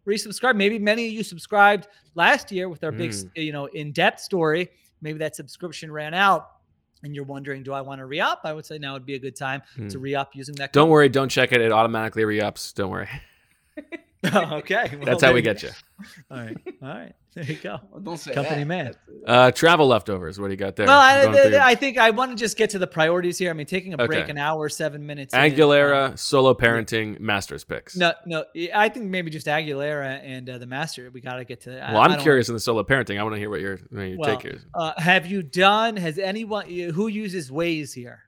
[0.06, 0.56] resubscribe.
[0.56, 1.86] Maybe many of you subscribed
[2.16, 3.30] last year with our big, Mm.
[3.36, 4.70] you know, in depth story.
[5.02, 6.48] Maybe that subscription ran out.
[7.02, 8.40] And you're wondering, do I want to re up?
[8.44, 10.02] I would say now would be a good time to Hmm.
[10.02, 10.74] re up using that.
[10.74, 11.60] Don't worry, don't check it.
[11.62, 12.74] It automatically re-ups.
[12.74, 13.08] Don't worry.
[14.34, 14.90] okay.
[14.96, 15.70] well, That's how we get you.
[16.30, 16.56] All right.
[16.82, 17.12] All right.
[17.34, 17.78] There you go.
[17.90, 18.66] Well, don't say Company that.
[18.66, 18.94] man.
[19.26, 20.38] Uh, travel leftovers.
[20.40, 20.86] What do you got there?
[20.86, 23.38] Well, I, Going through your- I think I want to just get to the priorities
[23.38, 23.50] here.
[23.50, 25.32] I mean, taking a break, an hour, seven minutes.
[25.32, 27.96] in, uh, Aguilera, solo parenting, Masters picks.
[27.96, 28.44] No, no.
[28.74, 31.10] I think maybe just Aguilera and uh, the Master.
[31.10, 31.92] We got to get to that.
[31.92, 33.18] Well, I I'm don't- curious in the solo parenting.
[33.18, 34.66] I want to hear what your, what your Well, take is.
[34.74, 35.96] uh, have you done?
[35.96, 38.24] Has anyone who uses Waze here?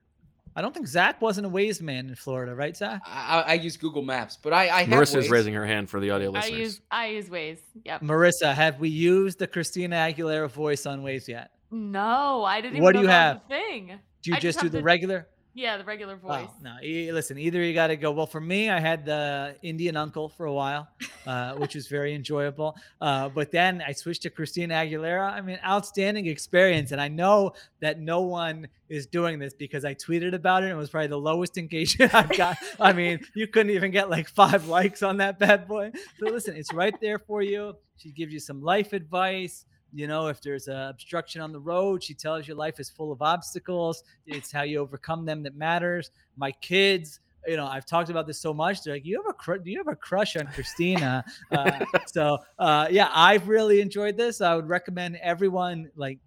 [0.55, 3.01] I don't think Zach wasn't a Waze man in Florida, right, Zach?
[3.07, 5.99] I, I- I use Google Maps, but I, I have Marissa's raising her hand for
[6.01, 6.53] the audio listeners.
[6.53, 7.59] I use I use Waze.
[7.85, 8.03] Yep.
[8.03, 11.51] Marissa, have we used the Christina Aguilera voice on Waze yet?
[11.71, 12.83] No, I didn't.
[12.83, 13.43] What even do know you have?
[13.49, 13.99] thing.
[14.23, 15.27] Do you I just, do the to- regular?
[15.55, 16.49] Yeah, the regular voice.
[16.49, 18.11] Oh, no, e- listen, either you got to go.
[18.11, 20.89] Well, for me, I had the Indian uncle for a while,
[21.27, 22.75] uh, which was very enjoyable.
[23.03, 25.31] Uh, but then I switched to Christina Aguilera.
[25.31, 26.91] I mean, outstanding experience.
[26.93, 30.67] And I know that no one is doing this because I tweeted about it.
[30.67, 32.57] and It was probably the lowest engagement I've got.
[32.81, 35.93] I mean, you couldn't even get like five likes on that bad boy.
[36.19, 37.77] So listen, it's right there for you.
[37.99, 39.67] She gives you some life advice.
[39.95, 43.13] You know, if there's a obstruction on the road, she tells you life is full
[43.13, 44.05] of obstacles.
[44.27, 46.11] It's how you overcome them that matters.
[46.37, 48.83] My kids, you know, I've talked about this so much.
[48.83, 52.39] They're like, "You have a cr- do you have a crush on Christina?" uh, so,
[52.59, 54.41] uh, yeah, I've really enjoyed this.
[54.41, 56.19] I would recommend everyone like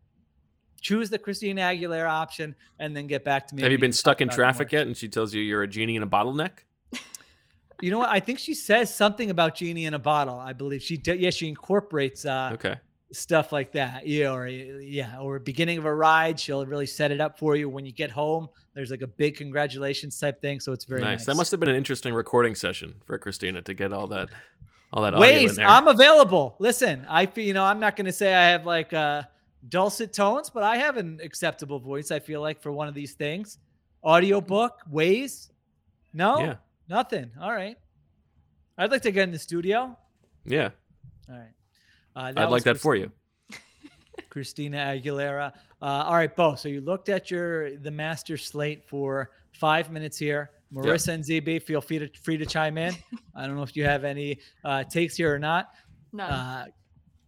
[0.81, 3.63] choose the Christina Aguilera option and then get back to me.
[3.63, 4.85] Have you been stuck in traffic yet?
[4.85, 6.51] And she tells you you're a genie in a bottleneck.
[7.81, 8.09] You know what?
[8.09, 10.39] I think she says something about genie in a bottle.
[10.39, 11.19] I believe she did.
[11.19, 12.75] Yeah, she incorporates uh, Okay.
[13.11, 14.07] Stuff like that.
[14.07, 17.69] Yeah, or yeah, or beginning of a ride, she'll really set it up for you
[17.69, 18.47] when you get home.
[18.73, 21.19] There's like a big congratulations type thing, so it's very nice.
[21.19, 21.25] nice.
[21.27, 24.29] That must have been an interesting recording session for Christina to get all that,
[24.91, 25.67] all that audio in Waze, there.
[25.67, 26.55] I'm available.
[26.59, 29.23] Listen, I feel you know I'm not going to say I have like uh,
[29.69, 32.11] dulcet tones, but I have an acceptable voice.
[32.11, 33.59] I feel like for one of these things,
[34.03, 35.51] audiobook, ways,
[36.13, 36.55] no, Yeah.
[36.89, 37.31] nothing.
[37.39, 37.77] All right,
[38.77, 39.97] I'd like to get in the studio.
[40.45, 40.69] yeah,
[41.29, 41.53] All right,
[42.15, 43.11] uh, I'd was like that for you.
[44.29, 45.53] Christina Aguilera.
[45.81, 46.55] Uh, all right, Bo.
[46.55, 50.51] So you looked at your the master slate for five minutes here.
[50.73, 52.93] Marissa and ZB, feel free to free to chime in.
[53.35, 55.69] I don't know if you have any uh, takes here or not.
[56.11, 56.65] No.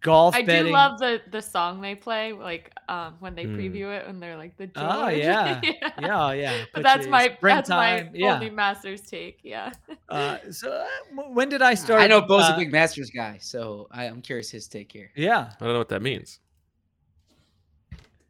[0.02, 0.68] Golf I betting.
[0.68, 3.58] do love the the song they play, like um when they Mm.
[3.58, 4.86] preview it and they're like the George.
[4.88, 5.60] Oh yeah,
[6.00, 6.66] yeah, oh, yeah.
[6.74, 8.36] But that's you- my that's my yeah.
[8.36, 9.40] only Masters take.
[9.44, 9.72] Yeah.
[10.08, 12.00] Uh, so uh, when did I start?
[12.02, 15.12] I know Bo's uh, a big Masters guy, so I, I'm curious his take here.
[15.16, 15.50] Yeah.
[15.60, 16.40] I don't know what that means.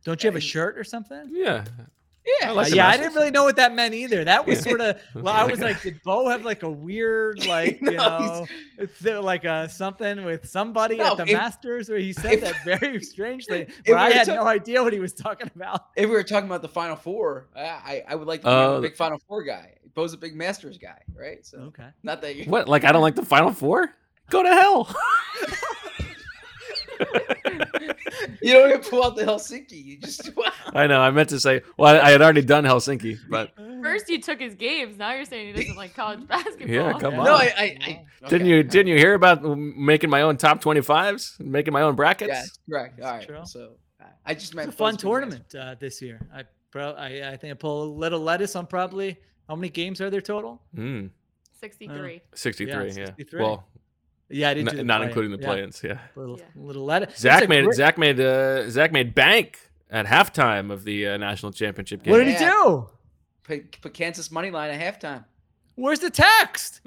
[0.06, 1.26] Don't you have a shirt or something?
[1.30, 1.66] Yeah.
[2.42, 4.24] Yeah, I like Uh, the yeah, I didn't really know what that meant either.
[4.26, 5.00] That was sort of.
[5.16, 8.46] Well, I was like, did Bo have like a weird, like you No, know,
[8.78, 12.42] he's- like a something with somebody No, at the if- Masters where he said if-
[12.42, 15.14] that very strangely, if but I we were had talk- no idea what he was
[15.14, 15.88] talking about.
[15.96, 18.52] If we were talking about the Final Four, I I, I would like to be
[18.52, 18.76] Oh.
[18.78, 19.74] a big Final Four guy.
[19.94, 21.44] Bo's a big Masters guy, right?
[21.46, 21.88] So Okay.
[22.04, 22.46] not that you.
[22.46, 22.68] What?
[22.68, 23.94] Like I don't like the Final Four?
[24.30, 24.94] Go to hell.
[28.42, 29.84] You don't even pull out the Helsinki.
[29.84, 30.30] You just.
[30.74, 31.02] I know.
[31.02, 31.62] I meant to say.
[31.78, 33.52] Well, I, I had already done Helsinki, but
[33.84, 34.98] First you took his games.
[34.98, 36.68] Now you're saying he doesn't like college basketball.
[36.70, 37.26] yeah, come on.
[37.26, 37.52] No, I.
[37.58, 38.58] I, I Didn't okay.
[38.58, 38.64] you?
[38.64, 42.30] Didn't you hear about making my own top twenty fives, making my own brackets?
[42.30, 43.00] Yes, correct.
[43.02, 43.28] All right.
[43.28, 43.42] True.
[43.46, 46.20] So I- I just meant a fun tournament uh, this year.
[46.34, 49.18] I, pro- I I think I pull a little lettuce on probably
[49.48, 50.62] how many games are there total?
[50.76, 51.10] Mm,
[51.60, 52.22] 63.
[52.34, 52.74] Sixty-three.
[52.92, 53.06] Yeah, Yeah.
[53.06, 53.42] 63.
[53.42, 53.68] Well,
[54.30, 55.46] Yeah, I didn't n- do not including the Yeah.
[55.48, 55.82] play-ins.
[55.84, 56.00] Yeah.
[56.16, 56.46] Little, Yeah.
[56.56, 57.14] little lettuce.
[57.14, 59.58] It's Zach made great- Zach made uh, Zach made bank
[59.90, 62.12] at halftime of the uh, national championship game.
[62.12, 62.90] What did he do?
[63.44, 65.24] Put, put Kansas money line at halftime.
[65.76, 66.82] Where's the text?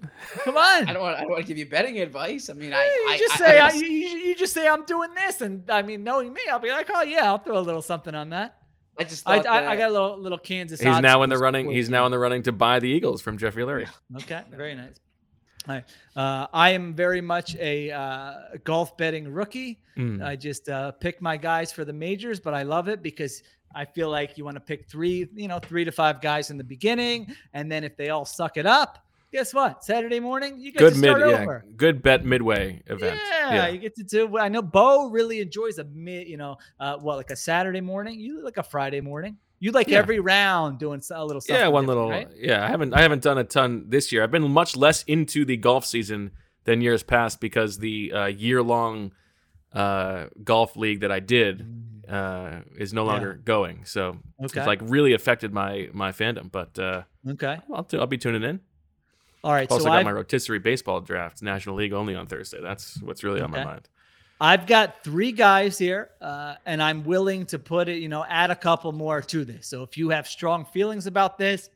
[0.44, 0.88] Come on.
[0.88, 1.16] I don't want.
[1.16, 2.50] I don't want to give you betting advice.
[2.50, 2.84] I mean, Hey, I.
[3.06, 5.40] you I just I- say I- I, you, you you just say I'm doing this,
[5.40, 8.14] and I mean, knowing me, I'll be like, oh yeah, I'll throw a little something
[8.14, 8.56] on that.
[8.98, 9.26] I just.
[9.26, 10.80] I, Thought I, I got a little little Kansas.
[10.80, 11.70] He's odds now in the running.
[11.70, 13.88] He's now in the running to buy the Eagles from Jeffrey Lurie.
[14.16, 14.96] Okay, very nice.
[15.68, 15.84] Right.
[16.16, 18.34] Uh, I am very much a uh,
[18.64, 19.80] golf betting rookie.
[19.96, 20.24] Mm.
[20.24, 23.42] I just uh, pick my guys for the majors, but I love it because
[23.74, 26.56] I feel like you want to pick three, you know, three to five guys in
[26.56, 29.84] the beginning, and then if they all suck it up, guess what?
[29.84, 31.42] Saturday morning, you get Good to mid, start yeah.
[31.42, 31.64] over.
[31.76, 33.20] Good bet midway event.
[33.30, 34.38] Yeah, you get to do.
[34.38, 38.18] I know Bo really enjoys a mid, you know, uh, what like a Saturday morning.
[38.18, 39.36] You like a Friday morning.
[39.60, 39.98] You like Yeah.
[39.98, 41.42] every round doing a little.
[41.48, 42.08] Yeah, one little.
[42.08, 42.28] Right?
[42.34, 42.94] Yeah, I haven't.
[42.94, 44.22] I haven't done a ton this year.
[44.22, 46.30] I've been much less into the golf season
[46.64, 49.12] than years past because the uh, year-long
[49.72, 51.64] uh, golf league that I did
[52.08, 53.06] uh, is no Mm.
[53.06, 53.12] Yeah.
[53.12, 53.84] longer going.
[53.84, 54.58] So Okay.
[54.60, 56.50] it's like really affected my my fandom.
[56.50, 57.58] But uh, Okay.
[57.72, 58.60] I'll t- I'll be tuning in.
[59.44, 59.70] All right.
[59.70, 62.60] Also so got I've, my rotisserie baseball draft, National League only on Thursday.
[62.60, 63.88] That's what's really on my mind.
[64.40, 68.50] I've got three guys here, uh, and I'm willing to put it, you know, add
[68.50, 69.66] a couple more to this.
[69.66, 71.68] So if you have strong feelings about this,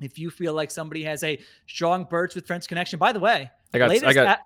[0.00, 3.50] if you feel like somebody has a strong Birds with Friends connection, by the way,
[3.74, 3.88] I got.
[3.88, 4.40] latest, I got.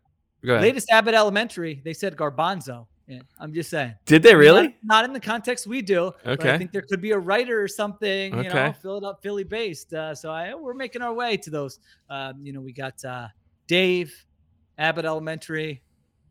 [0.44, 0.62] Go ahead.
[0.62, 2.86] latest Abbott Elementary, they said Garbanzo.
[3.06, 3.94] Yeah, I'm just saying.
[4.06, 4.76] Did they really?
[4.84, 6.12] Not, in the context we do.
[6.24, 9.06] but I think there could be a writer or something, you know, Okay.
[9.06, 9.92] up Philly based.
[9.92, 11.80] Uh, so I, we're making our way to those.
[12.08, 13.26] Um, you know, we got uh,
[13.66, 14.14] Dave,
[14.78, 15.82] Abbott Elementary.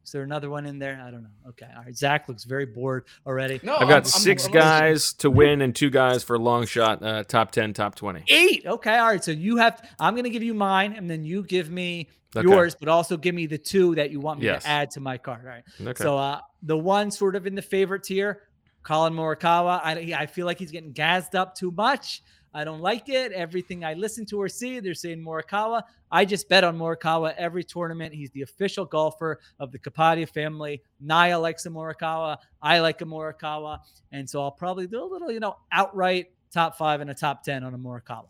[0.09, 0.99] Is there another one in there?
[1.05, 1.29] I don't know.
[1.49, 1.67] Okay.
[1.77, 1.95] All right.
[1.95, 3.59] Zach looks very bored already.
[3.61, 6.65] No, I've got I'm- I'm- 6 I'm- guys to win and two guys for long
[6.65, 8.23] shot, uh, top ten, top twenty.
[8.27, 8.63] Eight.
[8.65, 8.97] Okay.
[8.97, 9.23] All right.
[9.23, 12.47] So you have, I'm going to give you mine and then you give me Okay.
[12.47, 14.63] yours, but also give me the two that you want me Yes.
[14.63, 15.41] to add to my card.
[15.45, 15.63] All right.
[15.79, 16.03] Okay.
[16.03, 18.41] So uh, the one sort of in the favorite tier,
[18.81, 19.79] Collin Morikawa.
[19.83, 22.23] I, I feel like he's getting gassed up too much.
[22.53, 23.31] I don't like it.
[23.31, 25.83] Everything I listen to or see, they're saying Morikawa.
[26.11, 28.13] I just bet on Morikawa every tournament.
[28.15, 30.81] He's the official golfer of the Kapadia family.
[30.99, 32.37] Naya likes a Morikawa.
[32.61, 33.79] I like a Morikawa.
[34.11, 37.43] And so I'll probably do a little, you know, outright top five and a top
[37.43, 38.25] 10 on a Morikawa.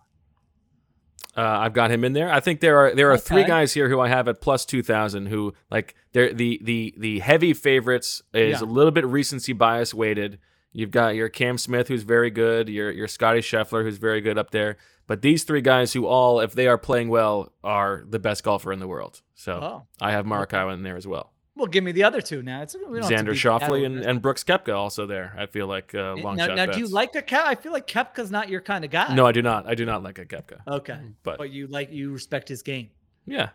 [1.38, 2.30] Uh, I've got him in there.
[2.32, 4.82] I think there are there are three guys here who I have at plus two
[4.82, 5.28] thousand.
[5.28, 8.66] Who like they're the the the heavy favorites is Yeah.
[8.66, 10.40] a little bit recency bias weighted.
[10.72, 12.70] You've got your Cam Smith, who's very good.
[12.70, 14.78] Your your Scotty Scheffler, who's very good up there.
[15.08, 18.72] But these three guys, who all, if they are playing well, are the best golfer
[18.72, 19.22] in the world.
[19.34, 19.84] So Oh.
[20.00, 21.34] I have Morikawa in there as well.
[21.56, 22.62] Well, give me the other two now.
[22.62, 25.36] It's, Xander Schauffele and, and Brooks Koepka also there.
[25.38, 26.78] I feel like uh, long now, shot now bets.
[26.78, 27.44] do you like a Kep?
[27.46, 29.14] I feel like Koepka's not your kind of guy.
[29.16, 29.68] No, I do not.
[29.68, 30.60] I do not like a Kepka.
[30.68, 31.00] Okay.
[31.24, 32.92] But- But, you like you respect his game.
[33.26, 33.50] Yeah,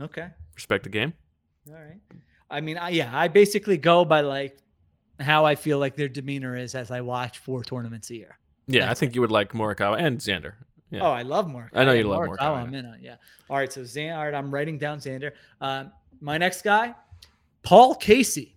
[0.00, 0.28] Okay.
[0.56, 1.12] respect the game.
[1.68, 2.00] All right.
[2.50, 4.56] I mean, I, yeah, I basically go by like
[5.20, 8.38] how I feel like their demeanor is as I watch four tournaments a year.
[8.66, 10.54] Yeah, I think you would like Morikawa and Xander.
[10.90, 11.02] Yeah.
[11.02, 11.70] Oh, I love Morikawa.
[11.74, 12.98] I know you love Morikawa, Morikawa, I'm in on.
[13.00, 13.16] Yeah.
[13.50, 13.72] All right.
[13.72, 15.32] So Xander, all right, I'm writing down Xander.
[15.60, 16.94] Um, my next guy,
[17.62, 18.56] Paul Casey.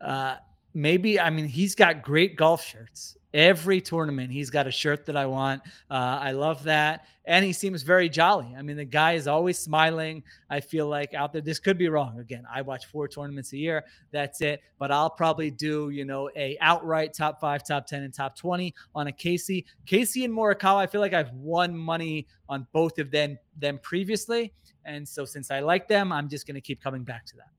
[0.00, 0.36] Uh,
[0.74, 3.16] maybe I mean he's got great golf shirts.
[3.34, 5.60] Every tournament, he's got a shirt that I want.
[5.90, 8.54] Uh, I love that, and he seems very jolly.
[8.56, 10.22] I mean, the guy is always smiling.
[10.48, 11.42] I feel like out there.
[11.42, 12.18] This could be wrong.
[12.20, 13.84] Again, I watch four tournaments a year.
[14.12, 14.62] That's it.
[14.78, 18.74] But I'll probably do you know a outright top five, top ten, and top twenty
[18.94, 19.66] on a Casey.
[19.84, 20.76] Casey and Morikawa.
[20.76, 24.54] I feel like I've won money on both of them them previously,
[24.86, 27.57] and so since I like them, I'm just going to keep coming back to that.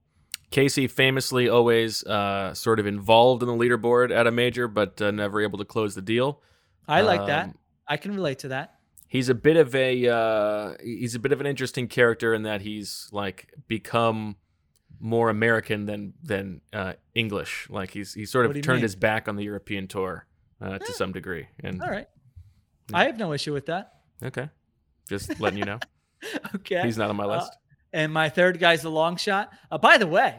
[0.52, 5.12] Casey famously always uh, sort of involved in the leaderboard at a major, but uh,
[5.12, 6.42] never able to close the deal.
[6.88, 7.46] I like that.
[7.46, 7.56] Um,
[7.88, 8.76] I can relate to that.
[9.08, 12.62] He's a bit of a uh, he's a bit of an interesting character in that
[12.62, 14.36] he's like become
[15.00, 17.68] more American than than uh, English.
[17.70, 18.82] Like he's he's sort of turned mean?
[18.84, 20.26] his back on the European tour
[20.62, 21.48] uh, to some degree.
[21.64, 22.08] And All right.
[22.94, 23.94] I have no issue with that.
[24.24, 24.50] okay,
[25.08, 25.80] just letting you know,
[26.56, 26.82] Okay.
[26.84, 27.56] he's not on my Uh, list.
[27.94, 29.52] And my third guy's a long shot.
[29.72, 30.36] Uh, by the way,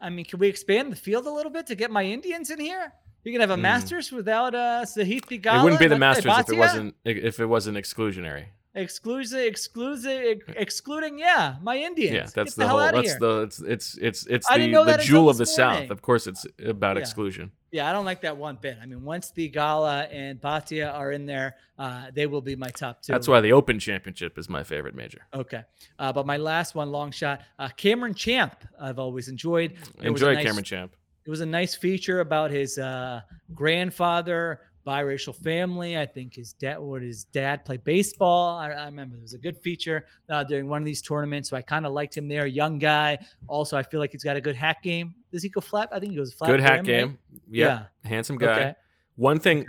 [0.00, 2.60] I mean, can we expand the field a little bit to get my Indians in
[2.60, 2.92] here?
[3.24, 3.62] You can have a Mm.
[3.62, 5.30] Masters without uh, Sahith.
[5.32, 8.46] It wouldn't be the Masters if it wasn't if it wasn't exclusionary.
[8.76, 11.16] Exclusive, exclusive, excluding.
[11.18, 12.12] Yeah, my Indians.
[12.12, 12.78] Yeah, that's Get the, the, whole.
[12.80, 13.18] That's here.
[13.20, 15.90] the it's it's it's it's I the the jewel of the this South.
[15.90, 17.02] Of course, it's about Yeah.
[17.02, 17.52] exclusion.
[17.70, 18.78] Yeah, I don't like that one bit.
[18.82, 23.02] I mean, once Theegala and Bhatia are in there, uh, they will be my top
[23.02, 23.12] two.
[23.12, 25.22] That's why the Open Championship is my favorite major.
[25.32, 25.62] Okay,
[26.00, 28.56] uh, but my last one, long shot, uh, Cameron Champ.
[28.80, 29.72] I've always enjoyed.
[30.00, 30.96] It Enjoy nice- Cameron Champ.
[31.26, 33.22] It was a nice feature about his uh,
[33.54, 35.98] grandfather, biracial family.
[35.98, 38.58] I think his dad, what his dad played baseball.
[38.58, 41.50] I, I remember it was a good feature uh, during one of these tournaments.
[41.50, 42.46] So I kind of liked him there.
[42.46, 43.18] Young guy.
[43.46, 45.14] Also, I feel like he's got a good hack game.
[45.32, 45.88] Does he go flat?
[45.92, 46.48] I think he goes flat.
[46.48, 46.86] Good hack rim, right?
[46.86, 47.18] game.
[47.50, 48.52] Yeah, handsome guy.
[48.52, 48.74] Okay.
[49.16, 49.66] One thing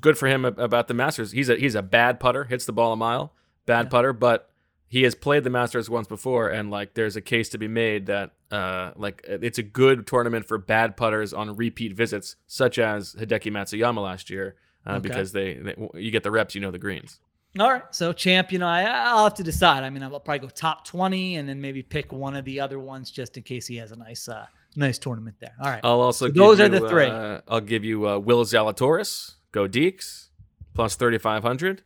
[0.00, 2.92] good for him about the Masters, he's a he's a bad putter, hits the ball
[2.92, 3.32] a mile,
[3.66, 4.50] bad putter, but
[4.94, 8.06] he has played the Masters once before, and like there's a case to be made
[8.06, 13.14] that uh like it's a good tournament for bad putters on repeat visits, such as
[13.14, 14.54] Hideki Matsuyama last year,
[14.86, 15.00] uh, Okay.
[15.08, 17.18] because they, they you get the reps, you know the greens.
[17.58, 17.82] All right.
[17.90, 19.82] So champ, you know, I, I'll have to decide.
[19.82, 22.78] I mean, I'll probably go top 20 and then maybe pick one of the other
[22.78, 24.46] ones just in case he has a nice, uh,
[24.76, 25.54] nice tournament there.
[25.60, 25.80] All right.
[25.84, 27.06] I'll also So those are the three.
[27.06, 30.28] Uh, I'll give you uh, Will Zalatoris, go Deeks,
[30.74, 31.82] plus thirty five hundred.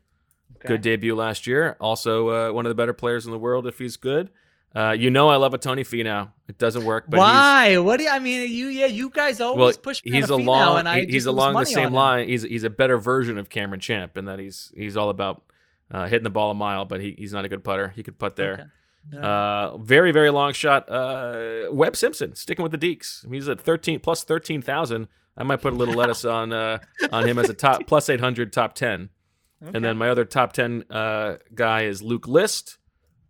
[0.66, 1.76] Good debut last year.
[1.80, 4.30] Also, uh, one of the better players in the world if he's good.
[4.76, 6.30] Uh, you know, I love a Tony Finau.
[6.46, 7.78] It doesn't work, but Why?
[7.78, 8.50] What do you, I mean?
[8.50, 9.82] You, yeah, you guys always well.
[9.82, 10.80] push He's along.
[10.80, 12.28] and I he- he's along the same line.
[12.28, 15.42] He's he's a better version of Cameron Champ in that he's he's all about
[15.90, 17.88] uh, hitting the ball a mile, but he, he's not a good putter.
[17.96, 18.70] He could putt there.
[19.12, 19.26] Okay.
[19.26, 20.88] Uh, very very long shot.
[20.90, 23.26] Uh, Webb Simpson sticking with the Deeks.
[23.32, 25.08] He's at thirteen plus thirteen thousand.
[25.36, 26.78] I might put a little lettuce on uh,
[27.10, 29.08] on him as a top plus eight hundred top ten.
[29.60, 32.78] And then my other top ten uh, guy is Luke List,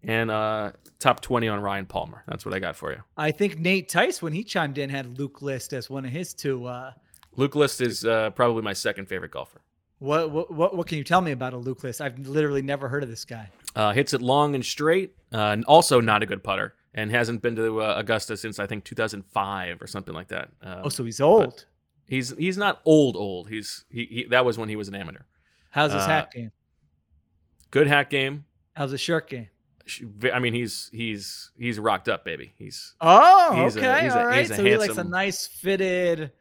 [0.02, 2.22] and uh, top twenty on Ryan Palmer.
[2.26, 2.98] That's what I got for you.
[3.16, 6.34] I think Nate Tice, when he chimed in, had Luke List as one of his
[6.34, 6.66] two.
[6.66, 6.92] Uh,
[7.36, 9.60] Luke List is uh, probably my second favorite golfer.
[10.00, 12.00] what, what, what, what can you tell me about a Luke List?
[12.00, 13.48] I've literally never heard of this guy.
[13.76, 15.14] Uh, hits it long and straight.
[15.32, 18.66] Uh, and also not a good putter, and hasn't been to uh, Augusta since I
[18.66, 20.50] think 2005 or something like that.
[20.62, 21.64] Um, Oh, so he's old.
[22.06, 23.48] He's he's not old old.
[23.50, 25.20] He's he, he that was when he was an amateur.
[25.70, 26.52] How's his uh, hat game?
[27.70, 28.44] Good hat game.
[28.74, 29.48] How's his shirt game?
[30.32, 32.52] I mean, he's he's he's rocked up, baby.
[32.58, 34.40] He's Oh, he's a- okay, a- all right.
[34.40, 36.32] he's a so he likes a nice fitted,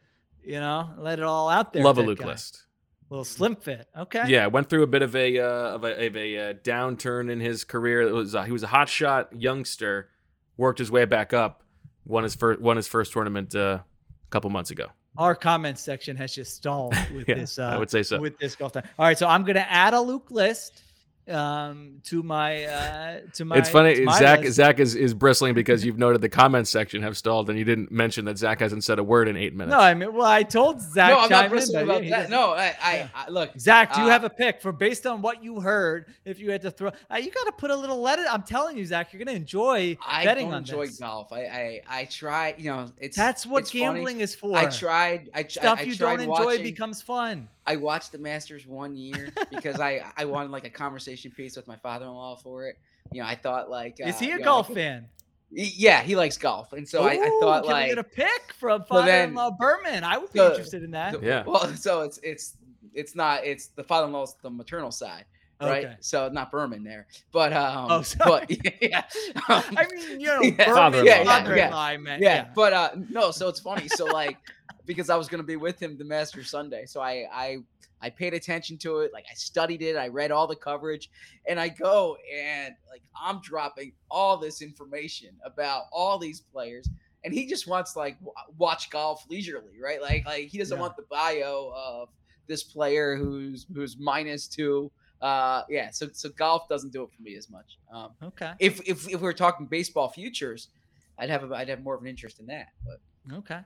[0.43, 1.83] you know, let it all out there.
[1.83, 2.25] love a Luke guy.
[2.27, 2.63] list.
[3.09, 3.87] Little slim fit.
[3.97, 4.23] Okay.
[4.27, 5.45] Yeah, went through a bit of a uh,
[5.75, 8.01] of a, of a uh, downturn in his career.
[8.01, 10.09] It was uh, he was a hot shot youngster,
[10.57, 11.63] worked his way back up,
[12.03, 14.87] won his first won his first tournament uh, a couple months ago.
[15.17, 17.57] Our comment section has just stalled with Yeah, this.
[17.59, 18.19] Uh, I would say so.
[18.19, 18.83] With this golf time.
[18.99, 20.83] All right, so I'm gonna add a Luke list
[21.29, 24.41] um to my uh to my it's funny, my Zach.
[24.41, 24.53] list.
[24.55, 27.91] Zach is, is bristling because you've noted the comments section have stalled, and you didn't
[27.91, 29.71] mention that Zach hasn't said a word in eight minutes.
[29.71, 31.09] No, I mean, well, I told Zach.
[31.09, 32.29] no, I'm not bristling but about he that.
[32.29, 33.51] No, I, I, I look.
[33.59, 36.13] Zach, do you uh, have a pick for based on what you heard?
[36.25, 38.25] If you had to throw, uh, you got to put a little let it.
[38.31, 40.99] I'm telling you, Zach, you're gonna enjoy I betting don't on enjoy this.
[40.99, 41.31] golf.
[41.33, 42.55] I, I, I try.
[42.57, 43.81] You know, it's That's what it's funny.
[43.81, 44.57] gambling is for.
[44.57, 45.29] I tried.
[45.33, 47.47] I, Stuff I, I you don't enjoy watching, becomes fun.
[47.67, 51.67] I watched the Masters one year because I, I wanted like a conversation piece with
[51.67, 52.77] my father-in-law for it.
[53.11, 55.07] You know, I thought like, Is uh, he a you know, I golf fan?
[55.51, 58.03] Yeah, he likes golf, and so I, I Ooh, thought can like we get a
[58.03, 60.03] pick from father-in-law Berman?
[60.03, 61.13] I would be So- interested in that.
[61.13, 61.43] So- Yeah.
[61.45, 62.55] Well, so it's it's
[62.93, 65.25] it's not it's the father-in-law's the maternal side,
[65.61, 65.85] right?
[65.85, 65.95] Okay.
[66.01, 68.49] So not Berman there, but um, Oh, but
[68.81, 69.03] yeah,
[69.49, 70.65] um, I mean, you know, Yeah.
[70.65, 71.05] Berman.
[71.05, 72.21] Yeah, yeah, meant.
[72.21, 72.47] yeah, Yeah.
[72.55, 73.87] but uh no, so it's funny.
[73.87, 74.37] So like
[74.85, 77.57] because I was gonna be with him the Master Sunday, so I I
[77.99, 81.09] I paid attention to it, like I studied it, I read all the coverage,
[81.47, 86.87] and I go and like I'm dropping all this information about all these players,
[87.23, 89.99] and he just wants like w- watch golf leisurely, right?
[89.99, 90.81] Like like he doesn't Yeah.
[90.81, 92.09] want the bio of
[92.47, 94.91] this player who's who's minus two.
[95.21, 97.77] Uh yeah, so so golf doesn't do it for me as much.
[97.91, 98.53] Um Okay.
[98.59, 100.69] if if if we were talking baseball futures,
[101.17, 102.67] I'd have a, I'd have more of an interest in that.
[102.85, 102.99] But
[103.37, 103.61] Okay.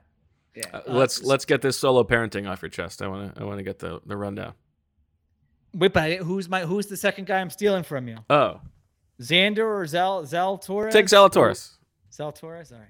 [0.56, 3.02] yeah, Uh, Uh, let's s- let's get this solo parenting off your chest.
[3.02, 4.54] I want to I want to get the the rundown.
[5.74, 8.18] Wait, but who's my who's the second guy I'm stealing from you?
[8.30, 8.62] Oh,
[9.22, 10.94] Xander or Zal Zal Torres?
[10.94, 11.78] take Zalatoris.
[12.12, 12.72] Zal Torres.
[12.72, 12.88] All right.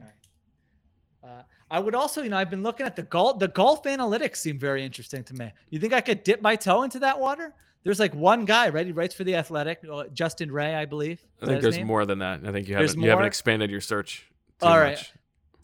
[0.00, 1.38] All right.
[1.40, 3.38] Uh, I would also, you know, I've been looking at the golf.
[3.38, 5.52] The golf analytics seem very interesting to me.
[5.70, 7.54] You think I could dip my toe into that water?
[7.82, 8.84] There's like one guy, right?
[8.86, 11.24] He writes for the Athletic, uh, Justin Ray, I believe.
[11.40, 11.86] I think there's name?
[11.86, 12.40] more than that.
[12.44, 14.26] I think you haven't you haven't expanded your search
[14.60, 14.96] too All right.
[14.96, 15.12] much.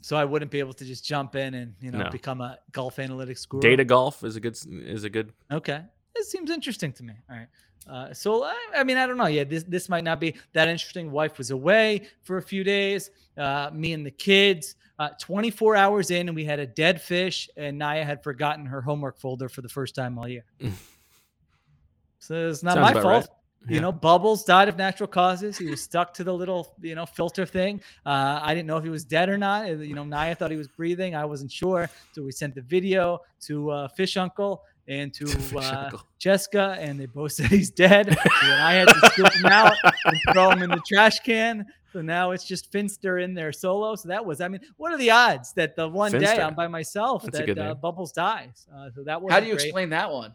[0.02, 2.10] So I wouldn't be able to just jump in and you know No.
[2.10, 3.60] become a golf analytics guru.
[3.60, 5.82] Data golf is a good is a good Okay,
[6.14, 7.14] this seems interesting to me.
[7.30, 7.48] All right.
[7.88, 9.26] Uh, so I, I mean, I don't know.
[9.26, 11.10] Yeah, this this might not be that interesting.
[11.10, 13.10] Wife was away for a few days.
[13.36, 14.76] Uh, me and the kids.
[14.98, 18.80] Uh, 24 hours in, and we had a dead fish, and Naya had forgotten her
[18.80, 20.44] homework folder for the first time all year.
[22.18, 23.05] so it's not Sounds my fault.
[23.05, 23.26] right.
[23.68, 23.80] You Yeah.
[23.80, 25.59] know, Bubbles died of natural causes.
[25.59, 27.80] He was stuck to the little, you know, filter thing.
[28.05, 29.66] Uh, I didn't know if he was dead or not.
[29.68, 31.16] You know, Naya thought he was breathing.
[31.16, 31.90] I wasn't sure.
[32.12, 36.02] So we sent the video to uh, Fish Uncle and to Fish uh, Uncle.
[36.20, 38.06] Jessica, and they both said he's dead.
[38.06, 39.74] So then I had to scoop him out
[40.05, 41.66] and throw him in the trash can.
[41.93, 43.97] So now it's just Finster in there solo.
[43.97, 46.68] So that was, I mean, what are the odds that the one day I'm by
[46.68, 47.74] myself That's that uh.
[47.74, 48.68] Bubbles dies?
[48.72, 50.34] Uh, so that was How do you explain that one?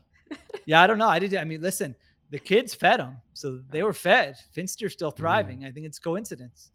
[0.65, 1.07] Yeah, I don't know.
[1.07, 1.35] I did.
[1.35, 1.95] I mean, listen,
[2.29, 4.35] the kids fed them, so they were fed.
[4.53, 5.65] Finster's still thriving.
[5.65, 6.71] I think it's coincidence.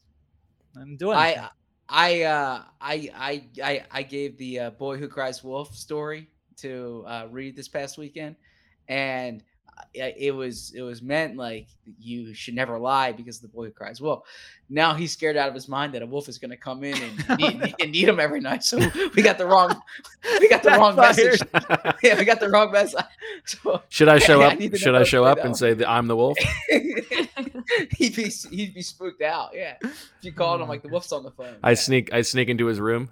[0.76, 1.16] I'm doing.
[1.16, 1.50] I.
[1.88, 7.04] I uh I I I I gave the uh, boy who cries wolf story to
[7.06, 8.34] uh, read this past weekend,
[8.88, 9.44] and
[9.94, 13.70] it was it was meant like you should never lie because of the boy who
[13.70, 14.26] cries wolf.
[14.68, 16.96] Now he's scared out of his mind that a wolf is going to come in
[17.00, 18.64] and eat, and eat him every night.
[18.64, 18.78] So
[19.14, 19.80] we got the wrong
[20.40, 21.40] we got the wrong message.
[22.02, 23.04] yeah, we got the wrong message.
[23.44, 24.58] So, Should I show I up?
[24.58, 25.54] need to know Should I show up and one.
[25.54, 26.38] say that I'm the wolf?
[27.96, 29.50] he'd be he'd be spooked out.
[29.54, 31.56] Yeah, if you called him like the wolf's on the phone.
[31.62, 31.74] I yeah.
[31.74, 33.08] sneak I sneak into his room.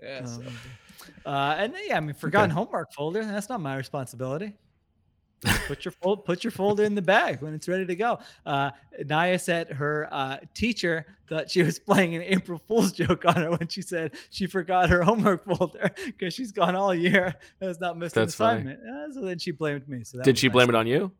[0.00, 0.42] Yeah, so.
[1.26, 3.24] Uh, and yeah, I mean, forgotten homework folder.
[3.24, 4.54] That's not my responsibility.
[5.66, 8.18] Put your fold, put your folder in the bag when it's ready to go.
[8.44, 8.70] Uh,
[9.06, 13.50] Naya said her uh, teacher thought she was playing an April Fool's joke on her
[13.50, 17.80] when she said she forgot her homework folder because she's gone all year and has
[17.80, 18.80] not missed That's an assignment.
[18.80, 20.04] Uh, so then she blamed me.
[20.04, 20.52] So that Did she nice.
[20.52, 21.12] blame it on you?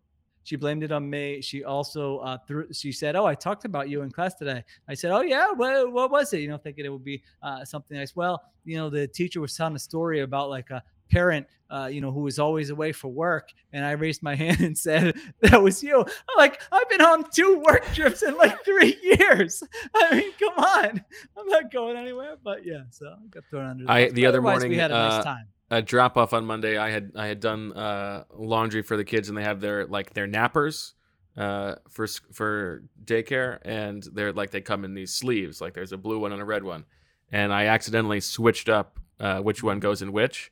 [0.42, 1.42] She blamed it on me.
[1.42, 2.72] She also uh, threw.
[2.72, 5.92] She said, "Oh, I talked about you in class today." I said, "Oh yeah, what,
[5.92, 8.16] what was it?" You know, thinking it would be uh, something nice.
[8.16, 12.00] Well, you know, the teacher was telling a story about like a parent, uh, you
[12.00, 15.62] know, who was always away for work, and I raised my hand and said, "That
[15.62, 19.62] was you." I'm like, I've been on two work trips in like three years.
[19.94, 21.04] I mean, come on,
[21.36, 22.36] I'm not going anywhere.
[22.42, 23.84] But yeah, so I got thrown under.
[23.84, 25.48] The, I the other morning we had a nice uh, time.
[25.70, 26.78] a drop off on Monday.
[26.78, 30.14] I had I had done uh, laundry for the kids, and they have their like
[30.14, 30.92] their nappers
[31.36, 35.60] uh, for for daycare, and they're like they come in these sleeves.
[35.60, 36.84] Like there's a blue one and a red one,
[37.30, 40.50] and I accidentally switched up uh, which one goes in which,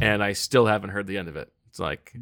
[0.00, 1.52] and I still haven't heard the end of it.
[1.68, 2.12] It's like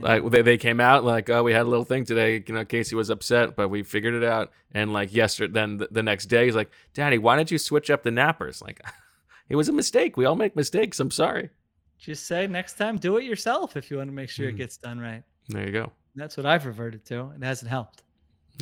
[0.00, 2.64] like they, they came out like oh we had a little thing today you know
[2.64, 6.26] casey was upset but we figured it out and like yesterday then the, the next
[6.26, 8.80] day he's like daddy why did you switch up the nappers like
[9.48, 11.50] it was a mistake we all make mistakes i'm sorry
[11.98, 14.58] Just say next time, do it yourself if you want to make sure it Mm.
[14.58, 15.24] gets done right.
[15.48, 17.32] there you go That's what I've reverted to.
[17.36, 18.04] It hasn't helped.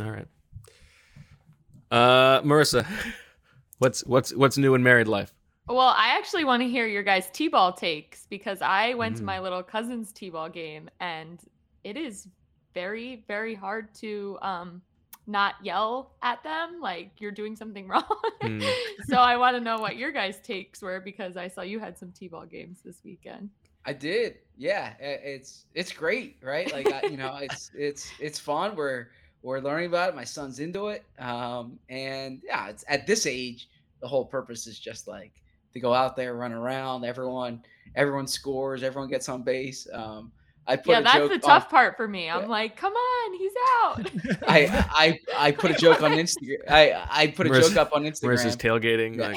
[0.01, 0.26] all right
[1.90, 2.86] uh marissa
[3.80, 5.34] what's what's what's new in married life
[5.68, 9.26] Well, I actually want to hear your guys' T-ball takes because I went to Mm.
[9.26, 11.40] my little cousin's T-ball game and
[11.84, 12.28] it is
[12.74, 14.82] very, very hard to um
[15.28, 18.02] not yell at them like you're doing something wrong.
[18.43, 18.68] Mm.
[19.09, 21.97] so I want to know what your guys' takes were because I saw you had
[21.97, 23.51] some T-ball games this weekend.
[23.84, 24.39] I did.
[24.56, 26.72] Yeah, it's it's great, right?
[26.72, 28.74] Like I, you know, it's it's it's fun.
[28.76, 29.09] We're
[29.43, 30.14] we're learning about it.
[30.16, 33.68] My son's into it, um, and yeah, it's at this age.
[34.01, 35.32] The whole purpose is just like
[35.73, 37.05] to go out there, run around.
[37.05, 37.62] Everyone
[37.94, 38.82] everyone scores.
[38.82, 39.86] Everyone gets on base.
[39.93, 40.32] Um,
[40.66, 42.31] I put yeah, a that's joke the on- tough part for me.
[42.31, 44.11] I'm like, come on, he's out.
[44.49, 46.59] I I I put a joke on Instagram.
[46.69, 48.35] I I put a Marissa- joke up on Instagram.
[48.39, 49.35] marissa's tailgating Yeah.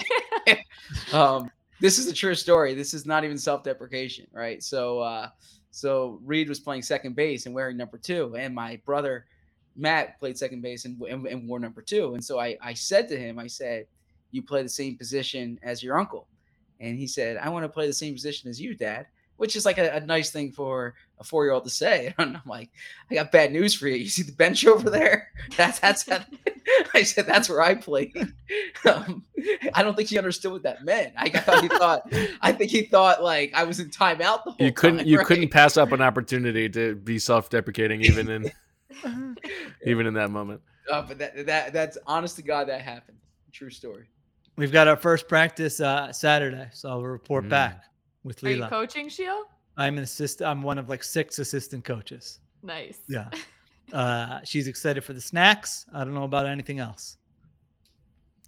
[0.47, 0.65] like
[1.13, 1.49] um,
[1.79, 2.73] this is a true story.
[2.73, 4.61] This is not even self-deprecation, right?
[4.63, 5.29] So, uh,
[5.71, 9.25] so Reed was playing second base and wearing number two, and my brother
[9.75, 12.13] Matt played second base and, and, and wore number two.
[12.13, 13.87] And so I, I said to him, I said,
[14.35, 16.27] "You play the same position as your uncle,"
[16.79, 19.07] and he said, "I want to play the same position as you, Dad."
[19.37, 22.13] Which is like a, a nice thing for a four-year-old to say.
[22.19, 22.69] And I'm like,
[23.11, 23.95] I got bad news for you.
[23.97, 25.27] You see the bench over there?
[25.57, 26.07] That's that's.
[26.93, 28.15] I said that's where I played.
[28.85, 29.23] Um,
[29.73, 31.13] I don't think he understood what that meant.
[31.17, 32.01] I thought he thought.
[32.41, 35.17] I think he thought like I was in timeout the whole you couldn't time, you
[35.17, 35.27] right?
[35.27, 38.51] couldn't pass up an opportunity to be self-deprecating even in
[39.85, 43.17] even in that moment Uh, but that that that's honest to God that happened.
[43.51, 44.05] True story.
[44.57, 47.49] We've got our first practice uh, Saturday, so I'll report Mm.
[47.49, 47.83] back
[48.23, 49.43] with Are you coaching, Sheil?
[49.77, 50.41] I'm an assist.
[50.41, 52.39] I'm one of like six assistant coaches.
[52.63, 52.99] Nice.
[53.07, 53.29] Yeah.
[53.93, 55.85] Uh, she's excited for the snacks.
[55.93, 57.17] I don't know about anything else.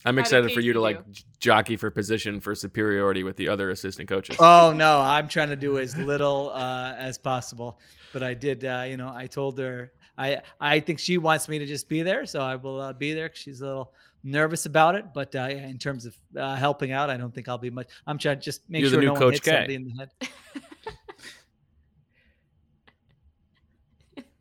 [0.04, 3.70] I'm excited for you to like j- jockey for position for superiority with the other
[3.70, 4.36] assistant coaches.
[4.40, 7.80] Oh no, I'm trying to do as little uh, as possible.
[8.14, 11.60] But I did, uh, you know, I told her I I think she wants me
[11.60, 13.30] to just be there, so I will uh, be there.
[13.36, 17.10] She's a little nervous about it, but uh, yeah, in terms of uh, helping out,
[17.10, 17.88] I don't think I'll be much.
[18.06, 19.52] I'm trying to just make You're the sure new no one hits K.
[19.52, 20.10] somebody in the head.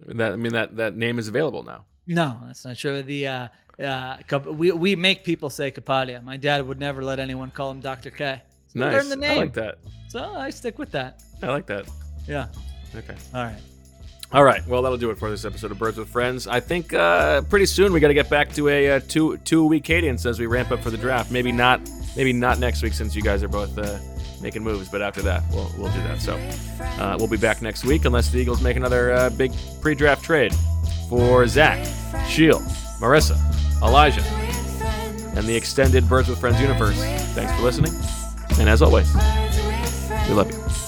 [0.09, 1.85] That I mean that that name is available now.
[2.07, 3.03] No, that's not true.
[3.03, 3.49] The uh,
[3.83, 4.19] uh,
[4.53, 6.23] we we make people say Kapadia.
[6.23, 8.11] My dad would never let anyone call him Dr.
[8.11, 8.41] K.
[8.69, 8.95] So Nice.
[8.95, 9.39] Learn the name.
[9.39, 9.79] I like that.
[10.09, 11.23] So I stick with that.
[11.43, 11.89] I like that.
[12.29, 12.47] Yeah.
[12.95, 13.17] Okay.
[13.35, 13.61] All right.
[14.37, 14.65] All right.
[14.67, 16.47] Well, that'll do it for this episode of Birds with Friends.
[16.47, 19.65] I think uh, pretty soon we got to get back to a uh, two two
[19.65, 21.31] week cadence as we ramp up for the draft.
[21.31, 21.81] Maybe not
[22.19, 23.99] maybe not next week since you guys are both uh,
[24.43, 26.21] making moves, but after that we'll we'll do that.
[26.21, 26.35] So
[27.03, 30.53] uh, we'll be back next week unless the Eagles make another uh, big pre-draft trade
[31.09, 31.83] for Zach,
[32.29, 32.61] Sheil,
[33.01, 33.39] Marissa,
[33.83, 34.21] Elijah,
[35.35, 37.03] and the extended Birds with Friends universe.
[37.33, 37.95] Thanks for listening,
[38.61, 39.11] and as always,
[40.29, 40.86] we love you.